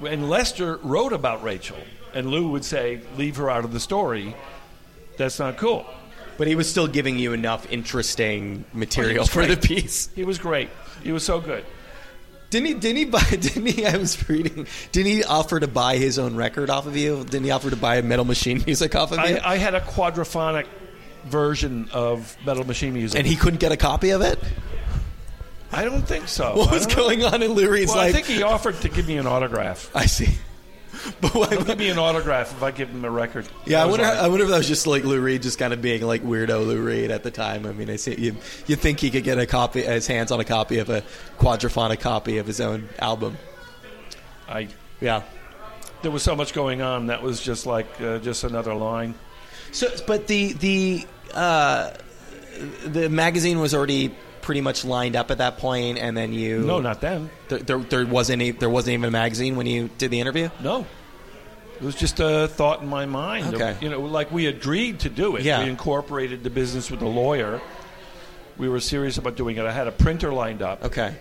And 0.07 0.31
Lester 0.31 0.79
wrote 0.83 1.12
about 1.12 1.43
Rachel, 1.43 1.77
and 2.14 2.31
Lou 2.31 2.49
would 2.53 2.64
say, 2.64 3.01
"Leave 3.19 3.37
her 3.37 3.51
out 3.51 3.64
of 3.66 3.73
the 3.75 3.81
story." 3.81 4.35
That's 5.19 5.38
not 5.38 5.59
cool. 5.59 5.85
but 6.38 6.47
he 6.49 6.55
was 6.55 6.71
still 6.71 6.87
giving 6.87 7.19
you 7.19 7.35
enough 7.35 7.71
interesting 7.71 8.64
material 8.73 9.27
for 9.27 9.45
the 9.45 9.59
piece. 9.59 10.09
He 10.14 10.25
was 10.25 10.38
great. 10.38 10.71
He 11.05 11.12
was 11.12 11.23
so 11.23 11.38
good. 11.38 11.66
Didn't 12.51 12.67
he? 12.67 12.75
Didn't 12.75 12.97
he 12.97 13.05
buy? 13.05 13.21
Didn't 13.31 13.67
he? 13.67 13.87
I 13.87 13.97
was 13.97 14.29
reading. 14.29 14.67
Didn't 14.93 15.13
he 15.13 15.25
offer 15.25 15.61
to 15.61 15.69
buy 15.69 15.97
his 15.97 16.19
own 16.19 16.35
record 16.37 16.69
off 16.69 16.87
of 16.87 16.97
you? 16.97 17.25
Didn't 17.25 17.45
he 17.45 17.51
offer 17.53 17.71
to 17.71 17.77
buy 17.77 18.03
Metal 18.03 18.25
Machine 18.25 18.63
music 18.67 18.95
off 18.95 19.13
of 19.13 19.19
you? 19.19 19.37
I, 19.37 19.53
I 19.53 19.57
had 19.57 19.75
a 19.75 19.81
quadraphonic 19.81 20.67
version 21.27 21.89
of 21.93 22.37
Metal 22.45 22.65
Machine 22.65 22.93
music. 22.95 23.19
and 23.19 23.27
he 23.27 23.37
couldn't 23.37 23.61
get 23.61 23.73
a 23.73 23.77
copy 23.77 24.11
of 24.11 24.21
it. 24.23 24.39
I 25.73 25.85
don't 25.85 26.03
think 26.03 26.27
so. 26.27 26.57
What 26.57 26.73
was 26.73 26.87
don't 26.87 26.97
know. 26.97 27.05
going 27.05 27.25
on 27.25 27.43
in 27.45 27.53
Lou 27.53 27.71
Reed's 27.71 27.91
Well, 27.91 27.99
life? 27.99 28.09
I 28.09 28.13
think 28.13 28.27
he 28.27 28.43
offered 28.43 28.81
to 28.81 28.89
give 28.89 29.07
me 29.07 29.19
an 29.19 29.27
autograph. 29.29 29.89
I 29.95 30.07
see. 30.07 30.31
But 31.21 31.35
why, 31.35 31.49
He'll 31.49 31.65
give 31.65 31.79
me 31.79 31.89
an 31.91 31.99
autograph 31.99 32.53
if 32.53 32.63
I 32.63 32.71
give 32.71 32.89
him 32.91 33.05
a 33.05 33.11
record. 33.11 33.49
yeah, 33.67 33.83
I 33.83 33.87
wonder. 33.87 34.05
like- 34.05 34.19
I 34.19 34.29
wonder 34.29 34.45
if 34.45 34.51
that 34.51 34.59
was 34.59 34.69
just 34.69 34.87
like 34.87 35.05
Lou 35.05 35.21
Reed, 35.21 35.43
just 35.43 35.59
kind 35.59 35.73
of 35.73 35.81
being 35.81 36.03
like 36.03 36.23
weirdo 36.23 36.67
Lou 36.67 36.81
Reed 36.83 37.11
at 37.11 37.23
the 37.23 37.31
time. 37.31 37.67
I 37.67 37.73
mean, 37.73 37.89
I 37.91 37.97
see 37.97 38.15
you. 38.17 38.37
You 38.67 38.77
think 38.77 39.01
he 39.01 39.11
could 39.11 39.25
get 39.25 39.39
a 39.39 39.47
copy, 39.47 39.83
his 39.83 40.07
hands 40.07 40.31
on 40.31 40.41
a 40.41 40.45
copy 40.45 40.79
of 40.79 40.91
a 40.91 41.03
quadraphonic 41.39 42.01
copy 42.01 42.39
of 42.39 42.47
his 42.47 42.61
own 42.61 42.89
album? 42.99 43.37
I, 44.49 44.69
Yeah. 45.01 45.23
there 46.03 46.11
was 46.11 46.23
so 46.23 46.35
much 46.37 46.53
going 46.53 46.83
on 46.83 47.07
that 47.07 47.23
was 47.23 47.41
just 47.41 47.67
like 47.67 47.87
uh, 48.01 48.19
just 48.19 48.45
another 48.45 48.75
line. 48.75 49.15
So, 49.73 49.89
but 50.07 50.27
the 50.27 50.53
the 50.55 51.07
uh, 51.35 51.93
the 52.85 53.09
magazine 53.09 53.61
was 53.61 53.75
already 53.75 54.15
pretty 54.42 54.61
much 54.61 54.85
lined 54.85 55.16
up 55.16 55.31
at 55.31 55.38
that 55.38 55.59
point, 55.59 55.98
and 55.98 56.16
then 56.16 56.33
you 56.33 56.61
No, 56.61 56.81
not 56.81 57.00
them. 57.00 57.31
there, 57.48 57.59
there, 57.59 57.79
there 57.79 58.07
wasn't 58.07 58.42
a, 58.42 58.50
there 58.53 58.70
wasn't 58.70 58.94
even 58.94 59.05
a 59.07 59.11
magazine 59.11 59.57
when 59.57 59.66
you 59.66 59.90
did 59.98 60.11
the 60.11 60.20
interview. 60.20 60.48
No. 60.62 60.87
It 61.76 61.83
was 61.85 61.94
just 61.94 62.20
a 62.20 62.46
thought 62.48 62.83
in 62.83 62.88
my 62.88 63.07
mind. 63.07 63.55
Okay. 63.55 63.76
You 63.81 63.88
know, 63.88 64.00
like 64.00 64.31
we 64.31 64.46
agreed 64.46 65.00
to 65.00 65.09
do 65.09 65.37
it. 65.37 65.42
Yeah. 65.44 65.62
We 65.64 65.70
incorporated 65.70 66.42
the 66.44 66.50
business 66.50 66.90
with 66.90 67.00
a 67.00 67.09
lawyer. 67.09 67.61
We 68.59 68.68
were 68.68 68.81
serious 68.81 69.16
about 69.16 69.37
doing 69.37 69.57
it. 69.57 69.64
I 69.64 69.72
had 69.72 69.87
a 69.87 69.92
printer 69.92 70.31
lined 70.33 70.61
up, 70.61 70.85
Okay. 70.85 71.14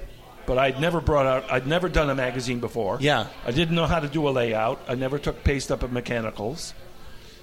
but 0.45 0.57
I'd 0.57 0.81
never 0.81 0.99
brought 0.99 1.25
out. 1.25 1.49
I'd 1.49 1.65
never 1.67 1.87
done 1.87 2.09
a 2.09 2.15
magazine 2.15 2.59
before. 2.59 2.97
Yeah. 2.99 3.27
I 3.45 3.51
didn't 3.51 3.75
know 3.75 3.85
how 3.85 4.01
to 4.01 4.09
do 4.09 4.27
a 4.27 4.31
layout. 4.31 4.81
I 4.89 4.95
never 4.95 5.17
took 5.17 5.45
paste 5.45 5.71
up 5.71 5.81
of 5.81 5.93
mechanicals, 5.93 6.73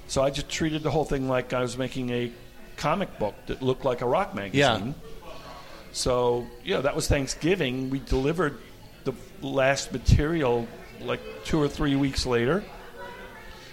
so 0.08 0.22
I 0.22 0.28
just 0.28 0.50
treated 0.50 0.82
the 0.82 0.90
whole 0.90 1.04
thing 1.06 1.26
like 1.28 1.54
I 1.54 1.62
was 1.62 1.78
making 1.78 2.10
a 2.10 2.30
comic 2.76 3.18
book 3.18 3.34
that 3.46 3.62
looked 3.62 3.86
like 3.86 4.02
a 4.02 4.06
rock 4.06 4.34
magazine. 4.34 4.94
So 5.96 6.46
yeah, 6.62 6.82
that 6.82 6.94
was 6.94 7.08
Thanksgiving. 7.08 7.88
We 7.88 8.00
delivered 8.00 8.58
the 9.04 9.14
last 9.40 9.92
material 9.92 10.68
like 11.00 11.20
two 11.44 11.58
or 11.58 11.68
three 11.68 11.96
weeks 11.96 12.26
later. 12.26 12.62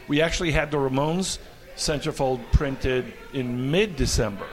We 0.08 0.22
actually 0.22 0.52
had 0.52 0.72
the 0.72 0.78
Ramones 0.78 1.38
centerfold 1.76 2.40
printed 2.54 3.12
in 3.34 3.72
mid-December, 3.72 4.46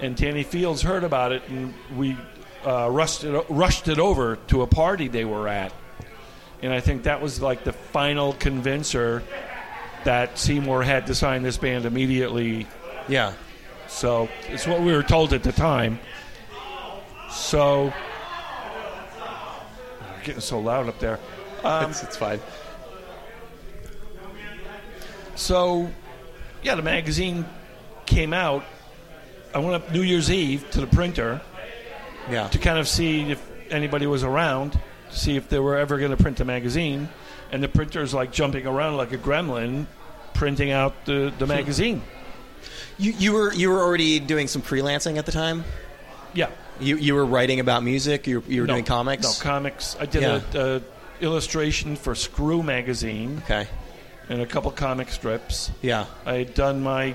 and 0.00 0.16
Danny 0.16 0.42
Fields 0.42 0.82
heard 0.82 1.04
about 1.04 1.30
it, 1.30 1.42
and 1.48 1.72
we 1.96 2.16
uh, 2.66 2.88
rushed 2.90 3.22
it 3.22 3.44
rushed 3.48 3.86
it 3.86 4.00
over 4.00 4.34
to 4.48 4.62
a 4.62 4.66
party 4.66 5.06
they 5.06 5.24
were 5.24 5.46
at, 5.46 5.72
and 6.62 6.72
I 6.72 6.80
think 6.80 7.04
that 7.04 7.22
was 7.22 7.40
like 7.40 7.62
the 7.62 7.72
final 7.72 8.32
convincer 8.32 9.22
that 10.02 10.36
Seymour 10.36 10.82
had 10.82 11.06
to 11.06 11.14
sign 11.14 11.42
this 11.44 11.58
band 11.58 11.84
immediately 11.84 12.66
Yeah. 13.06 13.34
so 13.86 14.28
it's 14.48 14.66
what 14.66 14.80
we 14.80 14.92
were 14.92 15.04
told 15.04 15.32
at 15.32 15.44
the 15.44 15.52
time. 15.52 16.00
So 17.30 17.92
getting 20.24 20.40
so 20.40 20.58
loud 20.60 20.88
up 20.88 20.98
there. 20.98 21.18
Um, 21.64 21.90
it's, 21.90 22.02
it's 22.02 22.16
fine. 22.16 22.40
so 25.34 25.90
yeah, 26.62 26.74
the 26.74 26.82
magazine 26.82 27.44
came 28.06 28.32
out. 28.32 28.64
I 29.54 29.58
went 29.58 29.74
up 29.74 29.92
New 29.92 30.02
Year's 30.02 30.30
Eve 30.30 30.68
to 30.72 30.80
the 30.80 30.86
printer 30.86 31.40
Yeah. 32.30 32.48
to 32.48 32.58
kind 32.58 32.78
of 32.78 32.86
see 32.86 33.30
if 33.30 33.42
anybody 33.70 34.06
was 34.06 34.22
around, 34.22 34.72
to 34.72 35.18
see 35.18 35.36
if 35.36 35.48
they 35.48 35.58
were 35.58 35.76
ever 35.76 35.98
going 35.98 36.10
to 36.10 36.16
print 36.16 36.36
the 36.36 36.44
magazine. 36.44 37.08
And 37.52 37.62
the 37.62 37.68
printer's 37.68 38.14
like 38.14 38.30
jumping 38.32 38.66
around 38.66 38.96
like 38.96 39.12
a 39.12 39.18
gremlin, 39.18 39.86
printing 40.34 40.70
out 40.70 41.04
the, 41.04 41.32
the 41.38 41.46
magazine. 41.46 42.02
You 42.98 43.12
you 43.12 43.32
were 43.32 43.52
you 43.54 43.70
were 43.70 43.80
already 43.80 44.20
doing 44.20 44.46
some 44.46 44.60
freelancing 44.62 45.16
at 45.16 45.24
the 45.26 45.32
time. 45.32 45.64
Yeah. 46.34 46.50
You 46.80 46.96
you 46.96 47.14
were 47.14 47.26
writing 47.26 47.60
about 47.60 47.82
music. 47.82 48.26
You 48.26 48.42
you 48.48 48.62
were 48.62 48.66
No, 48.66 48.74
doing 48.74 48.84
comics. 48.84 49.22
No, 49.22 49.32
comics. 49.42 49.96
I 50.00 50.06
did 50.06 50.22
Yeah. 50.22 50.40
a, 50.54 50.76
a 50.76 50.82
illustration 51.20 51.96
for 51.96 52.14
Screw 52.14 52.62
magazine 52.62 53.42
okay. 53.44 53.66
and 54.28 54.40
a 54.40 54.46
couple 54.46 54.70
comic 54.70 55.10
strips. 55.10 55.70
Yeah. 55.82 56.06
I 56.24 56.34
had 56.34 56.54
done 56.54 56.82
my 56.82 57.14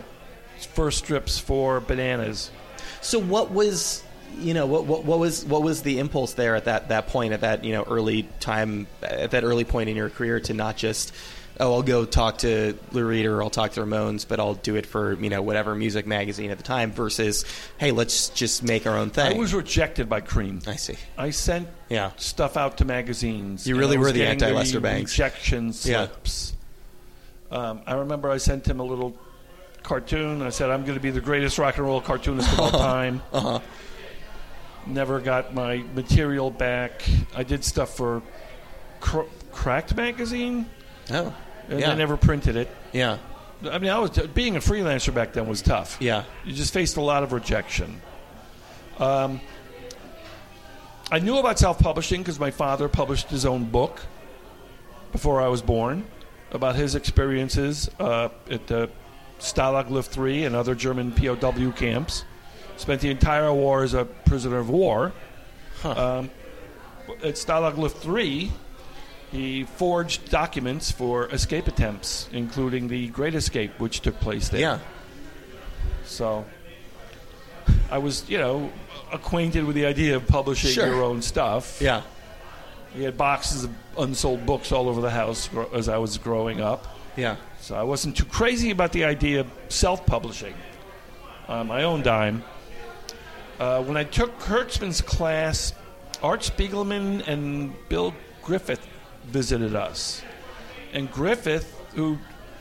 first 0.74 1.00
strips 1.00 1.40
for 1.40 1.80
Bananas. 1.80 2.52
So 3.02 3.20
what 3.20 3.52
was 3.52 4.04
you 4.38 4.54
know 4.54 4.66
what, 4.66 4.86
what 4.86 5.06
what 5.06 5.20
was 5.20 5.46
what 5.46 5.64
was 5.64 5.82
the 5.82 6.00
impulse 6.00 6.34
there 6.34 6.56
at 6.56 6.66
that 6.66 6.90
that 6.90 7.08
point 7.08 7.34
at 7.34 7.42
that 7.42 7.64
you 7.64 7.72
know 7.74 7.84
early 7.84 8.24
time 8.40 8.88
at 9.02 9.32
that 9.32 9.44
early 9.44 9.64
point 9.64 9.90
in 9.90 9.96
your 9.96 10.10
career 10.10 10.40
to 10.42 10.54
not 10.54 10.76
just 10.76 11.14
oh 11.60 11.74
I'll 11.74 11.84
go 11.84 12.06
talk 12.06 12.40
to 12.40 12.78
Lou 12.92 13.06
Reed 13.06 13.26
or 13.26 13.42
I'll 13.42 13.50
talk 13.50 13.72
to 13.74 13.82
Ramones 13.82 14.28
but 14.28 14.40
I'll 14.40 14.56
do 14.56 14.76
it 14.76 14.86
for 14.86 15.14
you 15.14 15.30
know 15.30 15.42
whatever 15.42 15.74
music 15.76 16.06
magazine 16.08 16.52
at 16.52 16.58
the 16.58 16.64
time 16.64 16.92
versus 16.92 17.46
hey 17.78 17.92
let's 17.92 18.30
just 18.30 18.64
make 18.64 18.86
our 18.88 18.98
own 18.98 19.10
thing. 19.10 19.36
I 19.36 19.40
was 19.40 19.54
rejected 19.54 20.10
by 20.10 20.22
Creem. 20.22 20.68
I 20.68 20.76
see. 20.76 20.96
I 21.18 21.30
sent 21.30 21.68
Yeah. 21.90 22.12
stuff 22.18 22.58
out 22.58 22.78
to 22.78 22.86
magazines. 22.86 23.66
You 23.68 23.78
really 23.78 23.98
were 23.98 24.12
the 24.12 24.26
anti-Lester 24.26 24.80
Bangs. 24.80 25.12
Rejection 25.12 25.74
Yeah. 25.84 26.08
Um, 27.52 27.82
I 27.86 27.94
remember 27.94 28.30
I 28.32 28.38
sent 28.38 28.68
him 28.68 28.80
a 28.80 28.84
little 28.84 29.16
cartoon. 29.84 30.42
I 30.42 30.50
said, 30.50 30.72
"I'm 30.72 30.82
going 30.82 30.96
to 30.96 31.00
be 31.00 31.12
the 31.12 31.22
greatest 31.22 31.58
rock 31.60 31.78
and 31.78 31.86
roll 31.86 32.02
cartoonist 32.02 32.52
of 32.54 32.60
all 32.60 32.72
time." 32.72 33.22
Uh-huh. 33.32 33.60
Never 34.88 35.20
got 35.20 35.54
my 35.54 35.78
material 35.94 36.50
back. 36.52 37.04
I 37.36 37.44
did 37.44 37.64
stuff 37.64 37.96
for 37.96 38.22
Cr- 39.00 39.30
Cracked 39.52 39.96
magazine, 39.96 40.66
Oh. 41.12 41.34
And 41.70 41.80
yeah. 41.80 41.90
they 41.90 41.96
never 41.96 42.18
printed 42.18 42.56
it. 42.56 42.70
yeah. 42.94 43.18
I 43.64 43.80
mean, 43.80 43.90
I 43.90 43.98
was 44.00 44.12
being 44.12 44.58
a 44.58 44.60
freelancer 44.60 45.14
back 45.14 45.34
then 45.34 45.48
was 45.48 45.62
tough. 45.62 45.98
Yeah. 46.00 46.26
You 46.44 46.54
just 46.54 46.74
faced 46.74 46.98
a 46.98 47.02
lot 47.02 47.24
of 47.24 47.32
rejection. 47.32 48.02
Um, 49.00 49.40
I 51.10 51.20
knew 51.20 51.38
about 51.38 51.58
self 51.58 51.80
publishing 51.80 52.22
because 52.22 52.40
my 52.40 52.52
father 52.52 52.90
published 52.90 53.30
his 53.30 53.46
own 53.46 53.64
book 53.64 54.02
before 55.14 55.42
I 55.42 55.48
was 55.48 55.62
born 55.62 56.06
about 56.52 56.76
his 56.76 56.96
experiences 56.96 57.90
uh, 57.98 58.30
at 58.52 58.68
the 58.68 58.90
Stalag 59.40 59.90
Luft 59.90 60.12
3 60.12 60.44
and 60.44 60.56
other 60.56 60.76
German 60.76 61.12
POW 61.14 61.72
camps 61.72 62.26
Spent 62.78 63.02
the 63.02 63.10
entire 63.10 63.54
war 63.54 63.84
as 63.84 63.94
a 63.94 64.06
prisoner 64.06 64.58
of 64.58 64.70
war. 64.70 65.14
Um, 65.84 66.30
at 67.24 67.36
Stalag 67.36 67.78
Luft 67.78 67.98
3, 67.98 68.52
he 69.36 69.64
forged 69.64 70.30
documents 70.30 70.92
for 70.92 71.28
escape 71.30 71.68
attempts, 71.68 72.30
including 72.32 72.88
the 72.88 73.08
Great 73.10 73.36
Escape, 73.36 73.72
which 73.80 74.02
took 74.02 74.20
place 74.20 74.50
there. 74.50 74.60
Yeah. 74.62 74.80
So 76.06 76.46
I 77.92 77.98
was, 77.98 78.28
you 78.30 78.38
know, 78.38 78.72
acquainted 79.12 79.64
with 79.66 79.76
the 79.76 79.86
idea 79.86 80.16
of 80.16 80.28
publishing 80.28 80.72
Sure. 80.72 80.88
your 80.88 81.04
own 81.04 81.22
stuff. 81.22 81.82
Yeah. 81.82 82.02
We 82.96 83.04
had 83.04 83.18
boxes 83.18 83.66
of 83.66 83.72
unsold 83.98 84.46
books 84.46 84.72
all 84.72 84.88
over 84.88 85.02
the 85.02 85.10
house 85.10 85.48
gro- 85.50 85.70
as 85.74 85.90
I 85.90 85.98
was 85.98 86.18
growing 86.18 86.62
up. 86.62 86.86
Yeah. 87.18 87.36
So 87.60 87.76
I 87.76 87.84
wasn't 87.84 88.16
too 88.16 88.26
crazy 88.26 88.72
about 88.72 88.92
the 88.92 89.04
idea 89.06 89.42
of 89.42 89.48
self 89.70 90.06
publishing 90.06 90.54
on 91.48 91.68
my 91.68 91.84
own 91.84 92.04
dime. 92.04 92.44
Uh, 93.60 93.82
when 93.84 93.98
I 93.98 94.04
took 94.04 94.38
Kurtzman's 94.40 95.02
class, 95.02 95.74
Art 96.22 96.42
Spiegelman 96.42 97.26
and 97.28 97.74
Bill 97.90 98.14
Griffith 98.44 98.86
visited 99.26 99.76
us. 99.76 100.22
And 100.94 101.12
Griffith, 101.12 101.80
who 101.96 102.18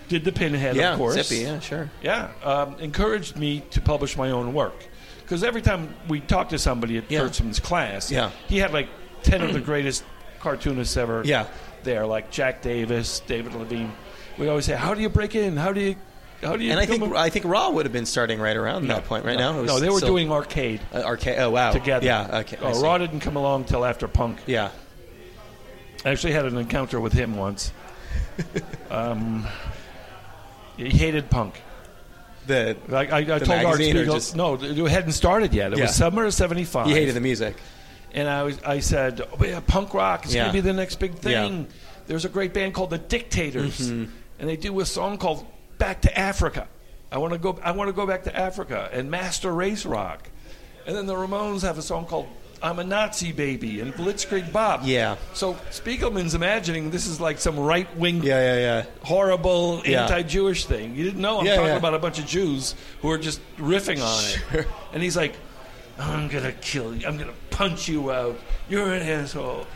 did 0.09 0.25
the 0.25 0.33
pinhead, 0.33 0.77
Yeah. 0.77 0.93
of 0.93 0.99
course, 0.99 1.15
Zippy. 1.15 1.43
Yeah. 1.43 1.61
Sure. 1.61 1.91
yeah, 2.03 2.29
um, 2.43 2.77
encouraged 2.81 3.37
me 3.37 3.63
to 3.71 3.81
publish 3.81 4.17
my 4.17 4.31
own 4.31 4.53
work. 4.53 4.75
Because 5.23 5.43
every 5.43 5.63
time 5.63 5.95
we 6.09 6.21
talked 6.21 6.51
to 6.51 6.59
somebody 6.59 6.99
at 6.99 7.11
Yeah. 7.11 7.21
Kurtzman's 7.21 7.61
class, 7.61 8.11
Yeah. 8.11 8.31
he 8.49 8.59
had 8.59 8.73
like 8.73 8.89
10 9.23 9.41
of 9.43 9.53
the 9.55 9.61
greatest 9.61 10.05
cartoonists 10.41 10.97
ever 10.97 11.23
Yeah. 11.25 11.47
there, 11.85 12.07
like 12.07 12.31
Jack 12.31 12.61
Davis, 12.61 13.21
David 13.27 13.55
Levine. 13.55 13.93
We 14.37 14.49
always 14.49 14.65
say, 14.67 14.75
"How 14.75 14.93
do 14.95 15.01
you 15.01 15.09
break 15.09 15.35
in? 15.35 15.57
How 15.57 15.73
do 15.73 15.81
you, 15.81 15.97
how 16.43 16.57
do 16.57 16.65
you?" 16.65 16.73
And 16.73 16.81
I 16.81 16.85
think 16.87 17.03
a-" 17.03 17.17
I 17.17 17.31
think 17.31 17.45
Raw 17.47 17.71
would 17.71 17.87
have 17.87 17.93
been 17.93 18.05
starting 18.05 18.41
right 18.41 18.57
around 18.57 18.89
that 18.89 19.05
point. 19.07 19.25
Right 19.25 19.39
no, 19.39 19.53
now, 19.53 19.63
no, 19.63 19.81
they 19.81 19.89
were 19.89 20.01
doing 20.01 20.31
arcade 20.31 20.81
uh, 20.93 21.03
arcade. 21.03 21.39
Oh 21.39 21.51
wow. 21.51 21.71
together. 21.73 22.05
Yeah. 22.05 22.39
Okay. 22.41 22.59
Oh. 22.61 22.83
Raw 22.83 22.99
didn't 22.99 23.21
come 23.21 23.37
along 23.37 23.65
till 23.65 23.85
after 23.85 24.09
Punk. 24.09 24.39
Yeah. 24.45 24.71
I 26.05 26.11
actually 26.11 26.33
had 26.33 26.45
an 26.45 26.57
encounter 26.57 27.01
with 27.01 27.13
him 27.13 27.37
once. 27.37 27.73
um, 28.91 29.47
he 30.77 30.91
hated 30.91 31.31
Punk. 31.31 31.61
The 32.47 32.77
Like 32.89 33.11
I, 33.13 33.19
I 33.19 33.39
told 33.39 33.65
Art 33.65 33.77
Spiegel, 33.77 34.15
just- 34.15 34.37
no, 34.37 34.55
it 34.55 34.77
hadn't 34.91 35.13
started 35.13 35.55
yet. 35.55 35.73
It 35.73 35.79
Yeah. 35.79 35.85
was 35.85 35.95
summer 35.95 36.25
of 36.27 36.35
'75. 36.35 36.87
he 36.87 36.93
hated 36.93 37.15
the 37.15 37.21
music. 37.21 37.57
And 38.13 38.29
I, 38.29 38.43
was, 38.45 38.63
I 38.63 38.79
said, 38.79 39.21
oh, 39.23 39.45
yeah, 39.45 39.59
punk 39.67 39.93
rock 39.93 40.25
is 40.27 40.35
Yeah. 40.35 40.43
going 40.43 40.53
to 40.55 40.63
be 40.63 40.69
the 40.69 40.73
next 40.73 40.97
big 41.01 41.15
thing. 41.17 41.65
Mm-hmm. 41.65 41.71
There's 42.07 42.25
a 42.25 42.29
great 42.29 42.53
band 42.55 42.75
called 42.75 42.91
the 42.91 42.99
Dictators, 42.99 43.81
and 43.81 44.11
they 44.39 44.57
do 44.57 44.79
a 44.81 44.87
song 44.87 45.17
called 45.19 45.47
"Back 45.79 46.03
to 46.03 46.17
Africa." 46.19 46.69
I 47.11 47.17
want 47.19 47.33
to 47.33 47.39
go. 47.39 47.59
I 47.65 47.71
want 47.73 47.89
to 47.89 47.93
go 47.95 48.07
back 48.07 48.25
to 48.25 48.37
Africa 48.37 48.91
and 48.93 49.11
master 49.11 49.53
race 49.53 49.87
rock. 49.87 50.29
And 50.87 50.95
then 50.95 51.07
the 51.07 51.15
Ramones 51.15 51.63
have 51.63 51.79
a 51.79 51.83
song 51.83 52.05
called 52.05 52.27
"I'm 52.65 52.79
a 52.81 52.85
Nazi 52.85 53.31
Baby" 53.33 53.81
and 53.81 53.95
Blitzkrieg 53.95 54.51
Bob. 54.53 54.81
Yeah. 54.85 55.17
So 55.35 55.55
Spiegelman's 55.71 56.35
imagining 56.35 56.91
this 56.91 57.07
is 57.07 57.21
like 57.21 57.39
some 57.39 57.59
right 57.61 57.87
wing, 57.97 58.23
Yeah. 58.23 58.41
Yeah. 58.41 58.59
Yeah. 58.59 58.85
horrible 59.03 59.83
Yeah. 59.85 60.03
anti-Jewish 60.03 60.65
thing. 60.65 60.97
You 60.97 61.05
didn't 61.05 61.21
know 61.21 61.41
I'm 61.41 61.47
Yeah, 61.47 61.57
talking 61.57 61.71
yeah. 61.71 61.77
about 61.77 61.95
a 61.95 61.99
bunch 61.99 62.19
of 62.19 62.27
Jews 62.27 62.75
who 63.03 63.11
are 63.11 63.19
just 63.19 63.41
riffing 63.59 64.03
on 64.03 64.23
Sure. 64.25 64.61
it. 64.63 64.69
And 64.93 65.03
he's 65.03 65.17
like, 65.17 65.35
I'm 65.99 66.27
gonna 66.29 66.53
kill 66.53 66.95
you. 66.95 67.07
I'm 67.07 67.17
gonna 67.19 67.33
punch 67.51 67.87
you 67.89 68.11
out. 68.11 68.39
You're 68.69 68.93
an 68.93 69.03
asshole. 69.07 69.67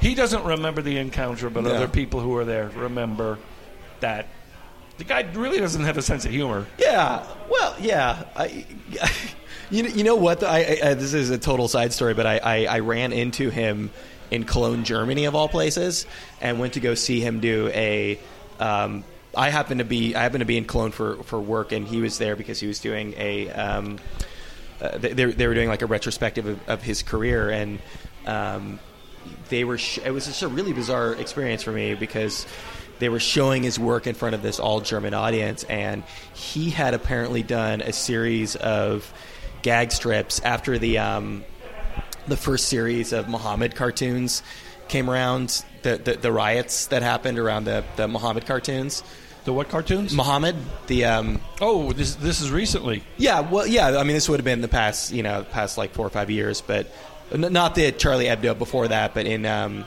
He 0.00 0.14
doesn't 0.14 0.44
remember 0.44 0.80
the 0.82 0.96
encounter, 0.98 1.50
but 1.50 1.64
No. 1.64 1.70
other 1.74 1.88
people 1.88 2.20
who 2.20 2.30
were 2.30 2.44
there 2.44 2.70
remember 2.74 3.38
that. 4.00 4.26
The 4.96 5.04
guy 5.04 5.24
really 5.34 5.60
doesn't 5.60 5.84
have 5.84 5.96
a 5.98 6.02
sense 6.02 6.24
of 6.24 6.32
humor. 6.32 6.66
Yeah. 6.78 7.22
Well, 7.48 7.76
yeah. 7.80 8.24
I, 8.34 8.64
you, 9.70 9.82
know- 9.82 9.88
you 9.90 10.04
know 10.04 10.16
what? 10.16 10.42
I, 10.42 10.78
I, 10.82 10.94
this 10.94 11.14
is 11.14 11.30
a 11.30 11.38
total 11.38 11.68
side 11.68 11.92
story, 11.92 12.14
but 12.14 12.26
I, 12.26 12.38
I, 12.38 12.64
I 12.66 12.78
ran 12.80 13.12
into 13.12 13.50
him 13.50 13.90
in 14.30 14.44
Cologne, 14.44 14.84
Germany, 14.84 15.24
of 15.24 15.34
all 15.34 15.48
places, 15.48 16.06
and 16.40 16.58
went 16.60 16.74
to 16.74 16.80
go 16.80 16.94
see 16.94 17.20
him 17.20 17.40
do 17.40 17.68
a. 17.74 18.18
Um, 18.60 19.04
I 19.36 19.50
happened 19.50 19.78
to 19.78 19.84
be 19.84 20.14
I 20.14 20.22
happened 20.22 20.40
to 20.40 20.46
be 20.46 20.56
in 20.58 20.64
Cologne 20.64 20.90
for, 20.90 21.22
for 21.22 21.38
work, 21.40 21.72
and 21.72 21.86
he 21.86 22.00
was 22.00 22.18
there 22.18 22.36
because 22.36 22.60
he 22.60 22.66
was 22.66 22.80
doing 22.80 23.14
a. 23.16 23.50
Um, 23.50 23.98
uh, 24.80 24.96
they, 24.98 25.12
they 25.12 25.24
they 25.26 25.46
were 25.46 25.54
doing 25.54 25.68
like 25.68 25.82
a 25.82 25.86
retrospective 25.86 26.46
of, 26.46 26.68
of 26.68 26.82
his 26.82 27.02
career, 27.02 27.50
and 27.50 27.78
um, 28.26 28.78
they 29.48 29.64
were. 29.64 29.78
Sh- 29.78 29.98
it 30.04 30.10
was 30.10 30.26
just 30.26 30.42
a 30.42 30.48
really 30.48 30.72
bizarre 30.72 31.12
experience 31.14 31.62
for 31.62 31.72
me 31.72 31.94
because 31.94 32.46
they 32.98 33.08
were 33.08 33.20
showing 33.20 33.62
his 33.62 33.78
work 33.78 34.06
in 34.06 34.14
front 34.14 34.34
of 34.34 34.42
this 34.42 34.58
all 34.60 34.80
German 34.80 35.14
audience, 35.14 35.64
and 35.64 36.02
he 36.34 36.70
had 36.70 36.94
apparently 36.94 37.42
done 37.42 37.80
a 37.80 37.92
series 37.92 38.56
of 38.56 39.12
gag 39.62 39.92
strips 39.92 40.40
after 40.40 40.78
the 40.78 40.98
um, 40.98 41.44
the 42.26 42.36
first 42.36 42.68
series 42.68 43.12
of 43.12 43.28
Muhammad 43.28 43.74
cartoons 43.74 44.42
came 44.88 45.08
around. 45.10 45.64
The, 45.82 45.96
the, 45.96 46.14
the 46.14 46.32
riots 46.32 46.86
that 46.88 47.02
happened 47.02 47.38
around 47.38 47.64
the, 47.64 47.84
the 47.94 48.08
Muhammad 48.08 48.46
cartoons. 48.46 49.04
The 49.44 49.52
what 49.52 49.68
cartoons? 49.68 50.12
Muhammad, 50.12 50.56
the 50.88 51.04
um, 51.06 51.40
oh, 51.60 51.92
this 51.92 52.16
this 52.16 52.40
is 52.40 52.50
recently. 52.50 53.02
yeah, 53.16 53.40
well, 53.40 53.66
yeah. 53.66 53.96
I 53.98 54.02
mean, 54.02 54.14
this 54.14 54.28
would 54.28 54.40
have 54.40 54.44
been 54.44 54.60
the 54.60 54.68
past, 54.68 55.12
you 55.12 55.22
know, 55.22 55.44
past 55.44 55.78
like 55.78 55.92
four 55.92 56.04
or 56.04 56.10
five 56.10 56.30
years, 56.30 56.60
but 56.60 56.92
n- 57.32 57.52
not 57.52 57.74
the 57.74 57.92
Charlie 57.92 58.26
Hebdo 58.26 58.58
before 58.58 58.88
that. 58.88 59.14
But 59.14 59.26
in 59.26 59.46
um, 59.46 59.86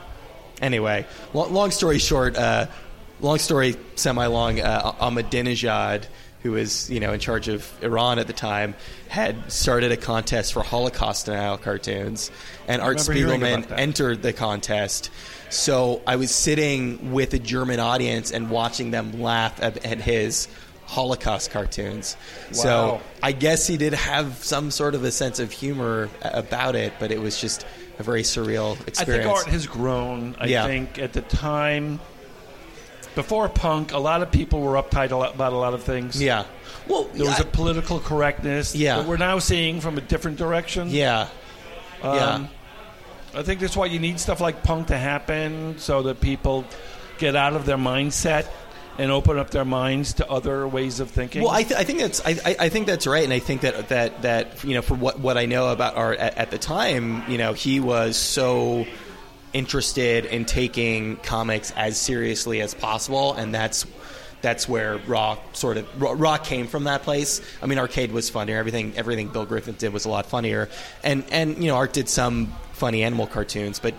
anyway, 0.60 1.06
lo- 1.34 1.46
long 1.48 1.70
story 1.70 1.98
short, 1.98 2.36
uh, 2.36 2.66
long 3.20 3.38
story 3.38 3.76
semi 3.94 4.26
long. 4.26 4.60
Uh, 4.60 4.92
Ahmadinejad, 4.94 6.06
who 6.42 6.52
was 6.52 6.90
you 6.90 7.00
know 7.00 7.12
in 7.12 7.20
charge 7.20 7.48
of 7.48 7.70
Iran 7.82 8.18
at 8.18 8.26
the 8.26 8.32
time, 8.32 8.74
had 9.08 9.50
started 9.52 9.92
a 9.92 9.96
contest 9.96 10.52
for 10.52 10.62
Holocaust 10.62 11.26
denial 11.26 11.58
cartoons, 11.58 12.30
and 12.68 12.82
Art 12.82 12.98
Spiegelman 12.98 13.70
entered 13.76 14.22
the 14.22 14.32
contest. 14.32 15.10
So 15.50 16.00
I 16.06 16.16
was 16.16 16.34
sitting 16.34 17.12
with 17.12 17.34
a 17.34 17.38
German 17.38 17.78
audience 17.78 18.30
and 18.32 18.50
watching 18.50 18.90
them 18.90 19.20
laugh 19.20 19.62
at, 19.62 19.84
at 19.84 20.00
his 20.00 20.48
Holocaust 20.86 21.50
cartoons. 21.50 22.16
So 22.52 23.00
I 23.22 23.32
guess 23.32 23.66
he 23.66 23.76
did 23.76 23.94
have 23.94 24.42
some 24.44 24.70
sort 24.70 24.94
of 24.94 25.04
a 25.04 25.10
sense 25.10 25.38
of 25.38 25.52
humor 25.52 26.08
about 26.22 26.74
it, 26.74 26.94
but 26.98 27.10
it 27.12 27.20
was 27.20 27.40
just 27.40 27.66
a 27.98 28.02
very 28.02 28.22
surreal 28.22 28.72
experience. 28.88 29.26
I 29.26 29.28
think 29.28 29.38
art 29.38 29.46
has 29.48 29.66
grown. 29.66 30.36
I 30.38 30.46
Yeah. 30.46 30.66
think 30.66 30.98
at 30.98 31.12
the 31.12 31.22
time, 31.22 32.00
before 33.14 33.48
punk, 33.48 33.92
a 33.92 33.98
lot 33.98 34.22
of 34.22 34.30
people 34.30 34.60
were 34.60 34.74
uptight 34.82 35.06
about 35.06 35.52
a 35.52 35.56
lot 35.56 35.74
of 35.74 35.82
things. 35.82 36.20
yeah. 36.22 36.44
Well, 36.88 37.04
There 37.14 37.26
was 37.26 37.38
I- 37.38 37.42
a 37.42 37.46
political 37.46 38.00
correctness 38.00 38.74
Yeah. 38.74 38.96
that 38.98 39.06
we're 39.06 39.16
now 39.16 39.38
seeing 39.38 39.80
from 39.80 39.98
a 39.98 40.00
different 40.00 40.36
direction. 40.38 40.88
yeah. 40.90 41.28
Um, 42.02 42.16
yeah. 42.16 42.46
I 43.34 43.42
think 43.42 43.60
that's 43.60 43.76
why 43.76 43.86
you 43.86 43.98
need 43.98 44.18
stuff 44.20 44.40
like 44.40 44.62
punk 44.62 44.88
to 44.88 44.98
happen 44.98 45.76
so 45.78 46.02
that 46.02 46.20
people 46.20 46.64
get 47.18 47.36
out 47.36 47.54
of 47.54 47.64
their 47.64 47.76
mindset 47.78 48.46
and 48.98 49.10
open 49.10 49.38
up 49.38 49.50
their 49.50 49.64
minds 49.64 50.14
to 50.14 50.28
other 50.30 50.66
ways 50.68 51.00
of 51.00 51.10
thinking. 51.10 51.42
Well, 51.42 51.50
I, 51.52 51.62
th- 51.62 51.78
I 51.80 51.84
think 51.84 52.00
that's 52.00 52.20
I, 52.26 52.56
I 52.60 52.68
think 52.68 52.86
that's 52.86 53.06
right, 53.06 53.24
and 53.24 53.32
I 53.32 53.38
think 53.38 53.62
that 53.62 53.88
that 53.88 54.20
that 54.22 54.62
you 54.64 54.74
know, 54.74 54.82
for 54.82 54.94
what 54.94 55.18
what 55.18 55.38
I 55.38 55.46
know 55.46 55.68
about 55.68 55.96
art 55.96 56.18
at, 56.18 56.36
at 56.36 56.50
the 56.50 56.58
time, 56.58 57.22
you 57.30 57.38
know, 57.38 57.54
he 57.54 57.80
was 57.80 58.16
so 58.18 58.84
interested 59.52 60.24
in 60.26 60.44
taking 60.44 61.16
comics 61.18 61.72
as 61.76 61.96
seriously 61.98 62.60
as 62.60 62.74
possible, 62.74 63.34
and 63.34 63.54
that's 63.54 63.86
that's 64.40 64.68
where 64.68 64.98
Raw 65.06 65.38
sort 65.52 65.76
of 65.76 66.02
Raw, 66.02 66.14
Raw 66.16 66.36
came 66.38 66.66
from 66.66 66.84
that 66.84 67.02
place. 67.02 67.40
I 67.62 67.66
mean, 67.66 67.78
Arcade 67.78 68.10
was 68.12 68.28
funnier. 68.30 68.56
Everything 68.58 68.92
everything 68.96 69.28
Bill 69.28 69.46
Griffith 69.46 69.78
did 69.78 69.92
was 69.92 70.04
a 70.04 70.08
lot 70.08 70.26
funnier, 70.26 70.68
and 71.04 71.24
and 71.30 71.56
you 71.58 71.68
know, 71.68 71.76
Art 71.76 71.92
did 71.92 72.08
some 72.08 72.52
funny 72.72 73.02
animal 73.02 73.26
cartoons, 73.26 73.78
but. 73.78 73.94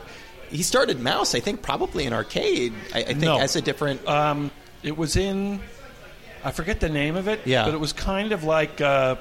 He 0.50 0.62
started 0.62 1.00
Mouse, 1.00 1.34
I 1.34 1.40
think, 1.40 1.64
probably 1.64 2.04
in 2.06 2.14
arcade. 2.14 2.74
I, 2.94 3.00
I 3.00 3.04
think 3.06 3.22
No. 3.22 3.40
as 3.40 3.56
a 3.56 3.62
different. 3.62 4.08
um, 4.08 4.52
it 4.84 4.96
was 4.96 5.16
in, 5.16 5.60
I 6.44 6.52
forget 6.52 6.80
the 6.80 6.90
name 6.90 7.16
of 7.16 7.28
it, 7.28 7.40
Yeah. 7.46 7.66
but 7.66 7.74
it 7.74 7.80
was 7.80 7.92
kind 7.92 8.32
of 8.32 8.44
like 8.44 8.80
a, 8.80 9.18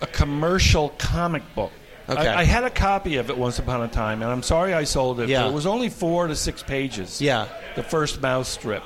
a 0.00 0.06
commercial 0.06 0.88
comic 0.96 1.42
book. 1.54 1.72
Okay. 2.08 2.26
I, 2.26 2.40
I 2.40 2.44
had 2.44 2.64
a 2.64 2.70
copy 2.70 3.16
of 3.16 3.28
it 3.30 3.36
once 3.36 3.58
upon 3.58 3.82
a 3.82 3.88
time, 3.88 4.22
and 4.22 4.30
I'm 4.30 4.42
sorry 4.42 4.72
I 4.72 4.84
sold 4.84 5.20
it. 5.20 5.28
Yeah. 5.28 5.46
It 5.48 5.52
was 5.52 5.66
only 5.66 5.88
four 5.90 6.26
to 6.26 6.34
six 6.36 6.62
pages. 6.62 7.20
yeah, 7.20 7.48
The 7.76 7.82
first 7.82 8.22
mouse 8.22 8.48
strip. 8.48 8.82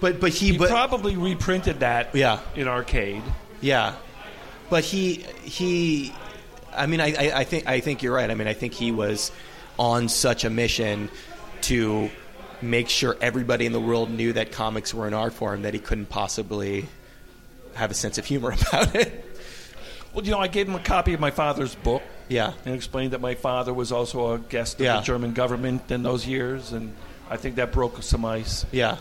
but 0.00 0.20
but 0.20 0.30
he, 0.30 0.52
He 0.52 0.58
but 0.58 0.70
probably 0.70 1.16
reprinted 1.16 1.80
that 1.80 2.14
Yeah. 2.14 2.40
in 2.56 2.66
arcade. 2.68 3.22
Yeah, 3.60 3.94
but 4.70 4.82
he 4.84 5.24
he. 5.42 6.12
I 6.76 6.86
mean, 6.86 7.00
I, 7.00 7.12
I, 7.14 7.38
I 7.40 7.44
think 7.44 7.68
I 7.68 7.78
think 7.80 8.02
you're 8.02 8.14
right. 8.14 8.28
I 8.30 8.34
mean, 8.34 8.48
I 8.48 8.54
think 8.54 8.72
he 8.74 8.90
was 8.90 9.30
on 9.78 10.08
such 10.08 10.44
a 10.44 10.50
mission 10.50 11.08
to 11.62 12.10
make 12.60 12.88
sure 12.88 13.16
everybody 13.20 13.66
in 13.66 13.72
the 13.72 13.80
world 13.80 14.10
knew 14.10 14.32
that 14.32 14.50
comics 14.52 14.92
were 14.92 15.06
an 15.06 15.14
art 15.14 15.32
form 15.32 15.62
that 15.62 15.74
he 15.74 15.80
couldn't 15.80 16.06
possibly 16.06 16.86
have 17.74 17.90
a 17.90 17.94
sense 17.94 18.18
of 18.18 18.24
humor 18.24 18.50
about 18.68 18.94
it. 18.96 19.24
Well, 20.12 20.24
you 20.24 20.30
know, 20.32 20.38
I 20.40 20.48
gave 20.48 20.68
him 20.68 20.74
a 20.74 20.80
copy 20.80 21.12
of 21.14 21.20
my 21.20 21.30
father's 21.30 21.74
book 21.76 22.02
Yeah, 22.28 22.52
and 22.64 22.74
explained 22.74 23.12
that 23.12 23.20
my 23.20 23.34
father 23.34 23.72
was 23.74 23.92
also 23.92 24.32
a 24.34 24.38
guest 24.38 24.80
of 24.80 24.84
Yeah. 24.86 24.96
the 24.96 25.02
German 25.02 25.32
government 25.34 25.90
in 25.90 26.02
those 26.02 26.26
years, 26.26 26.72
and 26.72 26.94
I 27.30 27.36
think 27.36 27.56
that 27.56 27.72
broke 27.72 28.02
some 28.02 28.24
ice. 28.24 28.64
yeah, 28.72 28.96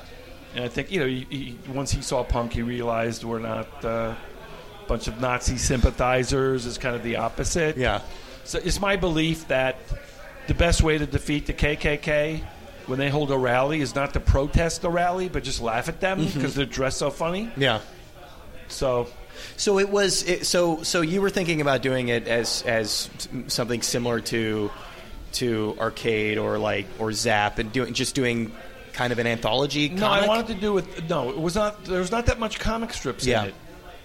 And 0.55 0.63
I 0.63 0.67
think 0.67 0.91
you 0.91 0.99
know, 0.99 1.07
he, 1.07 1.25
he, 1.29 1.57
once 1.73 1.91
he 1.91 2.01
saw 2.01 2.23
punk, 2.23 2.53
he 2.53 2.61
realized 2.61 3.23
we're 3.23 3.39
not 3.39 3.83
uh, 3.85 4.13
bunch 4.87 5.07
of 5.07 5.19
Nazi 5.21 5.57
sympathizers. 5.57 6.65
It's 6.65 6.77
kind 6.77 6.95
of 6.95 7.03
the 7.03 7.15
opposite. 7.17 7.77
Yeah. 7.77 8.01
So 8.43 8.59
it's 8.63 8.79
my 8.81 8.97
belief 8.97 9.47
that 9.47 9.77
the 10.47 10.53
best 10.53 10.83
way 10.83 10.97
to 10.97 11.05
defeat 11.05 11.45
the 11.45 11.53
KKK 11.53 12.43
when 12.87 12.99
they 12.99 13.09
hold 13.09 13.31
a 13.31 13.37
rally 13.37 13.79
is 13.79 13.95
not 13.95 14.11
to 14.13 14.19
protest 14.19 14.81
the 14.81 14.89
rally, 14.89 15.29
but 15.29 15.43
just 15.43 15.61
laugh 15.61 15.87
at 15.87 16.01
them 16.01 16.25
because 16.25 16.53
they're 16.53 16.65
dressed 16.65 16.97
so 16.97 17.09
funny. 17.09 17.49
Yeah. 17.55 17.79
So 18.67 19.07
So 19.57 19.79
it 19.79 19.89
was. 19.89 20.23
It, 20.27 20.45
so 20.45 20.83
so 20.83 21.01
you 21.01 21.21
were 21.21 21.29
thinking 21.29 21.61
about 21.61 21.81
doing 21.81 22.07
it 22.09 22.27
as 22.27 22.63
as 22.63 23.09
something 23.47 23.81
similar 23.81 24.19
to 24.21 24.71
to 25.33 25.75
arcade 25.79 26.37
or 26.37 26.57
like 26.57 26.85
or 26.99 27.11
Zap 27.11 27.59
and 27.59 27.71
doing 27.71 27.93
just 27.93 28.15
doing 28.15 28.51
kind 28.93 29.11
of 29.11 29.19
an 29.19 29.27
anthology. 29.27 29.89
no, 29.89 30.01
comic? 30.07 30.23
I 30.23 30.27
wanted 30.27 30.47
to 30.47 30.53
do 30.55 30.73
with 30.73 31.09
no. 31.09 31.29
It 31.29 31.39
was 31.39 31.55
not. 31.55 31.83
There 31.85 31.99
was 31.99 32.11
not 32.11 32.27
that 32.27 32.39
much 32.39 32.59
comic 32.59 32.93
strips 32.93 33.25
Yeah. 33.25 33.43
in 33.43 33.49
it. 33.49 33.55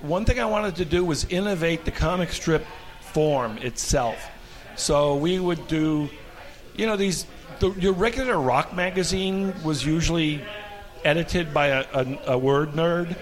One 0.00 0.24
thing 0.24 0.38
I 0.38 0.44
wanted 0.44 0.76
to 0.76 0.84
do 0.84 1.04
was 1.04 1.24
innovate 1.24 1.84
the 1.84 1.90
comic 1.90 2.30
strip 2.32 2.64
form 3.00 3.58
itself. 3.58 4.18
So 4.76 5.16
we 5.16 5.40
would 5.40 5.66
do, 5.66 6.08
you 6.76 6.86
know, 6.86 6.96
these. 6.96 7.26
The, 7.58 7.70
your 7.72 7.92
regular 7.92 8.38
rock 8.38 8.72
magazine 8.72 9.52
was 9.64 9.84
usually 9.84 10.40
edited 11.04 11.52
by 11.52 11.66
a, 11.68 11.84
a, 11.92 12.18
a 12.34 12.38
word 12.38 12.74
nerd, 12.74 13.16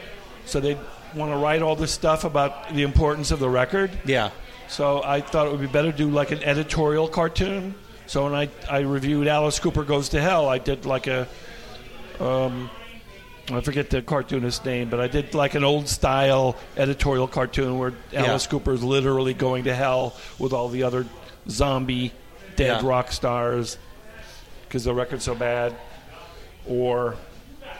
so 0.44 0.60
they'd 0.60 0.76
want 1.16 1.32
to 1.32 1.36
write 1.38 1.62
all 1.62 1.74
this 1.76 1.90
stuff 1.92 2.24
about 2.24 2.72
the 2.74 2.82
importance 2.82 3.30
of 3.30 3.38
the 3.40 3.48
record. 3.48 3.90
Yeah. 4.04 4.30
So 4.68 5.02
I 5.02 5.20
thought 5.20 5.46
it 5.46 5.50
would 5.52 5.60
be 5.60 5.66
better 5.66 5.90
to 5.92 5.96
do 5.96 6.10
like 6.10 6.30
an 6.30 6.42
editorial 6.42 7.08
cartoon. 7.08 7.74
So 8.06 8.24
when 8.24 8.34
I, 8.34 8.48
I 8.70 8.80
reviewed 8.80 9.26
Alice 9.26 9.58
Cooper 9.58 9.82
Goes 9.84 10.10
to 10.10 10.20
Hell, 10.20 10.48
I 10.48 10.58
did 10.58 10.86
like 10.86 11.06
a, 11.06 11.26
um, 12.20 12.70
I 13.50 13.60
forget 13.60 13.90
the 13.90 14.02
cartoonist's 14.02 14.64
name, 14.64 14.88
but 14.90 15.00
I 15.00 15.06
did 15.08 15.34
like 15.34 15.54
an 15.54 15.64
old 15.64 15.88
style 15.88 16.56
editorial 16.76 17.28
cartoon 17.28 17.78
where 17.78 17.92
Alice 18.12 18.46
Cooper 18.46 18.72
is 18.72 18.82
literally 18.82 19.34
going 19.34 19.64
to 19.64 19.74
hell 19.74 20.16
with 20.38 20.52
all 20.52 20.68
the 20.68 20.82
other 20.82 21.06
zombie 21.48 22.12
dead 22.56 22.82
Yeah. 22.82 22.88
rock 22.88 23.12
stars 23.12 23.78
because 24.66 24.84
the 24.84 24.94
record's 24.94 25.24
so 25.24 25.34
bad. 25.34 25.74
Or, 26.68 27.14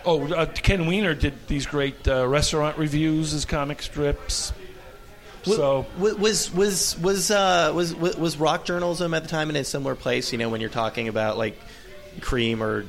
oh, 0.07 0.33
uh, 0.33 0.47
Ken 0.47 0.87
Weiner 0.87 1.15
did 1.15 1.35
these 1.49 1.67
great 1.67 2.07
uh, 2.09 2.27
restaurant 2.27 2.79
reviews 2.79 3.35
as 3.35 3.45
comic 3.45 3.83
strips. 3.83 4.53
So 5.43 5.87
Wa- 5.99 6.15
was 6.15 6.53
was 6.53 6.99
was 6.99 7.31
uh, 7.31 7.73
was 7.75 7.95
was 7.95 8.17
was 8.17 8.37
rock 8.37 8.65
journalism 8.65 9.15
at 9.15 9.23
the 9.23 9.29
time 9.29 9.51
in 9.51 9.57
a 9.57 9.65
similar 9.65 9.95
place? 9.95 10.33
You 10.33 10.39
know, 10.39 10.49
when 10.49 10.61
you're 10.61 10.71
talking 10.71 11.09
about 11.09 11.39
like 11.39 11.61
Creem 12.21 12.61
or 12.61 12.87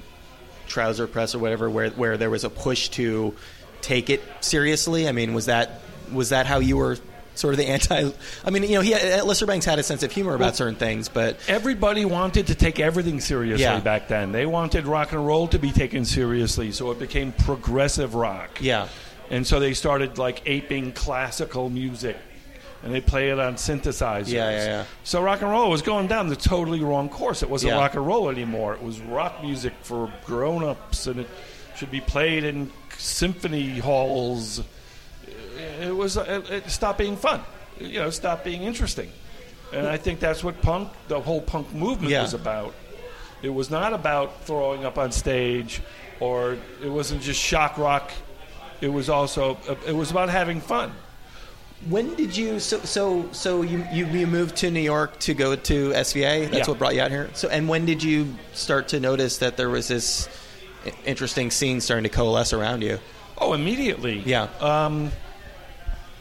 Trouser 0.68 1.08
Press 1.08 1.36
or 1.36 1.40
whatever, 1.40 1.70
where 1.70 1.90
where 1.92 2.18
there 2.18 2.30
was 2.30 2.44
a 2.44 2.50
push 2.50 2.90
to 2.90 3.36
take 3.82 4.10
it 4.10 4.24
seriously. 4.42 5.08
I 5.08 5.12
mean, 5.12 5.34
was 5.34 5.46
that 5.46 5.82
was 6.12 6.30
that 6.30 6.46
how 6.46 6.60
you 6.60 6.78
were 6.78 6.98
sort 7.38 7.54
of 7.54 7.58
the 7.58 7.68
anti? 7.68 8.10
I 8.46 8.50
mean, 8.50 8.64
you 8.64 8.76
know, 8.76 8.82
he 8.82 8.94
Lester 9.22 9.46
Bangs 9.46 9.66
had 9.66 9.80
a 9.80 9.84
sense 9.84 10.04
of 10.04 10.12
humor 10.12 10.34
about 10.36 10.46
Well- 10.46 10.54
certain 10.54 10.76
things, 10.76 11.10
but 11.10 11.38
everybody 11.48 12.06
wanted 12.06 12.48
to 12.48 12.56
take 12.56 12.80
everything 12.80 13.20
seriously 13.20 13.64
Yeah. 13.64 13.80
back 13.80 14.08
then. 14.08 14.32
They 14.32 14.46
wanted 14.46 14.86
rock 14.86 15.12
and 15.12 15.26
roll 15.26 15.48
to 15.50 15.60
be 15.60 15.72
taken 15.72 16.06
seriously, 16.06 16.72
so 16.72 16.92
it 16.92 17.00
became 17.00 17.32
progressive 17.32 18.16
rock. 18.16 18.50
yeah, 18.60 18.88
And 19.30 19.46
so 19.46 19.60
they 19.60 19.74
started 19.74 20.18
like 20.18 20.42
aping 20.46 20.94
classical 20.94 21.70
music 21.70 22.16
and 22.84 22.94
they 22.94 23.02
play 23.02 23.30
it 23.30 23.40
on 23.40 23.56
synthesizers. 23.56 24.28
Yeah, 24.30 24.50
yeah, 24.52 24.66
yeah. 24.66 24.84
So 25.04 25.22
rock 25.22 25.42
and 25.42 25.50
roll 25.52 25.70
was 25.70 25.82
going 25.82 26.08
down 26.08 26.28
the 26.30 26.36
totally 26.36 26.80
wrong 26.80 27.10
course. 27.10 27.44
It 27.44 27.50
wasn't 27.50 27.74
Yeah. 27.74 27.80
rock 27.80 27.96
and 27.96 28.06
roll 28.08 28.30
anymore. 28.30 28.74
It 28.76 28.84
was 28.84 29.00
rock 29.00 29.42
music 29.44 29.74
for 29.82 30.12
grown-ups 30.26 31.08
and 31.08 31.20
it 31.22 31.28
should 31.76 31.92
be 31.92 32.00
played 32.02 32.44
in 32.44 32.72
symphony 32.98 33.80
halls. 33.80 34.62
It 35.58 35.96
was 35.96 36.18
it, 36.18 36.50
it 36.50 36.70
stopped 36.70 36.98
being 37.00 37.16
fun. 37.18 37.42
You 37.80 38.00
know, 38.00 38.10
stopped 38.10 38.44
being 38.44 38.64
interesting. 38.64 39.12
And 39.74 39.86
I 39.88 39.98
think 39.98 40.20
that's 40.20 40.44
what 40.44 40.62
punk, 40.62 40.90
the 41.10 41.20
whole 41.20 41.42
punk 41.42 41.74
movement 41.74 42.12
Yeah. 42.12 42.22
was 42.22 42.34
about. 42.34 42.74
It 43.42 43.50
was 43.50 43.70
not 43.70 43.94
about 43.94 44.44
throwing 44.46 44.86
up 44.86 44.98
on 44.98 45.12
stage 45.12 45.82
or 46.20 46.58
it 46.84 46.90
wasn't 46.90 47.22
just 47.22 47.40
shock 47.40 47.78
rock. 47.78 48.12
It 48.82 48.88
was 48.88 49.10
also 49.10 49.58
it 49.86 49.94
was 49.96 50.10
about 50.12 50.30
having 50.30 50.62
fun. 50.62 50.92
When 51.90 52.16
did 52.16 52.36
you 52.36 52.60
so 52.60 52.80
so 52.80 53.30
so 53.34 53.62
you, 53.62 53.86
you 53.94 54.08
you 54.08 54.26
moved 54.26 54.56
to 54.58 54.72
New 54.72 54.80
York 54.82 55.20
to 55.20 55.34
go 55.36 55.56
to 55.56 55.92
SVA? 55.94 56.46
That's 56.50 56.54
Yeah. 56.60 56.68
what 56.68 56.80
brought 56.80 56.96
you 56.96 57.02
out 57.02 57.12
here. 57.12 57.30
So 57.34 57.48
and 57.50 57.70
when 57.70 57.86
did 57.86 58.02
you 58.02 58.36
start 58.54 58.88
to 58.90 59.00
notice 59.00 59.38
that 59.40 59.58
there 59.58 59.70
was 59.70 59.88
this 59.88 60.28
interesting 61.06 61.52
scene 61.52 61.82
starting 61.82 62.04
to 62.04 62.10
coalesce 62.10 62.54
around 62.54 62.82
you? 62.82 63.00
Oh, 63.38 63.54
immediately. 63.54 64.24
Yeah. 64.26 64.48
Um, 64.60 65.12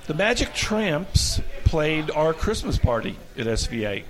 the 0.06 0.14
Magic 0.14 0.52
Tramps 0.54 1.40
played 1.64 2.10
our 2.10 2.32
Christmas 2.32 2.78
party 2.78 3.16
at 3.36 3.46
SVA 3.46 4.04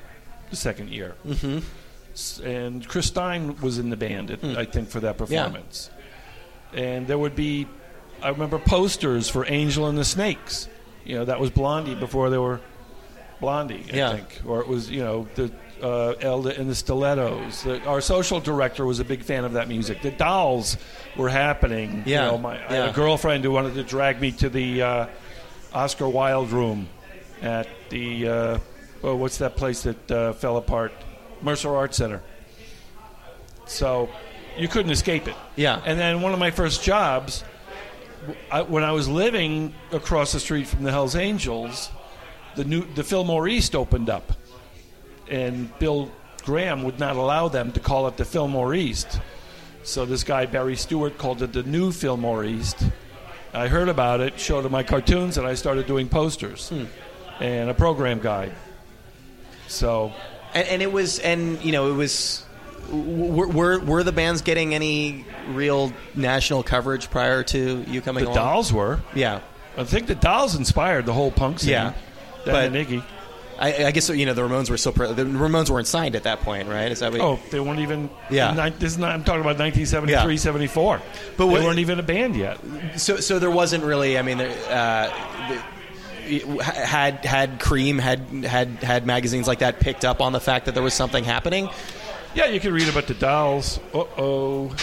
the 0.51 0.57
second 0.57 0.91
year. 0.91 1.15
Mm-hmm. 1.27 2.47
And 2.47 2.87
Chris 2.89 3.07
Stein 3.07 3.61
was 3.61 3.79
in 3.79 3.91
the 3.91 3.97
band, 3.97 4.31
at, 4.31 4.43
I 4.45 4.65
think, 4.65 4.89
for 4.89 5.01
that 5.01 5.19
performance. 5.19 5.91
And 6.73 7.07
there 7.07 7.19
would 7.19 7.37
be, 7.37 7.67
I 8.23 8.31
remember 8.31 8.59
posters 8.59 9.29
for 9.29 9.45
Angel 9.47 9.87
and 9.87 9.99
the 9.99 10.05
Snakes. 10.05 10.69
You 11.05 11.17
know, 11.17 11.25
that 11.27 11.39
was 11.41 11.51
Blondie 11.51 11.95
before 11.95 12.31
they 12.31 12.39
were 12.39 12.61
Blondie, 13.41 13.85
I 13.93 13.97
Yeah. 13.97 14.13
think. 14.17 14.41
Or 14.47 14.61
it 14.61 14.67
was, 14.69 14.91
you 14.91 15.03
know, 15.03 15.29
the 15.35 15.53
uh, 15.83 16.15
Elda 16.23 16.59
and 16.59 16.71
the 16.71 16.75
Stilettos. 16.75 17.63
The, 17.65 17.85
our 17.85 18.01
social 18.01 18.41
director 18.41 18.87
was 18.87 18.99
a 18.99 19.05
big 19.05 19.23
fan 19.23 19.45
of 19.45 19.53
that 19.53 19.69
music. 19.69 20.01
The 20.01 20.11
Dolls 20.11 20.79
were 21.19 21.29
happening. 21.29 22.03
Yeah. 22.07 22.25
You 22.27 22.33
know, 22.33 22.39
my, 22.39 22.55
I 22.67 22.73
had 22.75 22.89
a 22.89 22.93
girlfriend 22.93 23.45
who 23.45 23.51
wanted 23.51 23.75
to 23.75 23.83
drag 23.83 24.21
me 24.23 24.33
to 24.33 24.49
the 24.49 24.83
uh, 24.83 25.07
Oscar 25.73 26.09
Wilde 26.09 26.51
room 26.51 26.89
at 27.43 27.69
the, 27.91 28.29
uh, 28.29 28.59
oh, 29.03 29.17
what's 29.17 29.39
that 29.39 29.57
place 29.57 29.83
that 29.83 30.11
uh, 30.11 30.33
fell 30.33 30.57
apart? 30.57 30.93
Mercer 31.43 31.75
Art 31.75 31.95
Center. 31.95 32.23
So 33.67 34.09
you 34.57 34.69
couldn't 34.69 34.93
escape 34.93 35.29
it. 35.29 35.35
Yeah. 35.57 35.83
And 35.85 35.99
then 35.99 36.23
one 36.23 36.33
of 36.33 36.39
my 36.39 36.51
first 36.51 36.83
jobs, 36.83 37.45
I, 38.51 38.63
when 38.63 38.85
I 38.85 38.93
was 38.93 39.09
living 39.09 39.75
across 39.93 40.33
the 40.33 40.41
street 40.41 40.67
from 40.67 40.85
the 40.85 40.91
Hell's 40.91 41.17
Angels, 41.17 41.91
the 42.55 42.65
new 42.65 42.87
the 42.95 43.05
Fillmore 43.05 43.47
East 43.49 43.75
opened 43.75 44.09
up, 44.09 44.33
and 45.29 45.77
Bill 45.79 46.11
Graham 46.43 46.85
would 46.85 46.99
not 46.99 47.17
allow 47.17 47.49
them 47.49 47.73
to 47.73 47.81
call 47.81 48.09
it 48.09 48.17
the 48.17 48.25
Fillmore 48.25 48.75
East. 48.75 49.21
So 49.83 50.07
this 50.07 50.25
guy 50.25 50.47
Barry 50.47 50.77
Stewart 50.77 51.19
called 51.19 51.43
it 51.43 51.53
the 51.53 51.63
new 51.63 51.93
Fillmore 51.93 52.45
East. 52.45 52.83
I 53.57 53.69
heard 53.69 53.89
about 53.89 54.21
it, 54.21 54.39
showed 54.39 54.65
him 54.65 54.73
my 54.73 54.83
cartoons, 54.83 55.39
and 55.39 55.47
I 55.47 55.55
started 55.55 55.87
doing 55.87 56.09
posters 56.09 56.69
hmm. 56.69 56.85
and 57.41 57.71
a 57.71 57.75
program 57.75 58.21
guide. 58.21 58.53
So 59.69 60.13
And, 60.55 60.69
and 60.69 60.83
it 60.83 60.93
was, 60.93 61.19
and 61.19 61.63
you 61.65 61.73
know, 61.73 61.91
it 61.91 61.95
was. 61.95 62.43
Were, 62.91 63.49
were 63.49 63.81
were 63.81 64.03
the 64.05 64.13
bands 64.13 64.43
getting 64.43 64.73
any 64.73 65.25
real 65.49 65.93
national 66.15 66.63
coverage 66.63 67.11
prior 67.11 67.43
to 67.43 67.85
you 67.89 68.01
coming 68.01 68.23
the 68.23 68.31
along? 68.31 68.37
Dolls 68.37 68.73
were. 68.73 69.01
Yeah, 69.13 69.41
I 69.77 69.83
think 69.83 70.07
the 70.07 70.15
Dolls 70.15 70.55
inspired 70.55 71.05
the 71.05 71.13
whole 71.13 71.33
punk 71.33 71.59
scene. 71.59 71.71
Yeah, 71.71 71.95
but- 72.45 72.73
Iggy. 72.73 73.03
I, 73.59 73.87
I 73.87 73.91
guess 73.91 74.09
you 74.11 74.27
know 74.27 74.35
the 74.35 74.43
Ramones 74.43 74.69
were 74.71 74.77
so 74.77 74.93
pre- 74.93 75.13
the 75.13 75.25
Ramones 75.25 75.71
weren't 75.71 75.87
signed 75.87 76.15
at 76.15 76.25
that 76.25 76.41
point, 76.41 76.69
right? 76.69 76.93
Is 76.93 77.01
that 77.01 77.13
what? 77.13 77.21
Oh, 77.21 77.39
they 77.51 77.59
weren't 77.61 77.81
even. 77.81 78.11
Yeah. 78.31 78.53
Ni- 78.53 78.71
this 78.79 78.93
is 78.93 78.99
not, 78.99 79.13
I'm 79.13 79.25
talking 79.25 79.41
about 79.41 79.59
1973, 79.59 80.35
Yeah. 80.35 80.39
74. 80.39 81.01
But 81.37 81.47
they 81.47 81.53
what- 81.53 81.63
weren't 81.63 81.79
even 81.79 81.99
a 81.99 82.03
band 82.03 82.37
yet. 82.37 82.59
So, 82.97 83.17
so 83.17 83.39
there 83.39 83.51
wasn't 83.51 83.85
really. 83.85 84.19
I 84.19 84.23
mean, 84.23 84.39
there, 84.39 84.51
uh, 84.69 85.11
had 86.61 87.25
had 87.25 87.61
Creem 87.61 88.01
had 88.01 88.21
had 88.45 88.69
had 88.83 89.07
magazines 89.07 89.47
like 89.47 89.61
that 89.61 89.79
picked 89.81 90.05
up 90.05 90.21
on 90.21 90.33
the 90.33 90.41
fact 90.41 90.67
that 90.67 90.75
there 90.75 90.83
was 90.83 90.93
something 90.95 91.25
happening. 91.25 91.69
Yeah, 92.35 92.47
you 92.47 92.61
can 92.61 92.73
read 92.75 92.89
about 92.89 93.07
the 93.07 93.15
Dolls. 93.15 93.79
Uh 93.95 94.05
oh. 94.19 94.75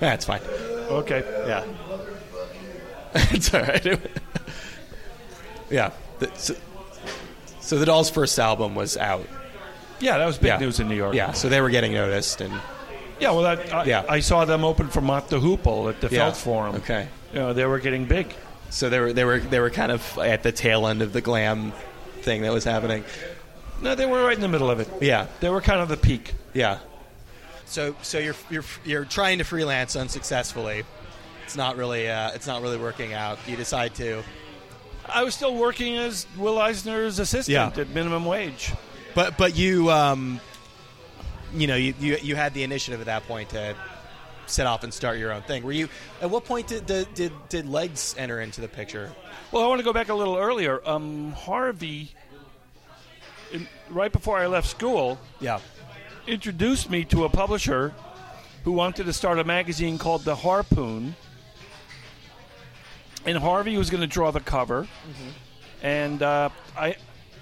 Yeah, 0.00 0.14
it's 0.14 0.24
fine. 0.24 0.40
Okay. 0.42 1.20
Yeah, 1.46 1.64
it's 3.32 3.52
all 3.54 3.62
right. 3.62 3.84
yeah. 5.70 5.90
So, 6.34 6.54
so 7.60 7.78
the 7.78 7.86
Dolls' 7.86 8.10
first 8.10 8.38
album 8.38 8.74
was 8.74 8.96
out. 8.96 9.26
Yeah, 10.00 10.18
that 10.18 10.26
was 10.26 10.38
big 10.38 10.48
Yeah. 10.48 10.58
news 10.58 10.80
in 10.80 10.88
New 10.88 10.94
York. 10.96 11.14
Yeah, 11.14 11.32
so 11.32 11.48
they 11.48 11.60
were 11.60 11.70
getting 11.70 11.92
noticed, 11.92 12.40
and 12.40 12.52
Yeah, 13.20 13.32
well, 13.32 13.42
that, 13.42 13.72
I, 13.74 13.84
Yeah. 13.84 14.04
I 14.08 14.20
saw 14.20 14.44
them 14.44 14.64
open 14.64 14.88
for 14.88 15.00
Mott 15.00 15.28
the 15.28 15.40
Hoople 15.40 15.88
at 15.90 16.00
the 16.00 16.08
Yeah. 16.08 16.24
Felt 16.26 16.36
Forum. 16.36 16.76
Okay. 16.76 17.08
You 17.32 17.40
know, 17.40 17.52
they 17.52 17.64
were 17.66 17.78
getting 17.80 18.04
big. 18.04 18.32
so 18.70 18.88
they 18.90 19.00
were 19.00 19.12
they 19.12 19.24
were 19.24 19.38
they 19.40 19.60
were 19.60 19.70
kind 19.70 19.90
of 19.90 20.18
at 20.18 20.42
the 20.42 20.52
tail 20.52 20.86
end 20.86 21.02
of 21.02 21.12
the 21.12 21.20
glam 21.20 21.72
thing 22.22 22.42
that 22.42 22.52
was 22.52 22.64
happening. 22.64 23.04
No, 23.82 23.94
they 23.94 24.06
were 24.06 24.22
right 24.24 24.34
in 24.36 24.40
the 24.42 24.48
middle 24.48 24.70
of 24.70 24.80
it. 24.80 24.88
Yeah, 25.00 25.26
They 25.40 25.48
were 25.50 25.60
kind 25.60 25.80
of 25.80 25.88
the 25.88 25.96
peak. 25.96 26.34
Yeah. 26.54 26.78
So 27.66 27.94
so 28.02 28.18
you're 28.18 28.34
you're 28.50 28.64
you're 28.84 29.04
trying 29.04 29.38
to 29.38 29.44
freelance 29.44 29.96
unsuccessfully. 29.96 30.84
It's 31.48 31.56
not 31.56 31.78
really 31.78 32.10
uh, 32.10 32.30
it's 32.34 32.46
not 32.46 32.60
really 32.60 32.76
working 32.76 33.14
out. 33.14 33.38
You 33.46 33.56
decide 33.56 33.94
to, 33.94 34.22
I 35.08 35.22
was 35.24 35.34
still 35.34 35.56
working 35.56 35.96
as 35.96 36.26
Will 36.36 36.58
Eisner's 36.58 37.18
assistant 37.18 37.48
Yeah. 37.54 37.80
at 37.82 37.88
minimum 37.88 38.26
wage. 38.26 38.74
but 39.14 39.38
but 39.38 39.56
you 39.56 39.90
um, 39.90 40.42
you 41.54 41.66
know 41.66 41.74
you, 41.74 41.94
you 41.98 42.18
you 42.22 42.36
had 42.36 42.52
the 42.52 42.64
initiative 42.64 43.00
at 43.00 43.06
that 43.06 43.26
point 43.26 43.48
to 43.50 43.74
set 44.44 44.66
off 44.66 44.84
and 44.84 44.92
start 44.92 45.16
your 45.16 45.32
own 45.32 45.40
thing. 45.40 45.62
Were 45.62 45.72
you? 45.72 45.88
At 46.20 46.28
what 46.28 46.44
point 46.44 46.66
did 46.66 46.84
did 46.84 47.14
did, 47.14 47.32
did 47.48 47.66
legs 47.66 48.14
enter 48.18 48.42
into 48.42 48.60
the 48.60 48.68
picture? 48.68 49.10
Well, 49.50 49.64
I 49.64 49.68
want 49.68 49.78
to 49.78 49.84
go 49.84 49.94
back 49.94 50.10
a 50.10 50.14
little 50.14 50.36
earlier. 50.36 50.86
Um, 50.86 51.32
Harvey, 51.32 52.12
in, 53.52 53.66
right 53.88 54.12
before 54.12 54.36
I 54.36 54.48
left 54.48 54.68
school, 54.68 55.18
Yeah. 55.40 55.60
introduced 56.26 56.90
me 56.90 57.06
to 57.06 57.24
a 57.24 57.30
publisher 57.30 57.94
who 58.64 58.72
wanted 58.72 59.06
to 59.06 59.14
start 59.14 59.38
a 59.38 59.44
magazine 59.44 59.96
called 59.96 60.24
The 60.26 60.36
Harpoon. 60.36 61.16
And 63.24 63.36
Harvey 63.36 63.76
was 63.76 63.90
going 63.90 64.00
to 64.00 64.06
draw 64.06 64.30
the 64.30 64.40
cover, 64.40 64.86
and 65.82 66.22
uh, 66.22 66.50
I, 66.76 66.96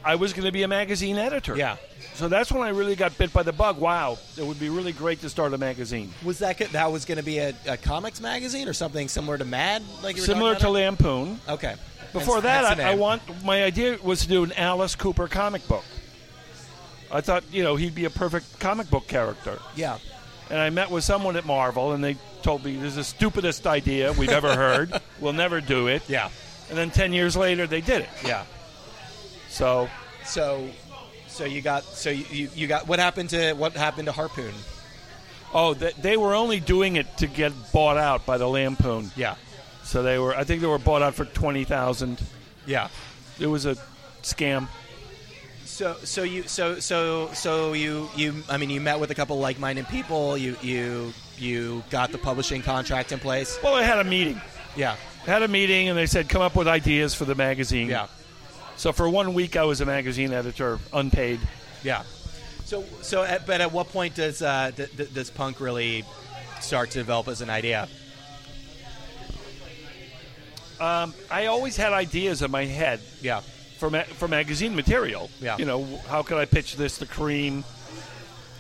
I 0.05 0.17
was 0.17 0.33
going 0.33 0.47
to 0.47 0.53
be 0.53 0.63
a 0.63 0.69
magazine 0.69 1.17
editor. 1.17 1.57
Yeah. 1.57 1.77
So 2.15 2.29
that's 2.29 2.51
when 2.51 2.63
I 2.63 2.71
really 2.71 2.97
got 2.97 3.17
bit 3.19 3.31
by 3.33 3.43
the 3.43 3.53
bug. 3.53 3.79
Wow, 3.79 4.17
it 4.39 4.45
would 4.45 4.59
be 4.59 4.71
really 4.71 4.93
great 4.93 5.21
to 5.21 5.29
start 5.29 5.53
a 5.53 5.59
magazine, 5.59 6.13
Was 6.25 6.39
that 6.39 6.59
that 6.59 6.91
was 6.91 7.05
going 7.05 7.19
to 7.19 7.25
be 7.25 7.39
a, 7.39 7.55
a 7.69 7.77
comics 7.77 8.23
magazine 8.23 8.69
or 8.69 8.73
something 8.73 9.07
similar 9.09 9.37
to 9.37 9.45
Mad? 9.45 9.83
Like 10.03 10.17
similar 10.17 10.55
to 10.57 10.71
Lampoon. 10.71 11.39
Okay. 11.47 11.75
Before 12.15 12.41
hence 12.41 12.45
that, 12.45 12.81
I, 12.81 12.93
I 12.93 12.95
want 12.95 13.23
my 13.45 13.63
idea 13.63 13.99
was 14.03 14.23
to 14.23 14.29
do 14.29 14.45
an 14.45 14.53
Alice 14.53 14.95
Cooper 14.95 15.29
comic 15.29 15.69
book. 15.69 15.85
I 17.13 17.21
thought, 17.21 17.45
you 17.53 17.63
know, 17.63 17.77
he'd 17.77 17.95
be 17.95 18.07
a 18.07 18.11
perfect 18.11 18.59
comic 18.59 18.89
book 18.89 19.07
character. 19.07 19.59
Yeah. 19.75 19.99
And 20.51 20.61
I 20.61 20.71
met 20.71 20.91
with 20.91 21.05
someone 21.05 21.37
at 21.37 21.45
Marvel, 21.45 21.93
and 21.93 22.03
they 22.03 22.17
told 22.43 22.65
me 22.65 22.77
this 22.77 22.91
is 22.91 22.97
the 22.97 23.05
stupidest 23.05 23.67
idea 23.67 24.13
we've 24.13 24.31
ever 24.31 24.55
heard. 24.55 24.93
we'll 25.21 25.33
never 25.33 25.61
do 25.61 25.89
it. 25.89 26.09
Yeah. 26.09 26.31
And 26.69 26.79
then 26.79 26.91
ten 26.91 27.13
years 27.13 27.37
later, 27.37 27.67
they 27.67 27.81
did 27.81 28.03
it. 28.03 28.09
Yeah. 28.25 28.45
So 29.49 29.89
So, 30.25 30.69
so 31.29 31.45
you 31.45 31.63
got 31.63 31.85
so 31.85 32.11
you, 32.11 32.49
you, 32.55 32.67
got 32.67 32.87
what 32.87 32.99
happened 32.99 33.31
to 33.31 33.55
what 33.55 33.73
happened 33.73 34.07
to 34.07 34.13
Harpoon? 34.13 34.53
Oh, 35.55 35.75
they, 35.75 35.93
they 36.01 36.17
were 36.17 36.35
only 36.35 36.61
doing 36.61 36.97
it 36.97 37.17
to 37.19 37.27
get 37.27 37.53
bought 37.73 37.97
out 37.97 38.27
by 38.27 38.39
the 38.39 38.47
Lampoon. 38.47 39.11
Yeah. 39.17 39.37
So 39.85 40.03
they 40.03 40.19
were. 40.19 40.35
I 40.35 40.45
think 40.45 40.61
they 40.61 40.67
were 40.67 40.79
bought 40.79 41.03
out 41.03 41.15
for 41.15 41.25
twenty 41.25 41.65
thousand. 41.65 42.21
Yeah. 42.67 42.89
It 43.39 43.47
was 43.47 43.67
a 43.67 43.77
scam. 44.23 44.69
So 45.77 45.95
so 46.05 46.23
you 46.23 46.45
so 46.45 46.81
so 46.81 47.31
so 47.35 47.75
you 47.75 48.09
you 48.17 48.43
I 48.49 48.57
mean 48.57 48.71
you 48.71 48.81
met 48.81 48.99
with 48.99 49.11
a 49.11 49.15
couple 49.15 49.39
like-minded 49.39 49.87
people. 49.89 50.39
You 50.39 50.57
you 50.63 51.13
you 51.37 51.85
got 51.91 52.13
the 52.13 52.17
publishing 52.17 52.63
contract 52.63 53.13
in 53.13 53.19
place. 53.19 53.59
Well, 53.63 53.75
I 53.75 53.83
had 53.83 53.99
a 53.99 54.05
meeting. 54.05 54.41
Yeah. 54.75 54.97
Had 55.27 55.43
a 55.43 55.49
meeting, 55.49 55.91
and 55.91 55.99
they 55.99 56.07
said, 56.07 56.31
"Come 56.31 56.41
up 56.41 56.57
with 56.57 56.67
ideas 56.67 57.13
for 57.15 57.27
the 57.27 57.35
magazine." 57.35 57.89
Yeah. 57.89 58.07
So 58.77 58.91
for 58.91 59.07
one 59.07 59.35
week, 59.35 59.55
I 59.55 59.65
was 59.65 59.83
a 59.83 59.85
magazine 59.85 60.33
editor, 60.33 60.79
unpaid. 60.95 61.41
Yeah. 61.83 62.05
So 62.65 62.83
so 63.03 63.23
at, 63.25 63.47
but 63.47 63.61
at 63.61 63.71
what 63.71 63.91
point 63.91 64.15
does 64.15 64.41
uh, 64.41 64.71
d- 64.75 64.87
d- 64.97 65.09
does 65.13 65.29
punk 65.29 65.61
really 65.61 66.05
start 66.63 66.89
to 66.93 66.99
develop 67.01 67.29
as 67.29 67.43
an 67.43 67.51
idea? 67.51 67.87
Um, 70.81 71.13
I 71.31 71.47
always 71.47 71.77
had 71.77 71.93
ideas 71.93 72.41
in 72.41 72.51
my 72.51 72.65
head 72.65 73.01
Yeah. 73.21 73.43
For 73.79 73.91
ma- 73.91 74.03
for 74.05 74.27
magazine 74.29 74.75
material. 74.75 75.29
Yeah. 75.41 75.59
You 75.59 75.67
know, 75.67 75.85
how 76.09 76.23
could 76.23 76.39
I 76.39 76.45
pitch 76.47 76.77
this 76.77 76.99
to 76.99 77.07
Creem? 77.07 77.63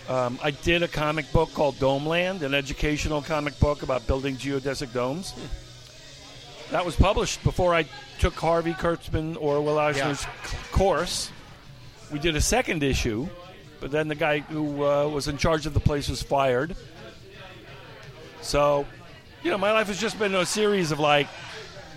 Um, 0.08 0.38
I 0.42 0.50
did 0.52 0.82
a 0.82 0.88
comic 0.88 1.32
book 1.32 1.52
called 1.54 1.78
Domeland, 1.78 2.42
an 2.42 2.54
educational 2.54 3.22
comic 3.22 3.58
book 3.58 3.82
about 3.82 4.06
building 4.06 4.36
geodesic 4.36 4.92
domes. 4.92 5.34
That 6.70 6.84
was 6.84 6.94
published 6.96 7.42
before 7.42 7.74
I 7.74 7.86
took 8.18 8.34
Harvey 8.34 8.72
Kurtzman 8.72 9.36
or 9.40 9.60
Will 9.62 9.78
Eisner's 9.78 10.20
c- 10.20 10.28
course. 10.70 11.30
We 12.12 12.18
did 12.18 12.36
a 12.36 12.40
second 12.40 12.82
issue, 12.82 13.26
but 13.80 13.90
then 13.90 14.08
the 14.08 14.14
guy 14.14 14.40
who 14.40 14.84
uh, 14.84 15.08
was 15.08 15.26
in 15.28 15.38
charge 15.38 15.66
of 15.66 15.74
the 15.74 15.80
place 15.80 16.08
was 16.08 16.22
fired. 16.22 16.76
So, 18.42 18.86
you 19.42 19.50
know, 19.50 19.58
my 19.58 19.72
life 19.72 19.88
has 19.88 19.98
just 20.00 20.18
been 20.18 20.34
a 20.34 20.46
series 20.46 20.92
of 20.92 21.00
like 21.00 21.26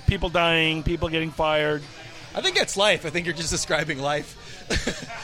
people 0.08 0.30
dying, 0.30 0.84
people 0.84 1.10
getting 1.10 1.32
fired. 1.32 1.84
I 2.36 2.42
think 2.42 2.56
that's 2.56 2.78
life. 2.78 3.06
I 3.06 3.10
think 3.10 3.26
you're 3.26 3.36
just 3.36 3.52
describing 3.52 4.00
life. 4.00 4.36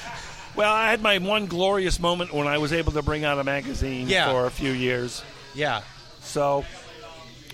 Well, 0.55 0.71
I 0.71 0.89
had 0.89 1.01
my 1.01 1.17
one 1.17 1.47
glorious 1.47 1.99
moment 1.99 2.33
when 2.33 2.47
I 2.47 2.59
was 2.59 2.71
able 2.71 2.93
to 2.93 3.01
bring 3.01 3.25
out 3.25 3.37
a 3.37 3.43
magazine 3.43 4.07
Yeah. 4.07 4.31
for 4.31 4.45
a 4.45 4.49
few 4.49 4.71
years. 4.71 5.21
Yeah. 5.53 5.81
So, 6.21 6.63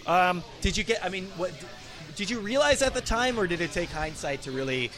um, 0.06 0.44
Did 0.62 0.78
you 0.78 0.84
get? 0.84 1.04
I 1.04 1.10
mean, 1.10 1.26
what 1.36 1.52
did 2.16 2.30
you 2.30 2.40
realize 2.40 2.84
at 2.84 2.94
the 2.94 3.02
time, 3.02 3.40
or 3.40 3.48
did 3.48 3.60
it 3.60 3.72
take 3.72 3.90
hindsight 3.90 4.44
to 4.44 4.52
really 4.52 4.90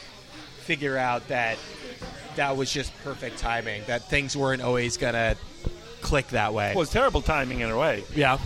figure 0.64 0.98
out 0.98 1.26
that 1.30 1.58
that 2.36 2.58
was 2.58 2.70
just 2.74 2.92
perfect 3.06 3.38
timing? 3.38 3.84
That 3.88 4.10
things 4.10 4.36
weren't 4.36 4.62
always 4.62 4.98
gonna 4.98 5.38
click 6.02 6.28
that 6.30 6.54
way. 6.54 6.72
it 6.72 6.76
was 6.76 6.90
terrible 6.90 7.22
timing 7.22 7.62
in 7.62 7.70
a 7.72 7.78
way. 7.78 8.04
yeah. 8.14 8.38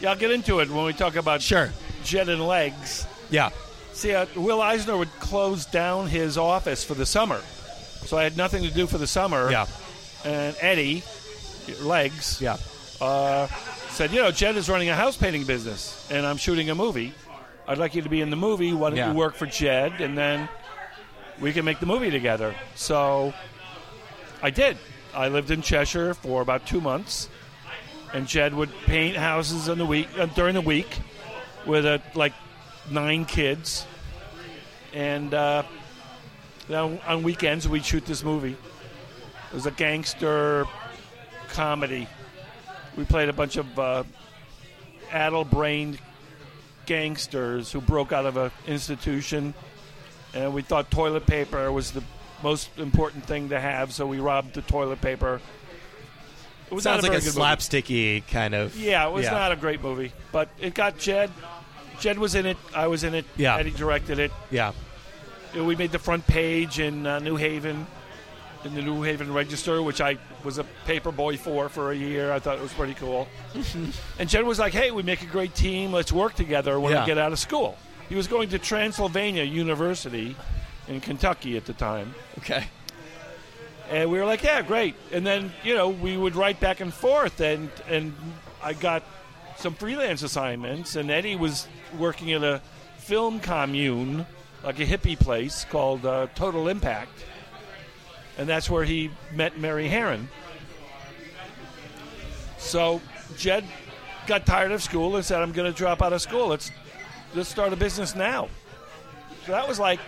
Yeah, 0.00 0.10
I'll 0.10 0.16
get 0.16 0.32
into 0.32 0.58
it 0.58 0.68
when 0.68 0.84
we 0.86 0.92
talk 0.92 1.14
about 1.14 1.40
Sure. 1.40 1.70
Ged 2.02 2.28
and 2.28 2.44
legs. 2.48 3.06
Yeah. 3.30 3.50
See, 3.92 4.14
uh, 4.14 4.26
Will 4.36 4.60
Eisner 4.60 4.96
would 4.96 5.10
close 5.20 5.66
down 5.66 6.08
his 6.08 6.38
office 6.38 6.82
for 6.82 6.94
the 6.94 7.06
summer, 7.06 7.40
so 8.04 8.16
I 8.16 8.24
had 8.24 8.36
nothing 8.36 8.62
to 8.64 8.70
do 8.70 8.86
for 8.86 8.98
the 8.98 9.06
summer. 9.06 9.50
Yeah. 9.50 9.66
And 10.24 10.56
Eddie, 10.60 11.02
legs, 11.80 12.40
Yeah. 12.40 12.56
uh, 13.00 13.46
said, 13.90 14.12
you 14.12 14.22
know, 14.22 14.30
Ged 14.30 14.56
is 14.56 14.68
running 14.68 14.88
a 14.88 14.94
house 14.96 15.16
painting 15.16 15.44
business, 15.44 16.06
and 16.10 16.24
I'm 16.26 16.36
shooting 16.36 16.70
a 16.70 16.74
movie. 16.74 17.12
I'd 17.68 17.78
like 17.78 17.94
you 17.94 18.02
to 18.02 18.08
be 18.08 18.20
in 18.20 18.30
the 18.30 18.36
movie. 18.36 18.72
Why 18.72 18.90
don't 18.90 18.96
Yeah. 18.96 19.08
you 19.10 19.14
work 19.16 19.36
for 19.36 19.46
Ged, 19.46 20.00
and 20.00 20.16
then 20.16 20.48
we 21.40 21.52
can 21.52 21.64
make 21.64 21.78
the 21.78 21.86
movie 21.86 22.10
together? 22.10 22.54
So 22.74 23.32
I 24.42 24.50
did. 24.50 24.78
I 25.14 25.28
lived 25.28 25.50
in 25.50 25.60
Cheshire 25.62 26.14
for 26.14 26.40
about 26.40 26.66
two 26.66 26.80
months, 26.80 27.28
and 28.14 28.26
Ged 28.26 28.54
would 28.54 28.70
paint 28.86 29.16
houses 29.16 29.68
in 29.68 29.78
the 29.78 29.86
week 29.86 30.08
uh, 30.18 30.26
during 30.26 30.54
the 30.54 30.60
week 30.62 30.98
with 31.66 31.84
a 31.86 32.00
like 32.14 32.32
nine 32.90 33.24
kids, 33.24 33.86
and 34.92 35.32
uh, 35.32 35.62
then 36.68 37.00
on 37.06 37.22
weekends 37.22 37.68
we'd 37.68 37.84
shoot 37.84 38.04
this 38.06 38.22
movie. 38.24 38.56
It 39.50 39.54
was 39.54 39.66
a 39.66 39.70
gangster 39.70 40.66
comedy. 41.48 42.08
We 42.96 43.04
played 43.04 43.28
a 43.28 43.32
bunch 43.32 43.56
of 43.56 43.78
uh, 43.78 44.04
addle-brained 45.10 45.98
gangsters 46.86 47.70
who 47.72 47.80
broke 47.80 48.12
out 48.12 48.26
of 48.26 48.36
an 48.36 48.50
institution, 48.66 49.54
and 50.34 50.52
we 50.54 50.62
thought 50.62 50.90
toilet 50.90 51.26
paper 51.26 51.70
was 51.70 51.90
the 51.92 52.02
most 52.42 52.70
important 52.78 53.24
thing 53.24 53.50
to 53.50 53.60
have, 53.60 53.92
so 53.92 54.06
we 54.06 54.18
robbed 54.18 54.54
the 54.54 54.62
toilet 54.62 55.00
paper. 55.00 55.40
It 56.70 56.74
was 56.74 56.84
Sounds 56.84 57.02
not 57.02 57.10
a 57.10 57.12
like 57.12 57.22
a 57.22 57.24
good 57.24 57.34
movie. 57.36 57.46
slapsticky 57.46 58.26
kind 58.28 58.54
of. 58.54 58.74
Yeah, 58.76 59.06
it 59.06 59.12
was 59.12 59.24
Yeah. 59.26 59.32
not 59.32 59.52
a 59.52 59.56
great 59.56 59.82
movie, 59.82 60.12
but 60.32 60.48
it 60.58 60.72
got 60.74 60.98
Ged. 60.98 61.30
Ged 62.02 62.18
was 62.18 62.34
in 62.34 62.46
it. 62.46 62.56
I 62.74 62.88
was 62.88 63.04
in 63.04 63.14
it. 63.14 63.24
Yeah. 63.36 63.56
Eddie 63.56 63.70
directed 63.70 64.18
it. 64.18 64.32
Yeah. 64.50 64.72
We 65.54 65.76
made 65.76 65.92
the 65.92 65.98
front 66.00 66.26
page 66.26 66.80
in 66.80 67.06
uh, 67.06 67.20
New 67.20 67.36
Haven, 67.36 67.86
in 68.64 68.74
the 68.74 68.82
New 68.82 69.02
Haven 69.02 69.32
Register, 69.32 69.80
which 69.82 70.00
I 70.00 70.18
was 70.42 70.58
a 70.58 70.64
paper 70.84 71.12
boy 71.12 71.36
for 71.36 71.68
for 71.68 71.92
a 71.92 71.96
year. 71.96 72.32
I 72.32 72.40
thought 72.40 72.58
it 72.58 72.62
was 72.62 72.72
pretty 72.72 72.94
cool. 72.94 73.28
and 74.18 74.28
Ged 74.28 74.44
was 74.44 74.58
like, 74.58 74.72
"Hey, 74.72 74.90
we 74.90 75.02
make 75.04 75.22
a 75.22 75.26
great 75.26 75.54
team. 75.54 75.92
Let's 75.92 76.10
work 76.12 76.34
together 76.34 76.80
when 76.80 76.92
Yeah. 76.92 77.04
I 77.04 77.06
get 77.06 77.18
out 77.18 77.32
of 77.32 77.38
school." 77.38 77.78
He 78.08 78.16
was 78.16 78.26
going 78.26 78.48
to 78.50 78.58
Transylvania 78.58 79.44
University 79.44 80.34
in 80.88 81.00
Kentucky 81.00 81.56
at 81.56 81.64
the 81.66 81.72
time. 81.72 82.14
Okay. 82.38 82.64
And 83.90 84.10
we 84.10 84.18
were 84.18 84.24
like, 84.26 84.42
yeah, 84.42 84.60
great. 84.62 84.94
And 85.12 85.26
then, 85.26 85.52
you 85.62 85.74
know, 85.74 85.88
we 85.90 86.16
would 86.16 86.34
write 86.34 86.60
back 86.60 86.80
and 86.80 86.92
forth, 86.92 87.40
and, 87.40 87.70
and 87.88 88.14
I 88.62 88.72
got 88.72 89.02
some 89.56 89.74
freelance 89.74 90.22
assignments, 90.22 90.96
and 90.96 91.10
Eddie 91.10 91.36
was 91.36 91.66
working 91.98 92.32
at 92.32 92.42
a 92.42 92.60
film 92.98 93.40
commune, 93.40 94.26
like 94.64 94.78
a 94.80 94.84
hippie 94.86 95.18
place 95.18 95.64
called 95.70 96.04
uh, 96.06 96.26
Total 96.34 96.68
Impact. 96.68 97.24
And 98.38 98.48
that's 98.48 98.70
where 98.70 98.84
he 98.84 99.10
met 99.34 99.58
Mary 99.58 99.88
Harron. 99.88 100.26
So 102.58 103.00
Ged 103.36 103.64
got 104.26 104.46
tired 104.46 104.72
of 104.72 104.82
school 104.82 105.16
and 105.16 105.24
said, 105.24 105.42
I'm 105.42 105.52
going 105.52 105.70
to 105.70 105.76
drop 105.76 106.00
out 106.02 106.12
of 106.12 106.22
school. 106.22 106.48
Let's, 106.48 106.70
let's 107.34 107.48
start 107.48 107.72
a 107.72 107.76
business 107.76 108.14
now. 108.14 108.48
So 109.46 109.52
that 109.52 109.66
was 109.68 109.78
like 109.78 110.00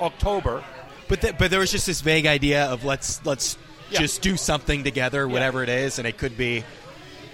October. 0.00 0.64
But 1.08 1.20
th- 1.20 1.36
but 1.38 1.50
there 1.50 1.60
was 1.60 1.70
just 1.70 1.86
this 1.86 2.00
vague 2.00 2.24
idea 2.24 2.64
of 2.66 2.84
let's 2.84 3.24
let's 3.26 3.58
Yeah. 3.90 3.98
just 4.00 4.22
do 4.22 4.38
something 4.38 4.82
together, 4.82 5.28
whatever 5.28 5.62
it 5.62 5.68
is, 5.68 5.98
and 5.98 6.08
it 6.08 6.16
could 6.16 6.38
be. 6.38 6.64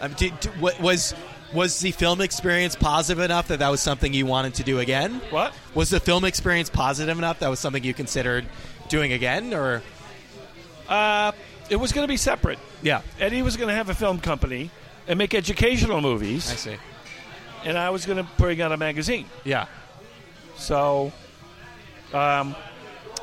Um, 0.00 0.12
did, 0.14 0.38
d- 0.40 0.48
what 0.58 0.80
was 0.80 1.14
was 1.52 1.80
the 1.80 1.92
film 1.92 2.20
experience 2.20 2.76
positive 2.76 3.22
enough 3.24 3.48
that 3.48 3.58
that 3.60 3.68
was 3.70 3.80
something 3.80 4.12
you 4.12 4.26
wanted 4.26 4.54
to 4.54 4.62
do 4.62 4.78
again? 4.80 5.20
What? 5.30 5.52
Was 5.74 5.90
the 5.90 6.00
film 6.00 6.24
experience 6.24 6.68
positive 6.70 7.16
enough 7.18 7.38
that 7.40 7.48
was 7.48 7.58
something 7.58 7.82
you 7.84 7.94
considered 7.94 8.44
doing 8.88 9.12
again, 9.12 9.54
or 9.54 9.82
Uh, 10.88 11.32
it 11.70 11.76
was 11.76 11.92
going 11.92 12.04
to 12.04 12.08
be 12.08 12.16
separate. 12.16 12.58
yeah? 12.82 13.02
Eddie 13.20 13.42
was 13.42 13.56
going 13.56 13.68
to 13.68 13.74
have 13.74 13.88
a 13.90 13.94
film 13.94 14.18
company 14.20 14.70
and 15.06 15.18
make 15.18 15.34
educational 15.34 16.00
movies, 16.00 16.50
I 16.50 16.56
see. 16.56 16.76
and 17.64 17.76
I 17.78 17.90
was 17.90 18.06
going 18.06 18.18
to 18.18 18.26
bring 18.38 18.60
out 18.62 18.72
a 18.72 18.76
magazine. 18.76 19.26
Yeah, 19.44 19.66
So, 20.56 21.12
um, 22.12 22.54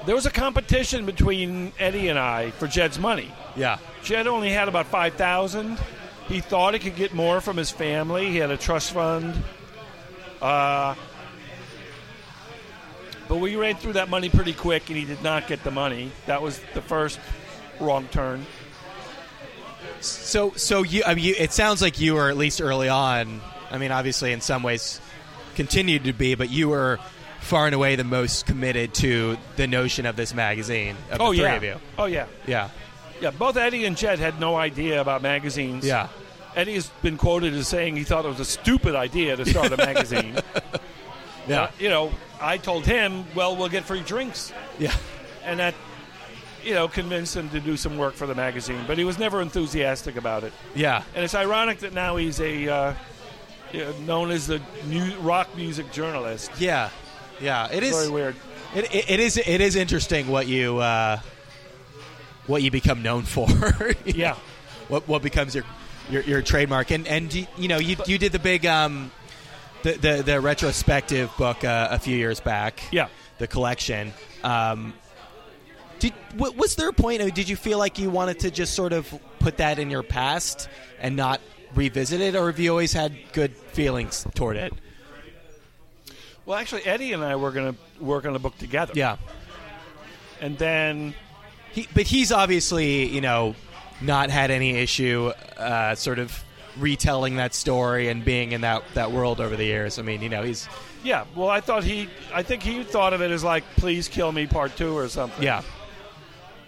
there 0.05 0.13
was 0.15 0.25
a 0.27 0.31
competition 0.31 1.05
between 1.05 1.73
Eddie 1.79 2.09
and 2.09 2.19
I 2.19 2.51
for 2.51 2.67
Ged's 2.67 2.99
money. 2.99 3.31
yeah, 3.55 3.77
Ged 4.03 4.27
only 4.27 4.51
had 4.51 4.67
about 4.67 4.85
five 4.87 5.15
thousand, 5.15 5.79
He 6.27 6.41
thought 6.41 6.73
he 6.73 6.79
could 6.79 6.95
get 6.95 7.13
more 7.13 7.39
from 7.41 7.57
his 7.57 7.71
family. 7.71 8.31
He 8.31 8.37
had 8.37 8.51
a 8.51 8.57
trust 8.57 8.93
fund. 8.93 9.35
Uh, 10.41 10.95
but 13.27 13.37
we 13.37 13.55
ran 13.55 13.75
through 13.75 13.93
that 13.93 14.09
money 14.09 14.29
pretty 14.29 14.53
quick, 14.53 14.89
and 14.89 14.97
he 14.97 15.05
did 15.05 15.23
not 15.23 15.47
get 15.47 15.63
the 15.63 15.71
money. 15.71 16.11
That 16.25 16.41
was 16.41 16.59
the 16.73 16.81
first 16.81 17.19
wrong 17.79 18.07
turn. 18.07 18.45
So, 20.01 20.51
so 20.51 20.83
you, 20.83 21.03
I 21.05 21.15
mean, 21.15 21.25
you, 21.25 21.35
it 21.37 21.51
sounds 21.51 21.81
like 21.81 21.99
you 21.99 22.15
were 22.15 22.29
at 22.29 22.37
least 22.37 22.61
early 22.61 22.89
on. 22.89 23.41
I 23.71 23.77
mean, 23.77 23.91
obviously, 23.91 24.31
in 24.31 24.41
some 24.41 24.63
ways, 24.63 24.99
continued 25.55 26.05
to 26.05 26.13
be, 26.13 26.35
but 26.35 26.49
you 26.49 26.69
were 26.69 26.99
far 27.39 27.65
and 27.65 27.75
away 27.75 27.95
the 27.95 28.03
most 28.03 28.45
committed 28.45 28.93
to 28.95 29.37
the 29.55 29.67
notion 29.67 30.05
of 30.05 30.15
this 30.15 30.33
magazine. 30.33 30.95
Of 31.11 31.21
oh 31.21 31.31
the 31.31 31.37
three 31.37 31.45
yeah. 31.45 31.55
of 31.55 31.63
you. 31.63 31.75
Oh 31.97 32.05
yeah. 32.05 32.25
Yeah. 32.47 32.69
Yeah. 33.21 33.31
Both 33.31 33.57
Eddie 33.57 33.85
and 33.85 33.95
Ged 33.97 34.19
had 34.19 34.39
no 34.39 34.55
idea 34.55 35.01
about 35.01 35.21
magazines. 35.21 35.85
Yeah. 35.85 36.07
Eddie 36.55 36.75
has 36.75 36.87
been 37.01 37.17
quoted 37.17 37.53
as 37.53 37.67
saying 37.67 37.95
he 37.95 38.03
thought 38.03 38.25
it 38.25 38.29
was 38.29 38.39
a 38.39 38.45
stupid 38.45 38.95
idea 38.95 39.35
to 39.35 39.45
start 39.45 39.71
a 39.71 39.77
magazine. 39.91 40.37
Yeah. 41.47 41.63
Uh, 41.63 41.71
you 41.79 41.89
know, 41.89 42.11
I 42.41 42.57
told 42.57 42.85
him, 42.85 43.25
well, 43.35 43.55
we'll 43.55 43.69
get 43.69 43.83
free 43.83 44.01
drinks. 44.01 44.53
Yeah. 44.79 44.95
And 45.43 45.59
that, 45.59 45.75
you 46.63 46.73
know, 46.73 46.87
convinced 46.87 47.35
him 47.35 47.49
to 47.49 47.59
do 47.59 47.77
some 47.77 47.97
work 47.97 48.13
for 48.15 48.25
the 48.25 48.35
magazine. 48.35 48.83
But 48.87 48.97
he 48.97 49.03
was 49.03 49.19
never 49.19 49.41
enthusiastic 49.41 50.15
about 50.15 50.43
it. 50.43 50.53
Yeah. 50.73 51.03
And 51.13 51.23
it's 51.23 51.35
ironic 51.35 51.79
that 51.79 51.93
now 51.93 52.15
he's 52.15 52.39
a, 52.39 52.67
uh, 52.69 52.93
known 54.05 54.31
as 54.31 54.47
the 54.47 54.61
mu- 54.87 55.15
rock 55.19 55.55
music 55.57 55.91
journalist. 55.91 56.51
Yeah. 56.57 56.89
Yeah. 57.41 57.67
It 57.71 57.83
is. 57.83 57.95
Very 57.95 58.09
weird. 58.09 58.35
It, 58.73 58.93
it, 58.95 59.09
it 59.11 59.19
is. 59.19 59.37
It 59.37 59.61
is 59.61 59.75
interesting 59.75 60.27
what 60.27 60.47
you 60.47 60.77
uh, 60.79 61.19
what 62.47 62.61
you 62.63 62.71
become 62.71 63.01
known 63.01 63.23
for. 63.23 63.47
Yeah. 64.05 64.35
what 64.87 65.07
what 65.07 65.21
becomes 65.21 65.55
your 65.55 65.63
your, 66.09 66.21
your 66.23 66.41
trademark 66.41 66.91
and 66.91 67.07
and 67.07 67.33
you, 67.33 67.47
you 67.57 67.67
know 67.67 67.77
you 67.79 67.95
you 68.05 68.17
did 68.17 68.31
the 68.31 68.39
big 68.39 68.65
um 68.65 69.11
the 69.83 69.93
the, 69.93 70.23
the 70.23 70.41
retrospective 70.41 71.31
book 71.37 71.63
uh, 71.63 71.87
a 71.91 71.99
few 71.99 72.15
years 72.17 72.39
back. 72.39 72.81
Yeah. 72.91 73.07
The 73.37 73.47
collection. 73.47 74.13
Um, 74.43 74.93
did 75.99 76.13
was 76.37 76.75
there 76.75 76.89
a 76.89 76.93
point? 76.93 77.21
uh, 77.21 77.29
Did 77.29 77.49
you 77.49 77.55
feel 77.55 77.77
like 77.77 77.99
you 77.99 78.09
wanted 78.09 78.39
to 78.39 78.51
just 78.51 78.73
sort 78.73 78.93
of 78.93 79.13
put 79.39 79.57
that 79.57 79.79
in 79.79 79.89
your 79.89 80.03
past 80.03 80.69
and 80.99 81.15
not 81.15 81.41
revisit 81.73 82.21
it, 82.21 82.35
or 82.35 82.47
have 82.47 82.59
you 82.59 82.69
always 82.71 82.93
had 82.93 83.13
good 83.33 83.55
feelings 83.55 84.25
toward 84.35 84.57
it? 84.57 84.73
Well, 86.45 86.57
actually, 86.59 86.83
Eddie 86.85 87.11
and 87.13 87.23
I 87.23 87.35
were 87.37 87.51
going 87.51 87.73
to 87.73 88.03
work 88.03 88.25
on 88.25 88.35
a 88.35 88.39
book 88.39 88.57
together. 88.57 88.93
Yeah. 88.95 89.17
And 90.41 90.57
then 90.57 91.15
He, 91.75 91.87
but 91.93 92.07
he's 92.07 92.31
obviously, 92.31 93.05
you 93.07 93.21
know, 93.21 93.53
not 94.01 94.29
had 94.31 94.49
any 94.49 94.71
issue 94.77 95.31
uh, 95.57 95.93
sort 95.95 96.17
of 96.19 96.43
retelling 96.77 97.35
that 97.35 97.53
story 97.53 98.07
and 98.09 98.25
being 98.25 98.51
in 98.53 98.61
that, 98.61 98.83
that 98.95 99.11
world 99.11 99.39
over 99.39 99.55
the 99.55 99.63
years. 99.65 99.99
I 99.99 100.01
mean, 100.01 100.21
you 100.21 100.29
know, 100.29 100.41
he's 100.43 100.67
Yeah, 101.03 101.25
well, 101.35 101.49
I 101.49 101.61
thought 101.61 101.83
he, 101.83 102.09
I 102.33 102.41
think 102.43 102.63
he 102.63 102.83
thought 102.83 103.13
of 103.13 103.21
it 103.21 103.29
as 103.29 103.43
like, 103.43 103.63
"Please 103.75 104.07
kill 104.07 104.31
me, 104.31 104.47
part 104.47 104.75
two 104.75 104.97
or 104.97 105.07
something." 105.07 105.43
yeah, 105.43 105.61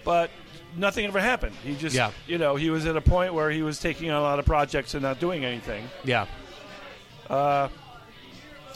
but 0.04 0.30
nothing 0.78 1.06
ever 1.06 1.20
happened. 1.20 1.56
He 1.64 1.76
just, 1.76 1.96
Yeah. 1.96 2.12
you 2.28 2.38
know, 2.38 2.56
he 2.56 2.70
was 2.70 2.86
at 2.86 2.96
a 2.96 3.02
point 3.02 3.34
where 3.34 3.50
he 3.50 3.62
was 3.64 3.80
taking 3.80 4.10
on 4.12 4.18
a 4.18 4.22
lot 4.22 4.40
of 4.40 4.46
projects 4.46 4.94
and 4.94 5.02
not 5.04 5.20
doing 5.20 5.44
anything. 5.44 5.90
yeah, 6.04 6.28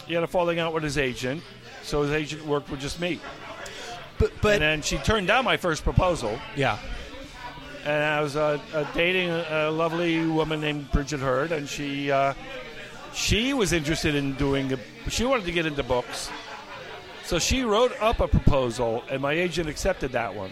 He 0.08 0.14
had 0.16 0.24
a 0.24 0.28
falling 0.28 0.60
out 0.60 0.74
with 0.74 0.84
his 0.84 0.98
agent, 0.98 1.44
so 1.84 2.02
his 2.04 2.12
agent 2.12 2.46
worked 2.46 2.70
with 2.70 2.80
just 2.82 3.00
me. 3.00 3.20
But 4.22 4.32
but 4.40 4.54
and 4.54 4.62
then 4.62 4.82
she 4.84 4.98
turned 5.00 5.26
down 5.26 5.44
my 5.44 5.58
first 5.58 5.84
proposal, 5.84 6.40
yeah, 6.56 6.78
and 7.84 8.04
I 8.04 8.22
was 8.22 8.36
uh, 8.36 8.60
uh, 8.72 8.86
dating 8.94 9.32
a, 9.32 9.46
a 9.50 9.72
lovely 9.72 10.24
woman 10.28 10.62
named 10.62 10.92
Bridget 10.92 11.20
Hurd, 11.20 11.52
and 11.52 11.68
she 11.68 12.12
uh, 12.12 12.36
she 13.14 13.54
was 13.56 13.74
interested 13.74 14.14
in 14.14 14.36
doing. 14.36 14.74
A, 14.74 15.10
she 15.10 15.26
wanted 15.26 15.46
to 15.46 15.52
get 15.52 15.66
into 15.66 15.82
books, 15.82 16.30
so 17.24 17.40
she 17.40 17.64
wrote 17.64 17.94
up 18.00 18.20
a 18.20 18.28
proposal, 18.28 19.04
and 19.10 19.24
my 19.24 19.34
agent 19.34 19.68
accepted 19.68 20.12
that 20.12 20.36
one. 20.36 20.52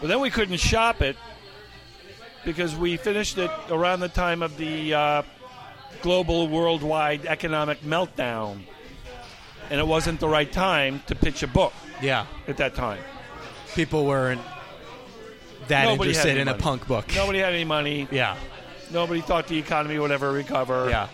But 0.00 0.08
then 0.08 0.20
we 0.20 0.30
couldn't 0.30 0.56
shop 0.56 1.02
it 1.02 1.16
because 2.46 2.74
we 2.74 2.96
finished 2.96 3.36
it 3.36 3.50
around 3.68 4.00
the 4.00 4.08
time 4.08 4.42
of 4.42 4.56
the 4.56 4.94
uh, 4.94 5.22
global 6.00 6.48
worldwide 6.48 7.26
economic 7.26 7.82
meltdown, 7.82 8.62
and 9.68 9.78
it 9.78 9.86
wasn't 9.86 10.18
the 10.18 10.28
right 10.28 10.50
time 10.50 11.02
to 11.08 11.14
pitch 11.14 11.42
a 11.42 11.46
book 11.46 11.74
yeah. 12.02 12.26
at 12.48 12.56
that 12.58 12.74
time. 12.74 13.02
People 13.74 14.04
weren't 14.06 14.40
that 15.68 15.84
Nobody 15.84 16.10
had 16.12 16.26
interested 16.26 16.30
any 16.30 16.40
in 16.40 16.48
a 16.48 16.52
money. 16.52 16.62
punk 16.62 16.86
book. 16.88 17.14
Nobody 17.14 17.38
had 17.38 17.52
any 17.54 17.64
money. 17.64 18.08
Yeah, 18.10 18.36
Nobody 18.90 19.20
thought 19.20 19.46
the 19.46 19.58
economy 19.58 19.98
would 19.98 20.10
ever 20.10 20.32
recover. 20.32 20.88
yeah, 20.90 21.08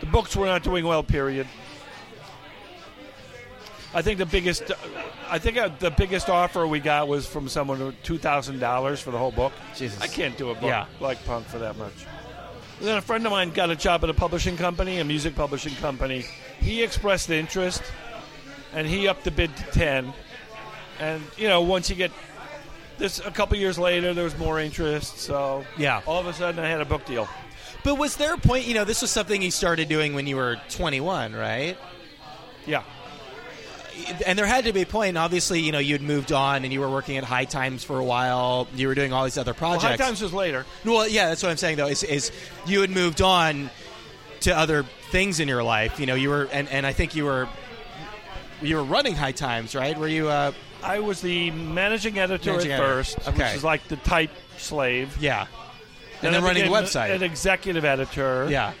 The 0.00 0.06
books 0.06 0.34
were 0.34 0.46
not 0.46 0.62
doing 0.64 0.84
well. 0.84 1.02
Period. 1.04 1.46
I 3.94 4.02
think 4.02 4.18
the 4.18 4.26
biggest, 4.26 4.70
I 5.30 5.38
think 5.38 5.56
uh, 5.56 5.70
the 5.78 5.90
biggest 5.90 6.28
offer 6.28 6.66
we 6.66 6.80
got 6.80 7.08
was 7.08 7.26
from 7.26 7.48
someone 7.48 7.78
who 7.78 7.92
two 8.02 8.18
thousand 8.18 8.58
dollars 8.58 9.00
for 9.00 9.10
the 9.10 9.18
whole 9.18 9.30
book. 9.32 9.52
Jesus. 9.74 10.00
I 10.02 10.06
can't 10.06 10.36
do 10.36 10.50
a 10.50 10.54
book 10.54 10.64
Yeah. 10.64 10.86
like 11.00 11.24
punk 11.24 11.46
for 11.46 11.58
that 11.58 11.76
much. 11.78 11.92
And 12.80 12.88
then 12.88 12.98
a 12.98 13.02
friend 13.02 13.24
of 13.24 13.32
mine 13.32 13.50
got 13.52 13.70
a 13.70 13.76
job 13.76 14.04
at 14.04 14.10
a 14.10 14.14
publishing 14.14 14.56
company, 14.58 14.98
a 14.98 15.04
music 15.04 15.34
publishing 15.34 15.74
company. 15.76 16.26
He 16.60 16.82
expressed 16.82 17.30
interest, 17.30 17.82
and 18.72 18.86
he 18.86 19.08
upped 19.08 19.24
the 19.24 19.30
bid 19.30 19.56
to 19.56 19.62
ten. 19.72 20.12
And 21.00 21.22
you 21.36 21.48
know, 21.48 21.60
once 21.62 21.90
you 21.90 21.96
get 21.96 22.10
this, 22.98 23.18
a 23.20 23.30
couple 23.30 23.56
years 23.58 23.78
later, 23.78 24.14
there 24.14 24.24
was 24.24 24.36
more 24.38 24.58
interest. 24.58 25.18
So 25.18 25.64
Yeah. 25.76 26.00
all 26.06 26.18
of 26.20 26.26
a 26.26 26.32
sudden, 26.32 26.64
I 26.64 26.68
had 26.68 26.80
a 26.80 26.84
book 26.86 27.04
deal. 27.04 27.28
But 27.84 27.96
was 27.96 28.16
there 28.16 28.34
a 28.34 28.38
point? 28.38 28.66
You 28.66 28.74
know, 28.74 28.84
this 28.84 29.02
was 29.02 29.10
something 29.10 29.42
you 29.42 29.50
started 29.50 29.88
doing 29.88 30.14
when 30.14 30.26
you 30.26 30.36
were 30.36 30.56
21, 30.70 31.34
right? 31.34 31.76
Yeah. 32.66 32.82
and 34.26 34.38
there 34.38 34.44
had 34.46 34.64
to 34.66 34.72
be 34.74 34.82
a 34.82 34.86
point. 34.86 35.16
Obviously, 35.16 35.60
you 35.60 35.72
know, 35.72 35.78
you'd 35.78 36.02
moved 36.02 36.30
on 36.32 36.64
and 36.64 36.72
you 36.72 36.80
were 36.80 36.90
working 36.90 37.16
at 37.16 37.24
High 37.24 37.44
Times 37.46 37.82
for 37.84 37.98
a 37.98 38.04
while. 38.04 38.68
You 38.74 38.88
were 38.88 38.94
doing 38.94 39.12
all 39.12 39.24
these 39.24 39.38
other 39.38 39.52
Well, 39.52 39.78
projects. 39.78 39.84
High 39.84 39.96
Times 39.96 40.20
was 40.20 40.32
later. 40.34 40.66
Well, 40.84 41.08
yeah, 41.08 41.28
that's 41.28 41.42
what 41.42 41.48
I'm 41.50 41.56
saying 41.56 41.76
though. 41.76 41.86
Is, 41.86 42.02
is 42.02 42.30
you 42.66 42.80
had 42.82 42.90
moved 42.90 43.22
on 43.22 43.70
to 44.40 44.54
other 44.56 44.84
things 45.10 45.40
in 45.40 45.48
your 45.48 45.62
life. 45.62 45.98
You 45.98 46.04
know, 46.06 46.14
you 46.14 46.28
were, 46.28 46.44
and, 46.52 46.68
and 46.68 46.84
I 46.86 46.92
think 46.92 47.14
you 47.14 47.24
were, 47.24 47.48
you 48.62 48.76
were 48.76 48.84
running 48.84 49.14
High 49.14 49.32
Times, 49.32 49.74
right? 49.74 49.96
Were 49.98 50.08
you? 50.08 50.28
Uh, 50.28 50.52
I 50.82 51.00
was 51.00 51.20
the 51.20 51.50
managing 51.50 52.18
editor 52.18 52.50
Managing 52.52 52.72
at 52.72 52.80
editor. 52.80 52.94
first, 52.94 53.18
Okay. 53.28 53.30
which 53.38 53.56
is 53.56 53.64
like 53.64 53.86
the 53.88 53.96
type 53.96 54.30
slave. 54.58 55.16
yeah. 55.20 55.46
And 56.22 56.34
then 56.34 56.42
I 56.42 56.46
running 56.46 56.64
the 56.64 56.68
became 56.70 56.84
website. 56.84 57.14
An 57.14 57.22
executive 57.22 57.84
editor. 57.84 58.46
yeah. 58.50 58.72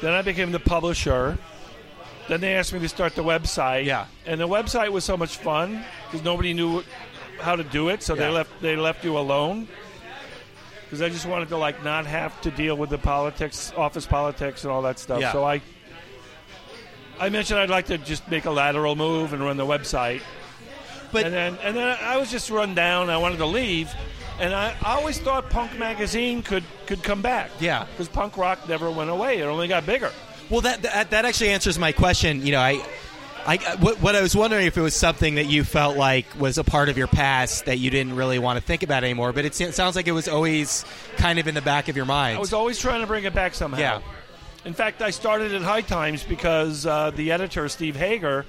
Then 0.00 0.12
I 0.12 0.22
became 0.22 0.52
the 0.52 0.60
publisher. 0.60 1.36
Then 2.28 2.40
they 2.40 2.54
asked 2.54 2.72
me 2.72 2.78
to 2.78 2.88
start 2.88 3.14
the 3.16 3.24
website. 3.24 3.84
Yeah. 3.86 4.06
And 4.24 4.40
the 4.40 4.46
website 4.48 4.90
was 4.90 5.04
so 5.04 5.16
much 5.16 5.36
fun 5.38 5.84
because 6.06 6.24
nobody 6.24 6.54
knew 6.54 6.84
how 7.40 7.56
to 7.56 7.64
do 7.64 7.88
it, 7.88 8.02
so 8.02 8.14
Yeah. 8.14 8.20
they 8.20 8.28
left 8.30 8.50
they 8.62 8.76
left 8.76 9.04
you 9.04 9.18
alone. 9.18 9.66
Because 10.84 11.02
I 11.02 11.08
just 11.08 11.26
wanted 11.26 11.48
to 11.50 11.56
like 11.56 11.82
not 11.84 12.06
have 12.06 12.40
to 12.42 12.50
deal 12.50 12.76
with 12.76 12.90
the 12.90 12.98
politics, 12.98 13.72
office 13.76 14.06
politics, 14.06 14.64
and 14.64 14.72
all 14.72 14.82
that 14.82 14.98
stuff. 14.98 15.20
Yeah. 15.20 15.32
So 15.32 15.44
I, 15.44 15.60
I 17.20 17.28
mentioned 17.28 17.60
I'd 17.60 17.70
like 17.70 17.86
to 17.86 17.98
just 17.98 18.28
make 18.30 18.46
a 18.46 18.50
lateral 18.50 18.96
move 18.96 19.32
and 19.34 19.44
run 19.44 19.56
the 19.56 19.66
website. 19.66 20.22
But 21.12 21.26
and 21.26 21.34
then 21.34 21.58
and 21.62 21.76
then 21.76 21.98
I 22.00 22.16
was 22.16 22.30
just 22.30 22.50
run 22.50 22.74
down. 22.74 23.10
I 23.10 23.18
wanted 23.18 23.38
to 23.38 23.46
leave, 23.46 23.92
and 24.38 24.54
I, 24.54 24.74
I 24.82 24.94
always 24.94 25.18
thought 25.18 25.50
punk 25.50 25.78
magazine 25.78 26.42
could 26.42 26.64
could 26.86 27.02
come 27.02 27.20
back. 27.20 27.50
Yeah. 27.60 27.84
because 27.90 28.08
punk 28.08 28.36
rock 28.36 28.68
never 28.68 28.90
went 28.90 29.10
away. 29.10 29.38
It 29.38 29.44
only 29.44 29.68
got 29.68 29.84
bigger. 29.84 30.12
Well, 30.48 30.62
that, 30.62 30.82
that 30.82 31.10
that 31.10 31.24
actually 31.24 31.50
answers 31.50 31.78
my 31.78 31.92
question. 31.92 32.44
You 32.46 32.52
know, 32.52 32.60
I, 32.60 32.80
I 33.46 33.56
what, 33.80 34.00
what 34.00 34.14
I 34.16 34.22
was 34.22 34.36
wondering 34.36 34.66
if 34.66 34.76
it 34.78 34.80
was 34.80 34.94
something 34.94 35.34
that 35.34 35.46
you 35.46 35.64
felt 35.64 35.96
like 35.96 36.26
was 36.38 36.58
a 36.58 36.64
part 36.64 36.88
of 36.88 36.96
your 36.96 37.06
past 37.08 37.66
that 37.66 37.78
you 37.78 37.90
didn't 37.90 38.14
really 38.16 38.38
want 38.38 38.58
to 38.58 38.64
think 38.64 38.82
about 38.82 39.02
anymore. 39.04 39.32
But 39.32 39.44
it, 39.44 39.54
se- 39.54 39.72
sounds 39.72 39.96
like 39.96 40.06
it 40.06 40.12
was 40.12 40.28
always 40.28 40.84
kind 41.16 41.38
of 41.40 41.48
in 41.48 41.54
the 41.54 41.62
back 41.62 41.88
of 41.88 41.96
your 41.96 42.06
mind. 42.06 42.36
I 42.36 42.40
was 42.40 42.52
always 42.52 42.78
trying 42.78 43.00
to 43.00 43.06
bring 43.06 43.24
it 43.24 43.34
back 43.34 43.54
somehow. 43.54 43.78
Yeah. 43.80 44.00
In 44.64 44.74
fact, 44.74 45.00
I 45.00 45.10
started 45.10 45.54
at 45.54 45.62
High 45.62 45.80
Times 45.80 46.22
because 46.22 46.84
uh, 46.84 47.10
the 47.12 47.32
editor 47.32 47.68
Steve 47.68 47.96
Hager 47.96 48.44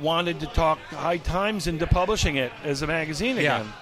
wanted 0.00 0.40
to 0.40 0.46
talk 0.46 0.78
High 0.90 1.16
Times 1.16 1.66
into 1.66 1.86
publishing 1.86 2.36
it 2.36 2.52
as 2.64 2.82
a 2.82 2.86
magazine 2.86 3.36
Yeah. 3.36 3.60
again. 3.60 3.72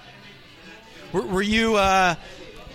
were, 1.11 1.21
were 1.23 1.41
you 1.41 1.75
uh, 1.75 2.15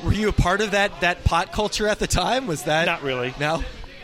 were 0.05 0.12
you 0.12 0.28
a 0.28 0.32
part 0.32 0.61
of 0.61 0.72
that 0.72 1.01
that 1.01 1.24
pot 1.24 1.53
culture 1.53 1.88
at 1.88 1.99
the 1.99 2.07
time? 2.07 2.47
Was 2.47 2.64
that 2.64 2.84
Not 2.86 3.03
really. 3.03 3.34
No. 3.40 3.62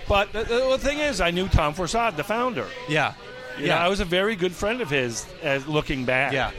But 0.08 0.32
the, 0.32 0.44
the 0.44 0.78
thing 0.78 1.00
is, 1.00 1.20
I 1.20 1.30
knew 1.32 1.48
Tom 1.48 1.74
Forcade, 1.74 2.16
the 2.16 2.24
founder. 2.24 2.66
Yeah. 2.88 3.12
You 3.58 3.66
yeah. 3.66 3.74
know, 3.74 3.80
I 3.82 3.88
was 3.88 4.00
a 4.00 4.06
very 4.06 4.36
good 4.36 4.52
friend 4.52 4.80
of 4.80 4.88
his. 4.88 5.26
As 5.42 5.66
looking 5.66 6.04
back, 6.06 6.32
yeah. 6.32 6.50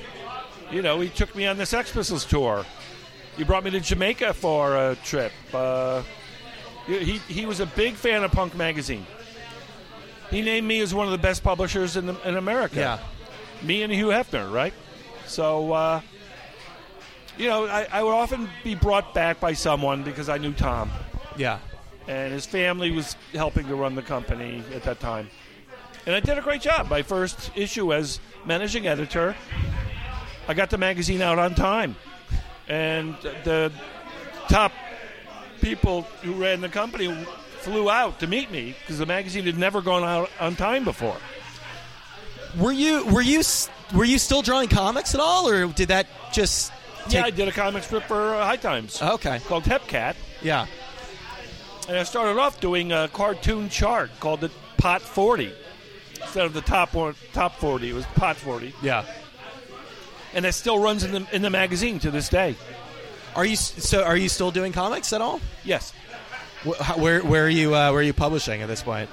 You 0.72 0.84
know, 0.84 1.00
he 1.00 1.10
took 1.10 1.36
me 1.36 1.48
on 1.48 1.58
the 1.58 1.66
Sex 1.66 1.92
Pistols 1.92 2.26
tour. 2.26 2.64
He 3.38 3.44
brought 3.44 3.64
me 3.64 3.72
to 3.72 3.80
Jamaica 3.80 4.34
for 4.36 4.76
a 4.78 4.96
trip. 5.04 5.32
Uh, 5.52 6.04
he, 6.98 7.18
he 7.32 7.46
was 7.46 7.60
a 7.60 7.66
big 7.66 7.94
fan 7.96 8.24
of 8.24 8.32
Punk 8.32 8.56
Magazine. 8.56 9.06
He 10.30 10.42
named 10.42 10.68
me 10.68 10.80
as 10.82 10.94
one 10.94 11.06
of 11.08 11.12
the 11.12 11.18
best 11.18 11.44
publishers 11.44 11.98
in, 11.98 12.06
the, 12.08 12.28
in 12.28 12.38
America. 12.38 12.76
Yeah. 12.76 13.00
Me 13.62 13.84
and 13.84 13.92
Hugh 13.92 14.08
Hefner, 14.08 14.52
right? 14.52 14.74
So, 15.26 15.72
uh, 15.74 16.02
you 17.38 17.48
know, 17.48 17.66
I, 17.68 17.88
I 17.92 18.04
would 18.04 18.12
often 18.14 18.50
be 18.64 18.76
brought 18.76 19.14
back 19.14 19.40
by 19.40 19.54
someone 19.54 20.04
because 20.04 20.30
I 20.30 20.38
knew 20.38 20.54
Tom. 20.54 20.92
Yeah. 21.38 21.60
and 22.08 22.34
his 22.34 22.46
family 22.46 22.92
was 22.92 23.16
helping 23.34 23.68
to 23.68 23.76
run 23.76 23.96
the 23.96 24.02
company 24.02 24.64
at 24.74 24.84
that 24.84 25.00
time. 25.00 25.30
And 26.06 26.16
I 26.16 26.20
did 26.20 26.38
a 26.38 26.42
great 26.42 26.62
job. 26.62 26.90
My 26.90 27.02
first 27.04 27.52
issue 27.56 27.94
as 27.94 28.20
managing 28.46 28.88
editor, 28.88 29.36
I 30.48 30.54
got 30.54 30.70
the 30.70 30.78
magazine 30.78 31.22
out 31.22 31.38
on 31.38 31.54
time, 31.56 31.96
and 32.68 33.16
the 33.44 33.72
top 34.48 34.72
people 35.62 36.04
who 36.22 36.34
ran 36.34 36.62
the 36.62 36.70
company 36.70 37.14
flew 37.60 37.90
out 37.90 38.20
to 38.22 38.28
meet 38.28 38.50
me 38.52 38.76
because 38.82 38.98
the 38.98 39.06
magazine 39.06 39.46
had 39.46 39.58
never 39.58 39.82
gone 39.82 40.04
out 40.04 40.30
on 40.40 40.56
time 40.56 40.84
before. 40.84 41.18
Were 42.58 42.72
you 42.72 43.06
were 43.06 43.22
you 43.22 43.44
were 43.94 44.06
you 44.06 44.18
still 44.18 44.42
drawing 44.42 44.70
comics 44.70 45.14
at 45.14 45.20
all, 45.22 45.48
or 45.50 45.68
did 45.68 45.90
that 45.90 46.08
just? 46.34 46.72
yeah, 47.10 47.24
I 47.24 47.30
did 47.30 47.48
a 47.48 47.52
comic 47.52 47.84
strip 47.84 48.04
for 48.04 48.36
uh, 48.36 48.46
High 48.46 48.58
Times 48.58 49.02
Okay. 49.02 49.40
called 49.48 49.64
Hepcat. 49.64 50.16
Yeah. 50.42 50.66
And 51.88 51.98
I 51.98 52.04
started 52.04 52.40
off 52.40 52.60
doing 52.60 52.92
a 52.92 53.08
cartoon 53.08 53.70
chart 53.70 54.12
called 54.20 54.42
the 54.42 54.52
Pot 54.78 55.02
40. 55.02 55.52
Instead 56.22 56.46
of 56.46 56.54
the 56.54 56.62
top 56.62 56.94
one, 56.94 57.16
top 57.34 57.56
40, 57.56 57.90
it 57.90 57.94
was 57.94 58.06
Pot 58.08 58.36
40. 58.36 58.74
Yeah. 58.84 59.06
And 60.34 60.46
it 60.46 60.54
still 60.54 60.78
runs 60.78 61.04
in 61.04 61.12
the, 61.12 61.28
in 61.32 61.42
the 61.42 61.50
magazine 61.50 61.98
to 62.00 62.12
this 62.12 62.30
day. 62.30 62.56
Are 63.36 63.46
you 63.46 63.56
so? 63.56 64.04
Are 64.04 64.18
you 64.18 64.30
still 64.30 64.52
doing 64.52 64.72
comics 64.74 65.14
at 65.14 65.22
all? 65.22 65.40
Yes. 65.64 65.94
Wh- 66.68 66.80
how- 66.82 66.98
Where 66.98 67.22
where 67.22 67.46
are 67.46 67.50
you 67.50 67.76
uh, 67.76 67.92
where 67.92 68.00
are 68.00 68.04
you 68.04 68.14
publishing 68.14 68.62
at 68.62 68.68
this 68.68 68.82
point? 68.84 69.10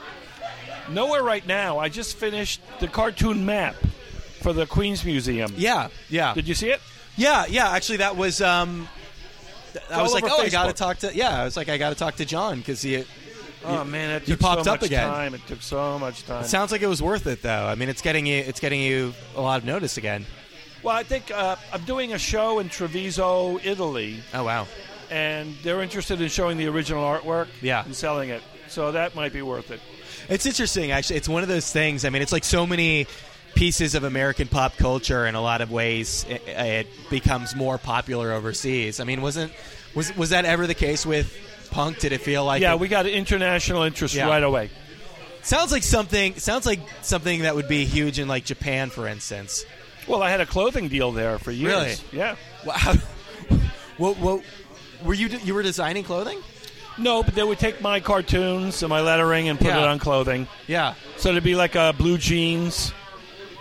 Nowhere 0.90 1.22
right 1.22 1.46
now. 1.46 1.78
I 1.78 1.88
just 1.88 2.16
finished 2.16 2.60
the 2.80 2.88
cartoon 2.88 3.44
map 3.44 3.74
for 4.42 4.52
the 4.52 4.66
Queens 4.66 5.04
Museum. 5.04 5.52
Yeah. 5.56 5.88
Yeah. 6.08 6.34
Did 6.34 6.46
you 6.48 6.54
see 6.54 6.70
it? 6.70 6.80
Yeah. 7.16 7.46
Yeah. 7.48 7.70
Actually, 7.70 7.98
that 7.98 8.16
was. 8.16 8.40
Um, 8.40 8.88
th- 9.72 9.84
I 9.90 9.94
all 9.94 10.02
was 10.04 10.12
like, 10.14 10.24
over 10.24 10.34
oh, 10.36 10.42
I 10.42 10.48
got 10.48 10.64
to 10.66 10.72
Facebook. 10.72 10.76
talk 10.76 10.98
to. 10.98 11.14
Yeah, 11.16 11.40
I 11.40 11.44
was 11.44 11.56
like, 11.56 11.68
I 11.68 11.76
got 11.78 11.90
to 11.90 11.96
talk 11.96 12.16
to 12.16 12.24
John 12.24 12.58
because 12.58 12.82
he. 12.82 12.96
It 12.96 13.06
Oh 13.68 13.82
man, 13.82 14.10
it 14.10 14.20
took 14.20 14.28
you 14.28 14.36
popped 14.36 14.64
so 14.64 14.74
up 14.74 14.80
much 14.82 14.86
again. 14.90 15.08
time. 15.08 15.34
It 15.34 15.44
took 15.48 15.60
so 15.60 15.98
much 15.98 16.24
time. 16.24 16.44
sounds 16.44 16.70
like 16.70 16.82
it 16.82 16.86
was 16.86 17.02
worth 17.02 17.26
it, 17.26 17.42
though. 17.42 17.66
I 17.66 17.74
mean, 17.74 17.88
it's 17.88 18.00
getting 18.02 18.24
you. 18.24 18.36
It's 18.36 18.60
getting 18.60 18.80
you 18.80 19.12
a 19.34 19.40
lot 19.40 19.58
of 19.58 19.64
notice 19.64 19.96
again. 19.96 20.24
Well, 20.82 20.94
I 20.96 21.02
think 21.02 21.30
uh, 21.30 21.56
I'm 21.72 21.82
doing 21.84 22.12
a 22.12 22.18
show 22.18 22.58
in 22.58 22.68
Treviso, 22.68 23.58
Italy, 23.64 24.20
Oh 24.34 24.44
wow. 24.44 24.66
and 25.10 25.54
they're 25.62 25.82
interested 25.82 26.20
in 26.20 26.28
showing 26.28 26.56
the 26.58 26.66
original 26.68 27.02
artwork 27.02 27.48
Yeah. 27.62 27.84
and 27.84 27.94
selling 27.94 28.30
it. 28.30 28.42
So 28.68 28.92
that 28.92 29.14
might 29.14 29.32
be 29.32 29.42
worth 29.42 29.70
it. 29.70 29.80
It's 30.28 30.46
interesting, 30.46 30.90
actually. 30.90 31.16
It's 31.16 31.28
one 31.28 31.42
of 31.42 31.48
those 31.48 31.70
things. 31.72 32.04
I 32.04 32.10
mean, 32.10 32.22
it's 32.22 32.32
like 32.32 32.44
so 32.44 32.66
many 32.66 33.06
pieces 33.54 33.94
of 33.94 34.02
American 34.04 34.48
pop 34.48 34.76
culture. 34.76 35.24
In 35.26 35.34
a 35.34 35.40
lot 35.40 35.60
of 35.60 35.70
ways, 35.70 36.26
it, 36.28 36.42
it 36.48 36.86
becomes 37.10 37.54
more 37.54 37.78
popular 37.78 38.32
overseas. 38.32 38.98
I 39.00 39.04
mean, 39.04 39.22
wasn't 39.22 39.52
was 39.94 40.14
was 40.16 40.30
that 40.30 40.44
ever 40.44 40.66
the 40.66 40.74
case 40.74 41.06
with 41.06 41.32
punk? 41.70 42.00
Did 42.00 42.12
it 42.12 42.20
feel 42.20 42.44
like? 42.44 42.60
yeah, 42.60 42.74
it- 42.74 42.80
we 42.80 42.88
got 42.88 43.06
international 43.06 43.82
interest 43.84 44.14
Yeah. 44.14 44.26
right 44.28 44.42
away. 44.42 44.70
sounds 45.42 45.70
like 45.70 45.84
something. 45.84 46.34
Sounds 46.34 46.66
like 46.66 46.80
something 47.02 47.42
that 47.42 47.54
would 47.54 47.68
be 47.68 47.84
huge 47.84 48.18
in 48.18 48.26
like 48.26 48.44
Japan, 48.44 48.90
for 48.90 49.06
instance. 49.06 49.64
Well, 50.06 50.22
I 50.22 50.30
had 50.30 50.40
a 50.40 50.46
clothing 50.46 50.88
deal 50.88 51.12
there 51.12 51.38
for 51.38 51.50
years. 51.50 51.72
Really? 51.72 51.96
Yeah. 52.12 52.36
Wow. 52.64 52.94
what, 53.98 54.18
what 54.18 54.42
were 55.04 55.14
you? 55.14 55.28
You 55.28 55.54
were 55.54 55.62
designing 55.62 56.04
clothing? 56.04 56.40
No, 56.98 57.22
but 57.22 57.34
they 57.34 57.42
would 57.42 57.58
take 57.58 57.80
my 57.82 58.00
cartoons 58.00 58.82
and 58.82 58.88
my 58.88 59.00
lettering 59.02 59.48
and 59.48 59.58
put 59.58 59.68
Yeah. 59.68 59.82
it 59.82 59.86
on 59.88 59.98
clothing. 59.98 60.48
Yeah. 60.66 60.94
So 61.16 61.30
it'd 61.30 61.44
be 61.44 61.54
like 61.54 61.76
uh, 61.76 61.92
blue 61.92 62.16
jeans, 62.18 62.92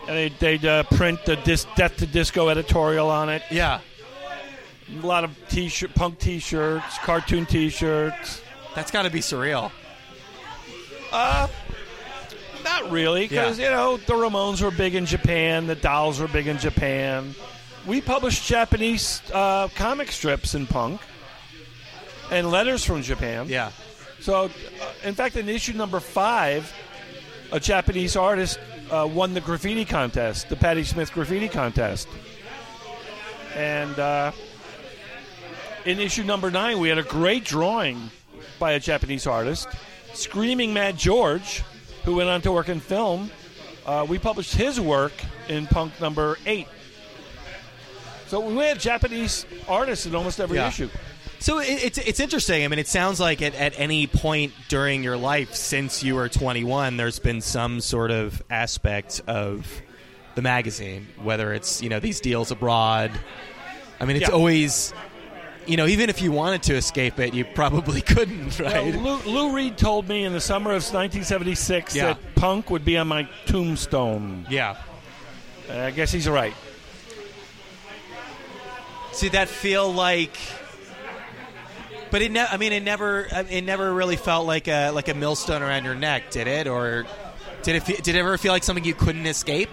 and 0.07 0.15
they'd, 0.17 0.39
they'd 0.39 0.65
uh, 0.65 0.83
print 0.83 1.25
the 1.25 1.35
dis- 1.35 1.65
Death 1.75 1.97
to 1.97 2.05
Disco 2.05 2.47
editorial 2.49 3.09
on 3.09 3.27
it. 3.29 3.41
Yeah. 3.51 3.81
A 5.01 5.05
lot 5.05 5.23
of 5.25 5.31
t-shirt, 5.49 5.93
punk 5.95 6.19
t-shirts, 6.19 6.97
cartoon 6.99 7.45
t-shirts. 7.45 8.41
That's 8.75 8.91
got 8.91 9.01
to 9.03 9.09
be 9.09 9.19
surreal. 9.19 9.71
Not 12.65 12.91
really, 12.91 13.27
because 13.27 13.57
Yeah. 13.59 13.65
you 13.69 13.71
know 13.71 13.97
the 13.97 14.13
Ramones 14.13 14.61
were 14.61 14.71
big 14.71 14.95
in 14.95 15.05
Japan, 15.05 15.67
the 15.67 15.75
Dolls 15.75 16.19
were 16.19 16.27
big 16.27 16.47
in 16.47 16.57
Japan. 16.57 17.33
We 17.85 18.01
published 18.01 18.45
Japanese 18.47 19.21
uh, 19.31 19.67
comic 19.75 20.11
strips 20.11 20.55
in 20.55 20.65
punk 20.65 20.99
and 22.31 22.49
letters 22.49 22.83
from 22.83 23.03
Japan. 23.03 23.45
Yeah. 23.47 23.71
So, 24.19 24.45
uh, 24.45 24.49
in 25.03 25.13
fact, 25.13 25.35
in 25.37 25.47
issue 25.47 25.73
number 25.73 25.99
five, 25.99 26.73
a 27.51 27.59
Japanese 27.59 28.15
artist 28.15 28.59
uh, 28.89 29.07
won 29.11 29.35
the 29.35 29.41
graffiti 29.41 29.85
contest, 29.85 30.49
the 30.49 30.55
Patti 30.55 30.83
Smith 30.83 31.13
graffiti 31.13 31.47
contest. 31.47 32.07
And 33.55 33.97
uh, 33.99 34.31
in 35.85 35.99
issue 35.99 36.23
number 36.23 36.49
nine, 36.49 36.79
we 36.79 36.89
had 36.89 36.97
a 36.97 37.03
great 37.03 37.45
drawing 37.45 38.09
by 38.57 38.71
a 38.71 38.79
Japanese 38.79 39.27
artist, 39.27 39.67
Screaming 40.13 40.73
Mad 40.73 40.97
George, 40.97 41.61
who 42.05 42.15
went 42.15 42.29
on 42.29 42.41
to 42.41 42.51
work 42.51 42.69
in 42.69 42.79
film. 42.79 43.31
Uh, 43.85 44.05
we 44.07 44.17
published 44.17 44.55
his 44.55 44.79
work 44.79 45.13
in 45.49 45.67
Punk 45.67 45.99
number 46.01 46.37
eight. 46.45 46.67
So 48.27 48.39
we 48.39 48.55
had 48.63 48.79
Japanese 48.79 49.45
artists 49.67 50.05
in 50.05 50.15
almost 50.15 50.39
every 50.39 50.57
Yeah. 50.57 50.67
issue. 50.69 50.89
So 51.39 51.59
it, 51.59 51.67
it's 51.83 51.97
it's 51.99 52.19
interesting. 52.19 52.63
I 52.63 52.67
mean, 52.69 52.79
it 52.79 52.87
sounds 52.87 53.19
like 53.19 53.41
at, 53.41 53.53
at 53.55 53.73
any 53.77 54.07
point 54.07 54.53
during 54.69 55.03
your 55.03 55.17
life 55.17 55.53
since 55.53 56.03
you 56.03 56.15
were 56.15 56.27
21, 56.29 56.97
there's 56.97 57.19
been 57.19 57.41
some 57.41 57.81
sort 57.81 58.09
of 58.09 58.41
aspect 58.49 59.21
of 59.27 59.67
the 60.33 60.41
magazine, 60.41 61.07
whether 61.21 61.53
it's 61.53 61.83
you 61.83 61.89
know 61.89 61.99
these 61.99 62.19
deals 62.19 62.49
abroad. 62.51 63.11
I 63.99 64.05
mean, 64.05 64.15
it's 64.17 64.27
Yeah. 64.29 64.33
always 64.35 64.93
you 65.67 65.77
know 65.77 65.87
even 65.87 66.09
if 66.09 66.21
you 66.21 66.31
wanted 66.31 66.63
to 66.63 66.75
escape 66.75 67.19
it, 67.19 67.33
you 67.33 67.45
probably 67.45 68.01
couldn't, 68.13 68.59
right? 68.59 68.95
Well, 68.95 69.19
Lou, 69.25 69.31
Lou 69.49 69.55
Reed 69.55 69.77
told 69.77 70.07
me 70.07 70.23
in 70.23 70.33
the 70.33 70.41
summer 70.41 70.71
of 70.71 70.83
1976 70.83 71.95
Yeah. 71.95 72.05
that 72.13 72.35
punk 72.35 72.69
would 72.69 72.85
be 72.85 72.97
on 72.97 73.07
my 73.07 73.27
tombstone. 73.45 74.45
yeah. 74.49 74.77
I 75.71 75.89
guess 75.91 76.11
he's 76.11 76.29
right. 76.29 76.53
Did 79.19 79.31
that 79.31 79.47
feel 79.47 79.91
like? 79.91 80.35
But 82.11 82.21
it, 82.21 82.31
ne- 82.31 82.45
I 82.45 82.57
mean, 82.57 82.71
it 82.71 82.83
never, 82.83 83.27
it 83.49 83.63
never 83.63 83.91
really 83.93 84.15
felt 84.15 84.45
like 84.45 84.67
a 84.67 84.91
like 84.91 85.07
a 85.07 85.13
millstone 85.13 85.61
around 85.63 85.83
your 85.85 85.95
neck, 85.95 86.29
did 86.31 86.47
it? 86.47 86.67
Or 86.67 87.05
did 87.63 87.75
it? 87.77 87.83
Fe- 87.83 87.95
did 87.95 88.15
it 88.15 88.19
ever 88.19 88.37
feel 88.37 88.51
like 88.51 88.63
something 88.63 88.83
you 88.85 88.93
couldn't 88.93 89.25
escape? 89.25 89.69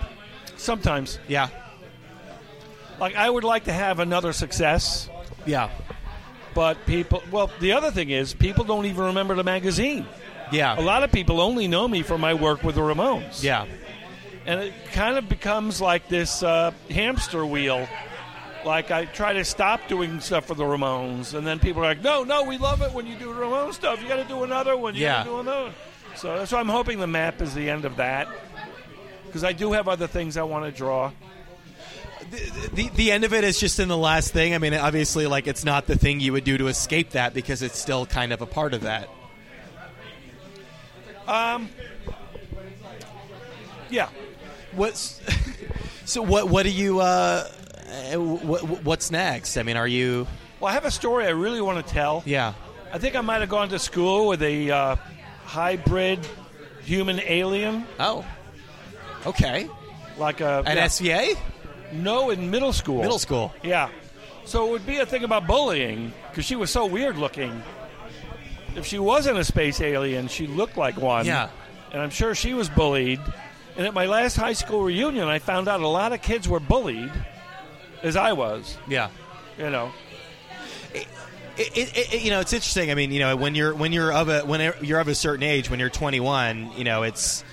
Sometimes, 0.57 1.19
Yeah, 1.27 1.49
like 3.01 3.17
I 3.17 3.29
would 3.29 3.43
like 3.43 3.65
to 3.65 3.73
have 3.73 3.99
another 3.99 4.33
success, 4.33 5.09
yeah, 5.47 5.71
but 6.55 6.85
people. 6.87 7.23
Well, 7.31 7.51
the 7.61 7.73
other 7.73 7.91
thing 7.91 8.11
is 8.11 8.35
people 8.35 8.65
don't 8.65 8.87
even 8.87 9.05
remember 9.05 9.35
the 9.35 9.45
magazine. 9.45 10.07
yeah, 10.51 10.79
A 10.79 10.83
lot 10.83 11.03
of 11.03 11.11
people 11.13 11.41
only 11.41 11.67
know 11.69 11.87
me 11.89 12.03
for 12.03 12.19
my 12.19 12.35
work 12.35 12.63
with 12.63 12.75
the 12.75 12.81
Ramones. 12.83 13.43
yeah, 13.43 13.67
and 14.47 14.61
it 14.61 14.75
kind 14.93 15.17
of 15.17 15.29
becomes 15.29 15.81
like 15.81 16.09
this 16.09 16.43
uh, 16.43 16.73
hamster 16.91 17.45
wheel. 17.47 17.89
Like 18.65 18.93
I 18.93 19.07
try 19.07 19.33
to 19.33 19.45
stop 19.45 19.89
doing 19.89 20.21
stuff 20.21 20.45
for 20.47 20.55
the 20.55 20.63
Ramones, 20.65 21.35
and 21.35 21.45
then 21.47 21.59
people 21.59 21.83
are 21.83 21.87
like, 21.87 22.03
"No, 22.03 22.23
no, 22.23 22.45
we 22.45 22.59
love 22.59 22.81
it 22.83 22.93
when 22.93 23.07
you 23.09 23.17
do 23.17 23.33
Ramones 23.33 23.75
stuff. 23.75 24.01
You 24.01 24.09
got 24.09 24.17
to 24.17 24.25
do 24.25 24.45
another 24.45 24.77
one. 24.77 24.95
You 24.95 25.03
Yeah. 25.03 25.13
got 25.15 25.25
to 25.25 25.31
do 25.31 25.41
another." 25.41 25.63
one." 25.65 25.75
So 26.15 26.37
that's 26.39 26.53
why 26.53 26.61
I'm 26.61 26.69
hoping 26.69 27.01
the 27.01 27.07
map 27.09 27.41
is 27.43 27.55
the 27.55 27.69
end 27.71 27.85
of 27.87 27.97
that, 27.97 28.29
because 29.27 29.43
I 29.43 29.53
do 29.53 29.73
have 29.73 29.89
other 29.89 30.07
things 30.07 30.37
I 30.37 30.43
want 30.43 30.65
to 30.67 30.71
draw. 30.71 31.11
The 32.75 32.89
the 32.95 33.13
end 33.13 33.25
of 33.25 33.33
it 33.35 33.45
is 33.45 33.59
just 33.61 33.79
in 33.79 33.89
the 33.89 33.97
last 33.97 34.33
thing. 34.33 34.55
I 34.55 34.59
mean, 34.59 34.75
obviously, 34.75 35.27
like 35.27 35.47
it's 35.47 35.65
not 35.65 35.87
the 35.87 35.97
thing 35.97 36.21
you 36.21 36.33
would 36.33 36.45
do 36.45 36.57
to 36.59 36.67
escape 36.69 37.11
that 37.11 37.35
because 37.35 37.63
it's 37.63 37.79
still 37.79 38.07
kind 38.07 38.33
of 38.33 38.41
a 38.41 38.47
part 38.47 38.75
of 38.75 38.83
that. 38.83 39.09
Um. 41.27 41.69
Yeah, 43.91 44.09
What's 44.73 45.21
so? 46.07 46.23
What 46.23 46.49
what 46.49 46.63
do 46.65 46.71
you? 46.71 47.01
Uh, 47.01 47.45
what, 48.15 48.63
what's 48.85 49.11
next? 49.11 49.59
I 49.59 49.63
mean, 49.63 49.77
are 49.77 49.87
you? 49.87 50.27
well, 50.61 50.71
I 50.71 50.75
have 50.75 50.87
a 50.87 50.91
story 50.91 51.27
I 51.27 51.31
really 51.31 51.61
want 51.61 51.87
to 51.87 51.93
tell. 51.93 52.23
Yeah, 52.25 52.55
I 52.93 52.99
think 52.99 53.15
I 53.17 53.21
might 53.21 53.41
have 53.41 53.51
gone 53.51 53.69
to 53.69 53.79
school 53.79 54.29
with 54.29 54.43
a 54.43 54.71
uh, 54.71 54.97
hybrid 55.45 56.27
human 56.85 57.21
alien, 57.21 57.87
Oh, 58.01 58.25
okay. 59.27 59.69
like 60.17 60.41
a 60.41 60.63
At 60.65 60.77
yeah. 60.77 60.87
SVA, 60.87 61.39
no 61.93 62.31
in 62.31 62.51
middle 62.51 62.73
school. 62.73 63.01
middle 63.01 63.19
school. 63.19 63.53
Yeah. 63.63 63.91
So 64.45 64.67
it 64.67 64.71
would 64.73 64.87
be 64.87 64.99
a 64.99 65.07
thing 65.07 65.25
about 65.25 65.47
bullying 65.47 66.13
because 66.31 66.45
she 66.45 66.57
was 66.57 66.71
so 66.71 66.87
weird 66.87 67.17
looking. 67.17 67.63
If 68.75 68.87
she 68.87 68.99
wasn't 68.99 69.39
a 69.39 69.45
space 69.45 69.81
alien, 69.81 70.29
she 70.29 70.47
looked 70.47 70.77
like 70.77 70.97
one. 70.97 71.27
Yeah. 71.27 71.51
And 71.93 72.01
I'm 72.01 72.11
sure 72.11 72.35
she 72.35 72.55
was 72.55 72.69
bullied. 72.69 73.21
And 73.77 73.87
at 73.87 73.95
my 73.95 74.07
last 74.07 74.37
high 74.37 74.53
school 74.55 74.83
reunion, 74.83 75.29
I 75.29 75.39
found 75.39 75.69
out 75.69 75.81
a 75.81 75.89
lot 75.89 76.13
of 76.13 76.23
kids 76.23 76.49
were 76.49 76.61
bullied, 76.61 77.13
as 78.03 78.17
I 78.17 78.33
was. 78.33 78.77
Yeah. 78.89 79.11
You 79.59 79.71
know. 79.71 79.93
It, 80.95 81.07
it, 81.77 82.15
it, 82.15 82.23
you 82.23 82.31
know, 82.31 82.41
it's 82.41 82.53
interesting. 82.53 82.91
I 82.91 82.95
mean, 82.95 83.13
you 83.13 83.21
know, 83.21 83.37
when 83.37 83.55
you're 83.55 83.75
when 83.75 83.93
you're 83.93 84.11
of 84.11 84.29
a 84.31 84.41
when 84.41 84.73
you're 84.81 85.01
of 85.01 85.09
a 85.09 85.15
certain 85.15 85.43
age, 85.43 85.69
when 85.69 85.81
you're 85.81 85.91
21, 85.91 86.73
you 86.77 86.85
know, 86.85 87.03
it's 87.03 87.43
it, 87.43 87.47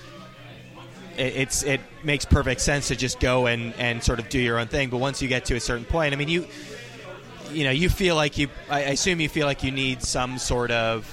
it's 1.20 1.62
it 1.62 1.80
makes 2.02 2.24
perfect 2.24 2.60
sense 2.60 2.88
to 2.88 2.96
just 2.96 3.20
go 3.20 3.46
and 3.46 3.74
and 3.78 4.02
sort 4.02 4.18
of 4.18 4.28
do 4.28 4.38
your 4.38 4.58
own 4.58 4.66
thing. 4.68 4.88
But 4.90 4.98
once 4.98 5.20
you 5.22 5.28
get 5.28 5.44
to 5.46 5.54
a 5.56 5.60
certain 5.60 5.84
point, 5.84 6.12
I 6.14 6.16
mean, 6.16 6.28
you 6.28 6.46
you 7.52 7.64
know, 7.64 7.70
you 7.70 7.88
feel 7.88 8.14
like 8.16 8.38
you. 8.38 8.48
I 8.68 8.80
assume 8.80 9.20
you 9.20 9.28
feel 9.28 9.46
like 9.46 9.62
you 9.64 9.70
need 9.72 10.02
some 10.02 10.38
sort 10.38 10.70
of 10.70 11.04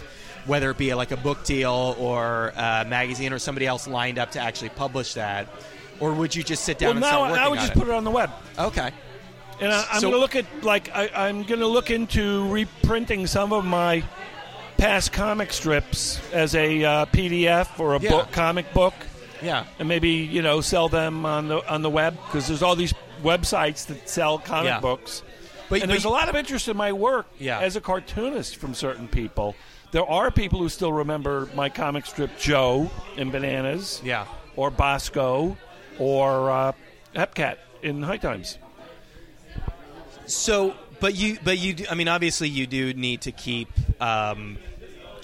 whether 0.46 0.70
it 0.72 0.78
be 0.78 0.94
like 0.94 1.12
a 1.12 1.18
book 1.18 1.44
deal 1.44 1.96
or 2.00 2.54
a 2.56 2.86
magazine 2.88 3.34
or 3.34 3.40
somebody 3.40 3.66
else 3.66 3.88
lined 3.88 4.18
up 4.18 4.32
to 4.32 4.40
actually 4.40 4.70
publish 4.70 5.16
that, 5.16 5.48
or 6.00 6.14
would 6.14 6.34
you 6.36 6.42
just 6.44 6.64
sit 6.64 6.78
down 6.78 6.88
Well, 6.88 6.96
and 6.96 7.02
now 7.02 7.08
start 7.10 7.30
working 7.32 7.44
I 7.44 7.48
would 7.50 7.60
just 7.60 7.72
it? 7.74 7.78
put 7.78 7.88
it 7.90 7.94
on 7.94 8.04
the 8.06 8.12
web. 8.12 8.32
okay. 8.58 8.92
And 9.60 9.74
I, 9.74 9.86
I'm 9.92 10.00
So- 10.00 10.12
going 10.12 10.14
to 10.14 10.20
look 10.20 10.36
at 10.36 10.46
like 10.64 10.90
I, 10.96 11.10
I'm 11.28 11.44
going 11.44 11.60
to 11.60 11.68
look 11.68 11.90
into 11.90 12.48
reprinting 12.50 13.26
some 13.28 13.52
of 13.52 13.66
my 13.66 14.04
past 14.78 15.12
comic 15.12 15.52
strips 15.52 16.22
as 16.32 16.54
a 16.54 16.84
uh, 16.86 17.06
PDF 17.08 17.80
or 17.80 17.96
a 17.96 18.00
Yeah. 18.00 18.12
book, 18.12 18.32
comic 18.32 18.72
book, 18.74 18.94
Yeah. 19.42 19.66
and 19.80 19.88
maybe 19.88 20.10
you 20.10 20.42
know 20.42 20.62
sell 20.62 20.90
them 20.90 21.26
on 21.26 21.48
the 21.48 21.68
on 21.72 21.82
the 21.82 21.90
web 21.90 22.16
because 22.26 22.48
there's 22.48 22.64
all 22.64 22.76
these 22.76 22.94
websites 23.24 23.86
that 23.88 24.08
sell 24.10 24.38
comic 24.40 24.66
Yeah. 24.70 24.80
books. 24.80 25.24
But, 25.70 25.76
and 25.82 25.84
but 25.84 25.90
there's 25.90 26.06
a 26.06 26.10
lot 26.10 26.30
of 26.30 26.36
interest 26.36 26.68
in 26.70 26.78
my 26.78 26.94
work 26.94 27.28
Yeah. 27.40 27.60
as 27.60 27.76
a 27.76 27.82
cartoonist 27.82 28.56
from 28.58 28.74
certain 28.74 29.08
people. 29.08 29.56
There 29.92 30.06
are 30.06 30.32
people 30.32 30.60
who 30.60 30.70
still 30.70 30.94
remember 30.94 31.50
my 31.56 31.70
comic 31.70 32.06
strip 32.06 32.38
Joe 32.38 32.90
in 33.18 33.32
Bananas, 33.32 34.02
Yeah. 34.04 34.26
or 34.56 34.70
Bosco, 34.72 35.58
or 36.00 36.52
uh, 36.52 36.72
Hepcat 37.16 37.58
in 37.82 38.02
High 38.04 38.18
Times. 38.18 38.58
So, 40.26 40.76
but 41.00 41.16
you, 41.16 41.38
but 41.44 41.58
you, 41.58 41.74
do, 41.74 41.86
I 41.90 41.96
mean, 41.96 42.08
obviously, 42.08 42.50
you 42.50 42.68
do 42.68 42.94
need 42.94 43.22
to 43.22 43.32
keep 43.32 43.70
um, 44.02 44.58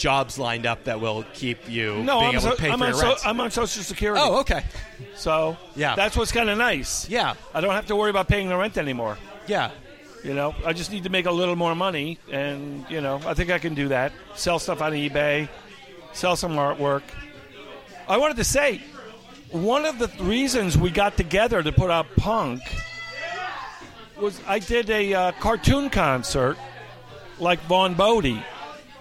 jobs 0.04 0.38
lined 0.38 0.66
up 0.66 0.84
that 0.84 1.00
will 1.00 1.24
keep 1.34 1.70
you 1.70 2.04
No, 2.04 2.20
being 2.20 2.30
I'm, 2.32 2.36
able 2.36 2.42
so, 2.42 2.52
to 2.52 2.58
pay 2.58 2.70
I'm, 2.70 2.80
for 2.80 2.84
on 2.84 2.90
your 2.92 3.00
so, 3.00 3.08
rent. 3.08 3.20
I'm 3.26 3.40
on 3.40 3.52
Social 3.52 3.84
Security. 3.84 4.22
oh, 4.22 4.40
okay. 4.42 4.64
so 5.16 5.56
Yeah. 5.78 5.96
that's 5.96 6.18
what's 6.18 6.34
kind 6.34 6.50
of 6.50 6.58
nice. 6.58 7.08
Yeah, 7.08 7.36
I 7.54 7.62
don't 7.62 7.72
have 7.74 7.86
to 7.88 7.96
worry 7.96 8.10
about 8.10 8.28
paying 8.28 8.50
the 8.50 8.58
rent 8.58 8.78
anymore. 8.78 9.18
yeah, 9.48 9.72
You 10.22 10.34
know, 10.34 10.54
I 10.66 10.74
just 10.74 10.92
need 10.92 11.04
to 11.06 11.10
make 11.10 11.26
a 11.26 11.32
little 11.32 11.56
more 11.56 11.74
money, 11.74 12.20
and 12.30 12.86
you 12.90 13.00
know, 13.00 13.22
I 13.26 13.34
think 13.34 13.50
I 13.50 13.60
can 13.60 13.76
do 13.76 13.88
that. 13.90 14.12
Sell 14.36 14.60
stuff 14.60 14.82
on 14.82 14.92
eBay, 14.92 15.48
sell 16.12 16.36
some 16.36 16.54
artwork. 16.58 17.04
I 18.10 18.18
wanted 18.18 18.36
to 18.38 18.44
say, 18.44 18.82
one 19.52 19.86
of 19.86 20.00
the 20.00 20.10
reasons 20.22 20.78
we 20.78 20.90
got 20.92 21.16
together 21.16 21.64
to 21.64 21.72
put 21.72 21.90
out 21.90 22.08
Punk 22.18 22.62
was 24.20 24.40
I 24.48 24.60
did 24.60 24.90
a 24.90 25.14
uh, 25.14 25.32
cartoon 25.40 25.90
concert 25.90 26.58
like 27.40 27.62
Vaughn 27.62 27.96
Bodē. 27.96 28.44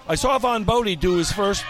I 0.08 0.14
saw 0.16 0.38
Vaughn 0.38 0.64
Bodē 0.64 0.98
do 0.98 1.16
his 1.16 1.32
first 1.32 1.64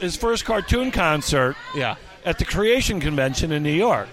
his 0.00 0.16
first 0.16 0.44
cartoon 0.44 0.90
concert 0.90 1.56
yeah, 1.74 1.96
at 2.24 2.38
the 2.38 2.44
Creation 2.44 3.00
Convention 3.00 3.52
in 3.52 3.62
New 3.62 3.72
York. 3.72 4.08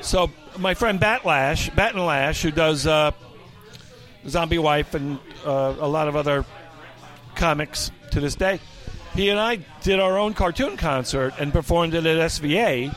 So 0.00 0.30
my 0.58 0.74
friend 0.74 1.00
Batlash, 1.00 1.74
Lash, 1.76 2.42
who 2.42 2.50
does 2.50 2.86
uh, 2.86 3.12
Zombie 4.28 4.58
Wife 4.58 4.94
and 4.94 5.18
uh, 5.44 5.74
a 5.80 5.88
lot 5.88 6.08
of 6.08 6.16
other 6.16 6.44
comics 7.34 7.90
to 8.12 8.20
this 8.20 8.34
day, 8.34 8.60
he 9.14 9.28
and 9.28 9.40
I 9.40 9.56
did 9.82 9.98
our 9.98 10.18
own 10.18 10.34
cartoon 10.34 10.76
concert 10.76 11.34
and 11.38 11.52
performed 11.52 11.94
it 11.94 12.06
at 12.06 12.30
SVA. 12.30 12.94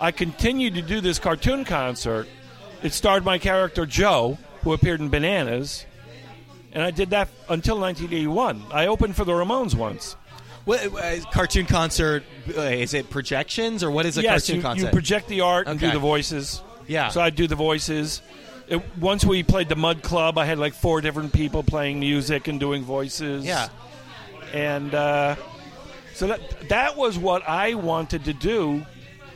I 0.00 0.10
continued 0.12 0.74
to 0.74 0.82
do 0.82 1.00
this 1.00 1.18
cartoon 1.18 1.64
concert. 1.64 2.28
It 2.82 2.92
starred 2.92 3.24
my 3.24 3.38
character 3.38 3.86
Joe, 3.86 4.38
who 4.62 4.72
appeared 4.72 5.00
in 5.00 5.08
Bananas, 5.08 5.86
and 6.72 6.82
I 6.82 6.90
did 6.90 7.10
that 7.10 7.28
until 7.48 7.78
1981. 7.78 8.62
I 8.72 8.86
opened 8.86 9.16
for 9.16 9.24
the 9.24 9.32
Ramones 9.32 9.74
once. 9.74 10.16
What, 10.64 10.80
uh, 10.84 11.20
cartoon 11.30 11.66
concert? 11.66 12.24
Uh, 12.48 12.60
is 12.62 12.92
it 12.92 13.08
projections 13.08 13.84
or 13.84 13.90
what 13.90 14.04
is 14.04 14.18
a 14.18 14.22
yes, 14.22 14.42
cartoon 14.46 14.56
you, 14.56 14.62
concert? 14.62 14.86
you 14.86 14.92
project 14.92 15.28
the 15.28 15.40
art 15.42 15.68
and 15.68 15.78
do 15.78 15.86
Okay. 15.86 15.94
the 15.94 16.00
voices. 16.00 16.62
Yeah. 16.88 17.08
So 17.08 17.20
I 17.20 17.30
do 17.30 17.46
the 17.46 17.54
voices. 17.54 18.20
It, 18.68 18.82
once 18.98 19.24
we 19.24 19.44
played 19.44 19.68
the 19.68 19.76
Mud 19.76 20.02
Club, 20.02 20.38
I 20.38 20.44
had 20.44 20.58
like 20.58 20.74
four 20.74 21.00
different 21.00 21.32
people 21.32 21.62
playing 21.62 22.00
music 22.00 22.48
and 22.48 22.58
doing 22.58 22.82
voices. 22.82 23.44
yeah, 23.44 23.68
And 24.52 24.92
uh, 24.92 25.36
so 26.14 26.26
that 26.26 26.68
that 26.68 26.96
was 26.96 27.16
what 27.16 27.48
I 27.48 27.74
wanted 27.74 28.24
to 28.24 28.32
do 28.32 28.84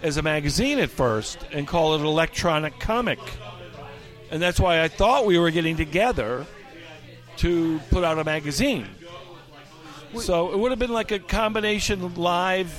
as 0.03 0.16
a 0.16 0.22
magazine 0.22 0.81
at 0.81 0.91
first 0.91 1.39
and 1.53 1.64
call 1.66 1.95
it 1.95 2.01
electronic 2.01 2.81
comic. 2.81 3.20
And 4.33 4.43
that's 4.43 4.59
why 4.59 4.83
I 4.83 4.89
thought 4.89 5.26
we 5.26 5.39
were 5.39 5.51
getting 5.53 5.76
together 5.76 6.45
to 7.41 7.78
put 7.91 8.05
out 8.05 8.18
a 8.18 8.24
magazine. 8.24 8.86
So 10.18 10.53
it 10.53 10.59
would 10.59 10.70
have 10.72 10.78
been 10.78 10.93
like 10.93 11.11
a 11.12 11.18
combination 11.18 12.14
live 12.16 12.72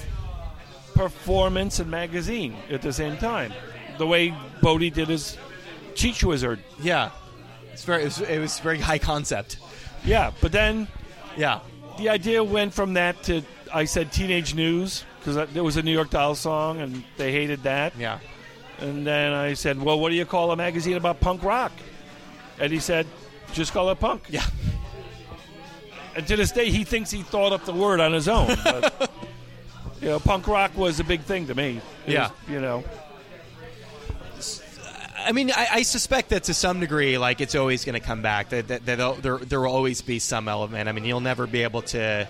performance 0.93 1.79
and 1.79 1.89
magazine 1.89 2.55
at 2.69 2.81
the 2.81 2.91
same 2.93 3.17
time. 3.17 3.53
The 3.97 4.05
way 4.05 4.33
Bodē 4.61 4.93
did 4.93 5.07
his 5.07 5.37
Cheech 5.93 6.23
Wizard. 6.23 6.59
yeah. 6.81 7.11
It's 7.73 7.85
very. 7.85 8.01
It 8.01 8.05
was, 8.05 8.19
it 8.21 8.39
was 8.39 8.59
very 8.59 8.79
high 8.79 8.99
concept. 8.99 9.57
Yeah, 10.03 10.31
but 10.41 10.51
then 10.51 10.87
Yeah, 11.37 11.61
the 11.97 12.09
idea 12.09 12.43
went 12.43 12.73
from 12.73 12.93
that 12.95 13.23
to 13.23 13.43
I 13.73 13.85
said 13.85 14.11
teenage 14.11 14.53
news 14.53 15.05
because 15.19 15.47
there 15.53 15.63
was 15.63 15.77
a 15.77 15.81
New 15.81 15.93
York 15.93 16.09
Dolls 16.09 16.39
song 16.39 16.81
and 16.81 17.03
they 17.15 17.31
hated 17.31 17.63
that. 17.63 17.93
yeah, 17.97 18.19
And 18.79 19.07
then 19.07 19.31
I 19.31 19.53
said, 19.53 19.81
"Well, 19.81 19.99
what 20.01 20.09
do 20.09 20.15
you 20.15 20.25
call 20.25 20.51
a 20.51 20.57
magazine 20.57 20.97
about 20.97 21.21
punk 21.21 21.43
rock?" 21.43 21.71
And 22.59 22.73
he 22.73 22.79
said, 22.79 23.07
"Just 23.53 23.73
call 23.73 23.89
it 23.91 23.99
punk." 23.99 24.23
yeah. 24.29 24.45
And 26.15 26.27
to 26.27 26.35
this 26.35 26.51
day, 26.51 26.69
he 26.69 26.83
thinks 26.83 27.09
he 27.09 27.21
thought 27.23 27.53
up 27.53 27.63
the 27.65 27.71
word 27.73 27.99
on 28.01 28.11
his 28.11 28.27
own. 28.27 28.47
But, 28.65 29.09
you 30.01 30.09
know, 30.09 30.19
punk 30.19 30.45
rock 30.47 30.75
was 30.77 30.99
a 30.99 31.05
big 31.05 31.21
thing 31.21 31.47
to 31.47 31.55
me. 31.55 31.79
It 32.05 32.13
Yeah. 32.13 32.23
was, 32.23 32.31
you 32.49 32.59
know. 32.59 32.83
I 35.23 35.31
mean, 35.33 35.51
I, 35.51 35.67
I 35.71 35.81
suspect 35.83 36.29
that 36.29 36.43
to 36.45 36.53
some 36.53 36.79
degree, 36.79 37.17
like 37.17 37.41
it's 37.41 37.53
always 37.55 37.85
going 37.85 37.93
to 37.93 37.99
come 38.05 38.21
back. 38.21 38.49
That, 38.49 38.67
that, 38.69 38.85
that 38.87 39.21
there 39.21 39.37
there 39.37 39.61
will 39.61 39.71
always 39.71 40.01
be 40.01 40.17
some 40.19 40.47
element. 40.47 40.89
I 40.89 40.91
mean, 40.93 41.05
you'll 41.05 41.19
never 41.21 41.45
be 41.47 41.61
able 41.63 41.83
to 41.83 42.27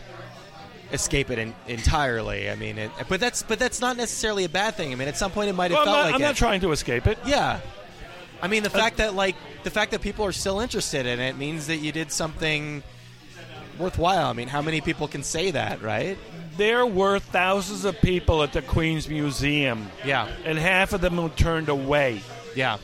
escape 0.91 1.29
it 1.31 1.39
in, 1.39 1.55
entirely. 1.67 2.49
I 2.49 2.55
mean, 2.55 2.77
it, 2.77 2.91
but 3.07 3.19
that's 3.21 3.43
but 3.43 3.59
that's 3.59 3.79
not 3.79 3.95
necessarily 3.95 4.43
a 4.43 4.49
bad 4.49 4.75
thing. 4.75 4.91
I 4.91 4.95
mean, 4.95 5.07
at 5.07 5.15
some 5.17 5.31
point 5.31 5.49
it 5.49 5.53
might 5.53 5.71
have 5.71 5.79
Well, 5.79 5.81
I'm, 5.81 5.85
felt 5.87 5.97
not, 5.97 6.05
like 6.05 6.15
I'm 6.15 6.21
it. 6.21 6.25
not 6.25 6.35
trying 6.35 6.61
to 6.61 6.71
escape 6.73 7.07
it. 7.07 7.17
Yeah. 7.25 7.61
I 8.41 8.47
mean, 8.47 8.63
the 8.63 8.69
fact 8.69 8.97
that 8.97 9.13
like 9.15 9.35
the 9.63 9.69
fact 9.69 9.91
that 9.91 10.01
people 10.01 10.25
are 10.25 10.31
still 10.31 10.59
interested 10.59 11.05
in 11.05 11.19
it 11.19 11.37
means 11.37 11.67
that 11.67 11.77
you 11.77 11.91
did 11.91 12.11
something 12.11 12.83
worthwhile. 13.77 14.27
I 14.27 14.33
mean, 14.33 14.47
how 14.47 14.61
many 14.61 14.81
people 14.81 15.07
can 15.07 15.23
say 15.23 15.51
that, 15.51 15.81
right? 15.81 16.17
There 16.57 16.85
were 16.85 17.19
thousands 17.19 17.85
of 17.85 17.99
people 18.01 18.43
at 18.43 18.53
the 18.53 18.61
Queens 18.61 19.07
Museum, 19.07 19.89
Yeah. 20.05 20.27
and 20.45 20.57
half 20.57 20.93
of 20.93 21.01
them 21.01 21.17
were 21.17 21.29
turned 21.29 21.69
away. 21.69 22.21
Yeah. 22.55 22.77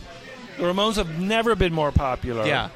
The 0.58 0.64
Ramones 0.64 0.96
have 0.96 1.20
never 1.20 1.56
been 1.56 1.74
more 1.74 1.92
popular. 1.92 2.48
Yeah. 2.48 2.70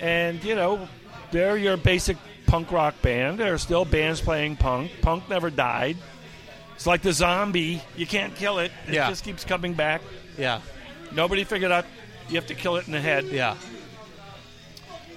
And, 0.00 0.42
you 0.42 0.54
know, 0.54 0.88
they're 1.30 1.56
your 1.56 1.76
basic 1.76 2.16
punk 2.46 2.72
rock 2.72 3.00
band. 3.02 3.38
There 3.38 3.52
are 3.52 3.58
still 3.58 3.84
bands 3.84 4.20
playing 4.20 4.56
punk. 4.56 4.90
Punk 5.02 5.28
never 5.28 5.50
died. 5.50 5.96
It's 6.74 6.86
like 6.86 7.02
the 7.02 7.12
zombie. 7.12 7.82
You 7.96 8.06
can't 8.06 8.34
kill 8.34 8.58
it. 8.60 8.72
It 8.88 8.94
Yeah. 8.94 9.08
just 9.10 9.24
keeps 9.24 9.44
coming 9.44 9.74
back. 9.74 10.00
Yeah. 10.38 10.60
Nobody 11.12 11.44
figured 11.44 11.72
out 11.72 11.84
you 12.28 12.36
have 12.36 12.46
to 12.46 12.54
kill 12.54 12.76
it 12.76 12.86
in 12.86 12.92
the 12.92 13.00
head. 13.00 13.24
Yeah. 13.26 13.56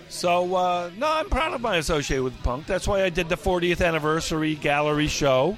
So, 0.10 0.56
uh, 0.56 0.92
no, 0.98 1.08
I'm 1.12 1.30
proud 1.30 1.54
of 1.54 1.62
my 1.62 1.78
association 1.78 2.24
with 2.26 2.44
punk. 2.44 2.66
That's 2.68 2.88
why 2.88 3.04
I 3.04 3.10
did 3.10 3.30
the 3.30 3.38
40th 3.38 3.86
anniversary 3.86 4.56
gallery 4.56 5.08
show 5.08 5.58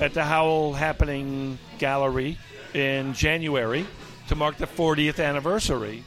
at 0.00 0.12
the 0.12 0.24
Howl 0.24 0.72
Happening 0.72 1.58
Gallery 1.78 2.36
in 2.74 3.14
January 3.14 3.86
to 4.28 4.34
mark 4.34 4.56
the 4.56 4.66
40th 4.66 5.24
anniversary. 5.24 6.02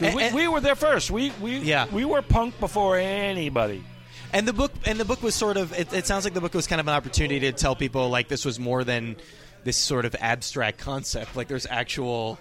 And- 0.00 0.14
we, 0.14 0.22
and- 0.22 0.34
we 0.34 0.48
were 0.48 0.60
there 0.60 0.74
first. 0.74 1.10
We 1.10 1.32
we 1.40 1.58
Yeah. 1.58 1.86
we 1.90 2.04
were 2.04 2.22
punk 2.22 2.58
before 2.60 2.98
anybody. 2.98 3.82
And 4.32 4.46
the 4.46 4.52
book 4.52 4.72
and 4.84 4.98
the 5.00 5.04
book 5.06 5.22
was 5.22 5.34
sort 5.34 5.56
of 5.56 5.72
it, 5.78 5.92
it 5.92 6.06
sounds 6.06 6.24
like 6.24 6.34
the 6.34 6.40
book 6.40 6.52
was 6.54 6.66
kind 6.66 6.80
of 6.80 6.88
an 6.88 6.94
opportunity 6.94 7.40
to 7.40 7.52
tell 7.52 7.74
people 7.76 8.08
like 8.10 8.28
this 8.28 8.44
was 8.44 8.58
more 8.58 8.84
than 8.84 9.16
this 9.66 9.76
sort 9.76 10.04
of 10.04 10.14
abstract 10.20 10.78
concept. 10.78 11.34
Like 11.36 11.48
there's 11.48 11.66
actual 11.66 12.38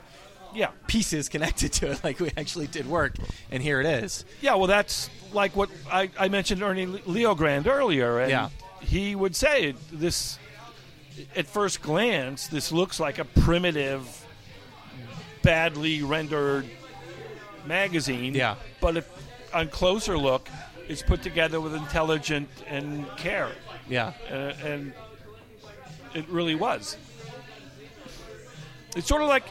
Yeah, 0.54 0.70
pieces 0.88 1.28
connected 1.28 1.74
to 1.74 1.92
it. 1.92 2.02
Like 2.04 2.20
we 2.20 2.32
actually 2.38 2.68
did 2.68 2.86
work, 2.88 3.16
and 3.52 3.62
here 3.62 3.82
it 3.82 3.88
is. 4.04 4.24
yeah. 4.42 4.54
Well, 4.56 4.68
that's 4.68 5.10
like 5.34 5.56
what 5.56 5.70
I, 5.92 6.10
I 6.18 6.30
mentioned 6.30 6.62
Ernie 6.62 6.86
Leogrande 6.86 7.68
earlier, 7.68 8.20
and 8.20 8.30
Yeah. 8.30 8.50
he 8.80 9.16
would 9.16 9.36
say 9.36 9.74
this. 9.92 10.40
At 11.36 11.48
first 11.48 11.82
glance, 11.82 12.48
this 12.48 12.72
looks 12.74 13.00
like 13.00 13.20
a 13.20 13.26
primitive, 13.26 14.04
badly 15.42 16.04
rendered 16.04 16.66
magazine. 17.66 18.34
Yeah. 18.36 18.56
But 18.82 18.98
if, 18.98 19.10
on 19.54 19.70
closer 19.70 20.18
look, 20.18 20.50
it's 20.90 21.02
put 21.02 21.24
together 21.24 21.62
with 21.62 21.74
intelligent 21.74 22.50
and 22.68 23.08
care, 23.18 23.50
Yeah. 23.90 24.12
uh, 24.30 24.36
and 24.64 24.94
it 26.14 26.28
really 26.28 26.56
was. 26.56 26.98
It's 28.96 29.08
sort 29.08 29.22
of 29.22 29.28
like 29.28 29.44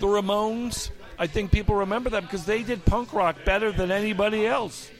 the 0.00 0.06
Ramones. 0.06 0.90
I 1.18 1.26
think 1.26 1.52
people 1.52 1.76
remember 1.76 2.10
them 2.10 2.24
because 2.24 2.44
they 2.44 2.62
did 2.62 2.84
punk 2.84 3.12
rock 3.12 3.36
better 3.44 3.70
than 3.72 3.90
anybody 3.90 4.46
else. 4.46 4.90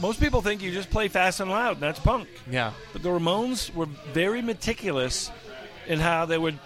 Most 0.00 0.20
people 0.20 0.42
think 0.42 0.62
you 0.62 0.72
just 0.72 0.90
play 0.90 1.08
fast 1.08 1.40
and 1.40 1.50
loud, 1.50 1.74
and 1.74 1.82
that's 1.82 2.00
punk. 2.00 2.28
Yeah. 2.50 2.72
But 2.92 3.02
the 3.02 3.10
Ramones 3.10 3.72
were 3.74 3.86
very 4.12 4.42
meticulous 4.42 5.30
in 5.86 6.00
how 6.00 6.26
they 6.26 6.38
would 6.38 6.58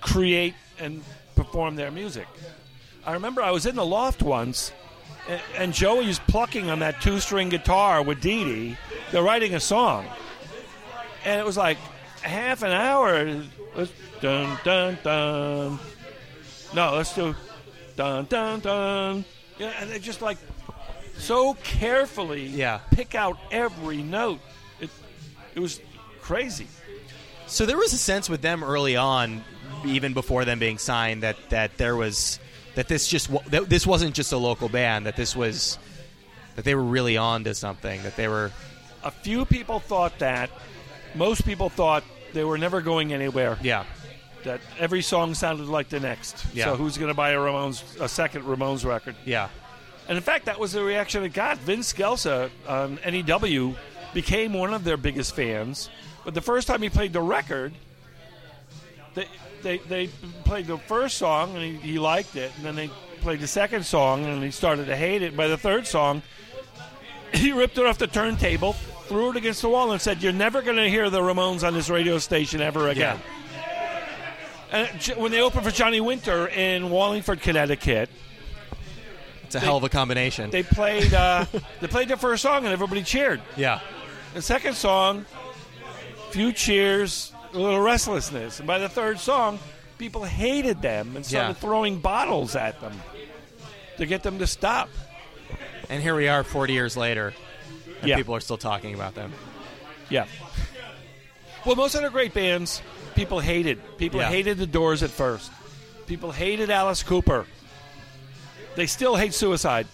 create 0.00 0.54
and 0.78 1.02
perform 1.34 1.76
their 1.76 1.90
music. 1.90 2.26
I 3.04 3.14
remember 3.14 3.42
I 3.42 3.50
was 3.50 3.66
in 3.66 3.76
the 3.76 3.84
loft 3.84 4.22
once, 4.22 4.72
and, 5.28 5.40
and 5.56 5.82
was 6.06 6.18
plucking 6.20 6.70
on 6.70 6.78
that 6.80 7.00
two-string 7.00 7.48
guitar 7.48 8.02
with 8.02 8.20
Dee 8.20 8.44
Dee. 8.44 8.76
They're 9.10 9.22
writing 9.22 9.54
a 9.54 9.60
song, 9.60 10.06
and 11.24 11.40
it 11.40 11.44
was 11.44 11.56
like 11.56 11.78
half 12.22 12.62
an 12.62 12.72
hour. 12.72 13.42
Let's 13.74 13.92
dun 14.20 14.58
dun 14.64 14.98
dun. 15.02 15.78
No, 16.74 16.94
let's 16.94 17.14
do 17.14 17.34
dun 17.96 18.26
dun 18.26 18.60
dun. 18.60 19.24
Yeah, 19.58 19.72
and 19.80 19.90
they 19.90 19.98
just 19.98 20.22
like 20.22 20.38
so 21.18 21.54
carefully 21.62 22.46
Yeah. 22.46 22.78
pick 22.92 23.14
out 23.14 23.38
every 23.50 23.98
note. 24.02 24.40
It 24.80 24.90
it 25.54 25.60
was 25.60 25.80
crazy. 26.20 26.66
So 27.46 27.66
there 27.66 27.76
was 27.76 27.92
a 27.92 27.98
sense 27.98 28.28
with 28.30 28.42
them 28.42 28.62
early 28.62 28.96
on, 28.96 29.42
even 29.84 30.14
before 30.14 30.44
them 30.44 30.58
being 30.58 30.78
signed, 30.78 31.22
that 31.22 31.36
that 31.50 31.76
there 31.78 31.96
was 31.96 32.38
that 32.76 32.88
this 32.88 33.08
just 33.08 33.28
that 33.50 33.68
this 33.68 33.86
wasn't 33.86 34.14
just 34.14 34.32
a 34.32 34.36
local 34.38 34.68
band. 34.68 35.06
That 35.06 35.16
this 35.16 35.34
was 35.34 35.78
that 36.56 36.64
they 36.64 36.74
were 36.74 36.82
really 36.84 37.16
on 37.16 37.44
to 37.44 37.54
something. 37.54 38.02
That 38.02 38.16
they 38.16 38.28
were 38.28 38.52
A 39.02 39.10
few 39.10 39.44
people 39.46 39.80
thought 39.80 40.18
that. 40.18 40.50
Most 41.14 41.44
people 41.44 41.68
thought 41.68 42.04
they 42.32 42.44
were 42.44 42.58
never 42.58 42.80
going 42.80 43.12
anywhere. 43.12 43.58
yeah 43.62 43.84
That 44.44 44.60
every 44.78 45.02
song 45.02 45.34
sounded 45.34 45.66
like 45.66 45.88
the 45.88 46.00
next. 46.00 46.44
Yeah. 46.54 46.66
So 46.66 46.76
who's 46.76 46.96
going 46.96 47.08
to 47.08 47.14
buy 47.14 47.30
a 47.30 47.36
Ramones 47.38 48.00
a 48.00 48.08
second 48.08 48.44
Ramones 48.44 48.84
record? 48.84 49.16
yeah 49.24 49.48
And 50.08 50.16
in 50.16 50.22
fact, 50.22 50.44
that 50.46 50.58
was 50.58 50.72
the 50.72 50.82
reaction 50.82 51.22
it 51.24 51.32
got. 51.32 51.58
Vince 51.58 51.92
Scelsa 51.92 52.50
on 52.68 52.98
NEW 53.04 53.74
became 54.14 54.52
one 54.54 54.74
of 54.74 54.84
their 54.84 54.96
biggest 54.96 55.34
fans. 55.36 55.90
But 56.24 56.34
the 56.34 56.40
first 56.40 56.66
time 56.68 56.82
he 56.82 56.90
played 56.90 57.12
the 57.12 57.22
record, 57.22 57.72
they 59.14 59.26
they, 59.62 59.78
they 59.78 60.06
played 60.44 60.66
the 60.66 60.78
first 60.78 61.18
song 61.18 61.54
and 61.54 61.62
he, 61.62 61.92
he 61.92 61.98
liked 61.98 62.34
it, 62.36 62.50
and 62.56 62.64
then 62.64 62.76
they 62.76 62.90
played 63.20 63.40
the 63.40 63.46
second 63.46 63.84
song 63.84 64.24
and 64.24 64.42
he 64.42 64.50
started 64.50 64.86
to 64.86 64.96
hate 64.96 65.22
it. 65.22 65.36
By 65.36 65.48
the 65.48 65.58
third 65.58 65.86
song, 65.86 66.22
he 67.34 67.52
ripped 67.52 67.76
it 67.78 67.84
off 67.86 67.98
the 67.98 68.06
turntable, 68.06 68.74
threw 69.10 69.30
it 69.30 69.36
against 69.36 69.60
the 69.62 69.68
wall, 69.68 69.90
and 69.90 70.00
said, 70.00 70.22
"You're 70.22 70.32
never 70.32 70.62
going 70.62 70.76
to 70.76 70.88
hear 70.88 71.10
the 71.10 71.18
Ramones 71.20 71.66
on 71.66 71.74
this 71.74 71.90
radio 71.90 72.18
station 72.18 72.60
ever 72.60 72.88
again." 72.88 73.18
And 74.72 74.88
when 75.16 75.32
they 75.32 75.40
opened 75.40 75.64
for 75.64 75.72
Johnny 75.72 76.00
Winter 76.00 76.46
in 76.46 76.90
Wallingford, 76.90 77.40
Connecticut, 77.40 78.08
it's 79.42 79.56
a 79.56 79.60
hell 79.60 79.76
of 79.76 79.82
a 79.82 79.88
combination. 79.88 80.50
they 80.50 80.62
played 80.62 81.12
uh, 81.12 81.44
they 81.80 81.88
played 81.88 82.06
their 82.08 82.16
first 82.16 82.42
song 82.44 82.58
and 82.64 82.72
everybody 82.72 83.02
cheered. 83.02 83.42
yeah 83.56 83.80
The 84.34 84.42
second 84.42 84.74
song, 84.76 85.24
few 86.30 86.52
cheers, 86.52 87.32
a 87.52 87.58
little 87.58 87.80
restlessness, 87.80 88.58
and 88.60 88.66
by 88.68 88.78
the 88.78 88.88
third 88.88 89.18
song, 89.18 89.58
people 89.98 90.22
hated 90.22 90.80
them 90.82 91.16
and 91.16 91.26
started 91.26 91.48
Yeah. 91.48 91.52
throwing 91.54 91.98
bottles 91.98 92.54
at 92.54 92.80
them 92.80 92.92
to 93.98 94.06
get 94.06 94.22
them 94.22 94.38
to 94.38 94.46
stop. 94.46 94.88
and 95.88 96.00
here 96.00 96.14
we 96.14 96.28
are, 96.28 96.44
forty 96.44 96.74
years 96.74 96.96
later, 96.96 97.34
and 98.00 98.08
Yeah. 98.08 98.16
people 98.16 98.34
are 98.34 98.40
still 98.40 98.58
talking 98.58 98.94
about 98.94 99.14
them. 99.14 99.32
Yeah. 100.08 100.26
Well, 101.64 101.76
most 101.76 101.94
other 101.94 102.10
great 102.10 102.32
bands, 102.34 102.82
people 103.14 103.40
hated. 103.40 103.78
People 103.98 104.20
Yeah. 104.20 104.28
hated 104.28 104.58
the 104.58 104.66
Doors 104.66 105.02
at 105.02 105.10
first. 105.10 105.50
People 106.06 106.32
hated 106.32 106.70
Alice 106.70 107.02
Cooper. 107.02 107.46
They 108.76 108.86
still 108.86 109.16
hate 109.16 109.34
Suicide. 109.34 109.86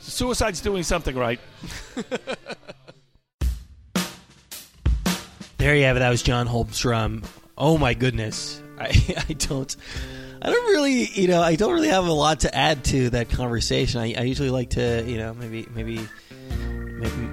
Suicide's 0.00 0.60
doing 0.60 0.82
something 0.82 1.14
right. 1.14 1.40
There 5.58 5.76
you 5.76 5.84
have 5.84 5.96
it. 5.96 6.00
That 6.00 6.08
was 6.08 6.22
John 6.22 6.48
Holmstrom. 6.48 7.22
Oh 7.58 7.76
my 7.76 7.92
goodness, 7.92 8.62
I, 8.80 8.86
I 9.28 9.32
don't, 9.34 9.76
I 10.40 10.48
don't 10.48 10.66
really, 10.70 11.04
you 11.04 11.28
know, 11.28 11.42
I 11.42 11.54
don't 11.56 11.74
really 11.74 11.88
have 11.88 12.06
a 12.06 12.12
lot 12.12 12.40
to 12.40 12.54
add 12.54 12.82
to 12.86 13.10
that 13.10 13.28
conversation. 13.28 14.00
I, 14.00 14.14
I 14.16 14.22
usually 14.22 14.48
like 14.48 14.70
to, 14.70 15.04
you 15.06 15.18
know, 15.18 15.34
maybe, 15.34 15.66
maybe, 15.74 16.00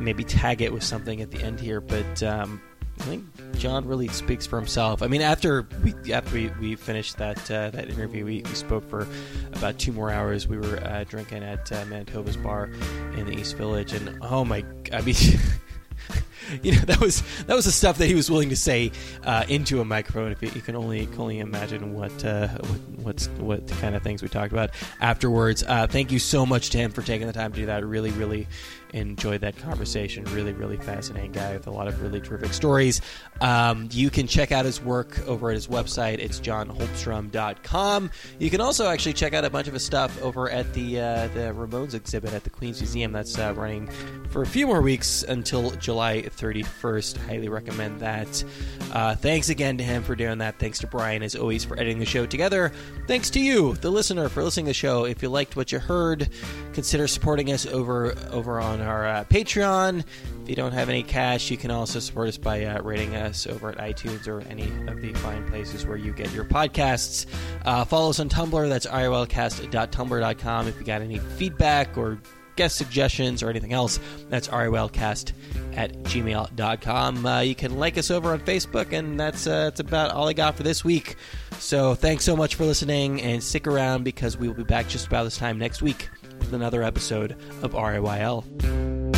maybe, 0.07 0.23
tag 0.23 0.61
it 0.61 0.71
with 0.71 0.85
something 0.85 1.21
at 1.21 1.31
the 1.31 1.43
end 1.43 1.59
here, 1.59 1.81
but 1.81 2.23
um, 2.23 2.61
I 2.97 3.03
think 3.03 3.25
John 3.57 3.85
really 3.85 4.07
speaks 4.07 4.45
for 4.45 4.57
himself. 4.57 5.03
I 5.03 5.07
mean, 5.07 5.21
after 5.21 5.67
we 5.83 6.13
after 6.13 6.33
we, 6.33 6.47
we 6.61 6.75
finished 6.77 7.17
that 7.17 7.51
uh, 7.51 7.71
that 7.71 7.89
interview, 7.89 8.23
we, 8.23 8.41
we 8.41 8.55
spoke 8.55 8.89
for 8.89 9.05
about 9.51 9.79
two 9.79 9.91
more 9.91 10.09
hours. 10.09 10.47
We 10.47 10.57
were 10.57 10.77
uh, 10.81 11.03
drinking 11.03 11.43
at 11.43 11.69
uh, 11.73 11.83
Manitoba's 11.87 12.37
bar 12.37 12.69
in 13.17 13.25
the 13.25 13.33
East 13.33 13.57
Village, 13.57 13.91
and 13.91 14.17
oh 14.21 14.45
my, 14.45 14.63
I 14.93 15.01
mean. 15.01 15.15
you 16.63 16.71
know 16.73 16.81
that 16.81 17.01
was 17.01 17.21
that 17.47 17.55
was 17.55 17.65
the 17.65 17.71
stuff 17.71 17.97
that 17.97 18.05
he 18.05 18.15
was 18.15 18.31
willing 18.31 18.49
to 18.49 18.55
say 18.55 18.91
uh, 19.25 19.43
into 19.49 19.81
a 19.81 19.85
microphone. 19.85 20.31
If 20.31 20.41
you, 20.41 20.49
you 20.55 20.61
can 20.61 20.75
only 20.75 21.05
can 21.07 21.19
only 21.19 21.39
imagine 21.39 21.93
what 21.93 22.23
uh, 22.23 22.47
what 22.47 22.79
what's 23.03 23.27
what 23.39 23.67
kind 23.67 23.95
of 23.95 24.03
things 24.03 24.21
we 24.21 24.29
talked 24.29 24.53
about 24.53 24.71
afterwards. 25.01 25.63
Uh, 25.67 25.87
thank 25.87 26.11
you 26.11 26.19
so 26.19 26.45
much 26.45 26.69
to 26.69 26.77
him 26.77 26.91
for 26.91 27.01
taking 27.01 27.27
the 27.27 27.33
time 27.33 27.51
to 27.51 27.59
do 27.59 27.65
that. 27.65 27.85
Really, 27.85 28.11
really 28.11 28.47
enjoyed 28.93 29.41
that 29.41 29.57
conversation. 29.57 30.23
Really, 30.25 30.53
really 30.53 30.77
fascinating 30.77 31.31
guy 31.31 31.53
with 31.53 31.67
a 31.67 31.71
lot 31.71 31.87
of 31.87 32.01
really 32.01 32.21
terrific 32.21 32.53
stories. 32.53 33.01
Um, 33.41 33.89
you 33.91 34.09
can 34.09 34.27
check 34.27 34.51
out 34.51 34.65
his 34.65 34.81
work 34.81 35.19
over 35.27 35.49
at 35.49 35.55
his 35.55 35.67
website. 35.67 36.19
It's 36.19 36.39
johnholmstrom.com. 36.39 38.11
You 38.39 38.49
can 38.49 38.61
also 38.61 38.87
actually 38.87 39.13
check 39.13 39.33
out 39.33 39.45
a 39.45 39.49
bunch 39.49 39.67
of 39.67 39.73
his 39.73 39.85
stuff 39.85 40.21
over 40.21 40.49
at 40.49 40.73
the 40.73 40.99
uh, 40.99 41.27
the 41.29 41.53
Ramones 41.53 41.93
exhibit 41.93 42.33
at 42.33 42.43
the 42.43 42.49
Queens 42.49 42.81
Museum. 42.81 43.11
That's 43.11 43.37
uh, 43.37 43.53
running 43.55 43.87
for 44.29 44.41
a 44.41 44.47
few 44.47 44.67
more 44.67 44.81
weeks 44.81 45.23
until 45.23 45.71
July 45.71 46.23
31st. 46.23 47.17
Highly 47.27 47.49
recommend 47.49 47.99
that. 47.99 48.43
Uh, 48.91 49.15
thanks 49.15 49.49
again 49.49 49.77
to 49.77 49.83
him 49.83 50.03
for 50.03 50.15
doing 50.15 50.39
that. 50.39 50.59
Thanks 50.59 50.79
to 50.79 50.87
Brian, 50.87 51.23
as 51.23 51.35
always, 51.35 51.63
for 51.63 51.75
editing 51.75 51.99
the 51.99 52.05
show 52.05 52.25
together. 52.25 52.71
Thanks 53.07 53.29
to 53.31 53.39
you, 53.39 53.75
the 53.75 53.91
listener, 53.91 54.29
for 54.29 54.43
listening 54.43 54.65
to 54.65 54.69
the 54.69 54.73
show. 54.73 55.05
If 55.05 55.21
you 55.21 55.29
liked 55.29 55.55
what 55.55 55.71
you 55.71 55.79
heard, 55.79 56.29
consider 56.73 57.07
supporting 57.07 57.51
us 57.51 57.65
over 57.65 58.15
over 58.31 58.59
on 58.59 58.76
our 58.81 59.07
uh, 59.07 59.23
Patreon. 59.25 60.03
If 60.43 60.49
you 60.49 60.55
don't 60.55 60.71
have 60.71 60.89
any 60.89 61.03
cash, 61.03 61.51
you 61.51 61.57
can 61.57 61.71
also 61.71 61.99
support 61.99 62.29
us 62.29 62.37
by 62.37 62.63
uh, 62.65 62.81
rating 62.81 63.15
us 63.15 63.47
over 63.47 63.69
at 63.69 63.77
iTunes 63.77 64.27
or 64.27 64.41
any 64.49 64.63
of 64.87 65.01
the 65.01 65.13
fine 65.13 65.47
places 65.49 65.85
where 65.85 65.97
you 65.97 66.13
get 66.13 66.31
your 66.31 66.45
podcasts. 66.45 67.25
Uh, 67.65 67.83
follow 67.85 68.09
us 68.09 68.19
on 68.19 68.29
Tumblr. 68.29 68.69
That's 68.69 68.87
riylcast.tumblr.com. 68.87 70.67
If 70.67 70.79
you 70.79 70.85
got 70.85 71.01
any 71.01 71.19
feedback 71.19 71.97
or 71.97 72.19
guest 72.55 72.75
suggestions 72.75 73.43
or 73.43 73.49
anything 73.49 73.73
else, 73.73 73.99
that's 74.29 74.49
riylcast 74.49 75.33
at 75.73 75.93
gmail.com. 76.03 77.25
Uh, 77.25 77.39
you 77.41 77.55
can 77.55 77.77
like 77.77 77.97
us 77.97 78.09
over 78.11 78.31
on 78.33 78.39
Facebook, 78.39 78.93
and 78.93 79.19
that's, 79.19 79.47
uh, 79.47 79.65
that's 79.65 79.79
about 79.79 80.11
all 80.11 80.27
I 80.27 80.33
got 80.33 80.55
for 80.55 80.63
this 80.63 80.83
week. 80.83 81.15
So 81.59 81.95
thanks 81.95 82.23
so 82.23 82.35
much 82.35 82.55
for 82.55 82.65
listening, 82.65 83.21
and 83.21 83.43
stick 83.43 83.67
around 83.67 84.03
because 84.03 84.37
we 84.37 84.47
will 84.47 84.55
be 84.55 84.63
back 84.63 84.87
just 84.87 85.07
about 85.07 85.23
this 85.23 85.37
time 85.37 85.57
next 85.57 85.81
week 85.81 86.09
with 86.39 86.53
another 86.53 86.83
episode 86.83 87.35
of 87.61 87.73
RiYL. 87.73 89.16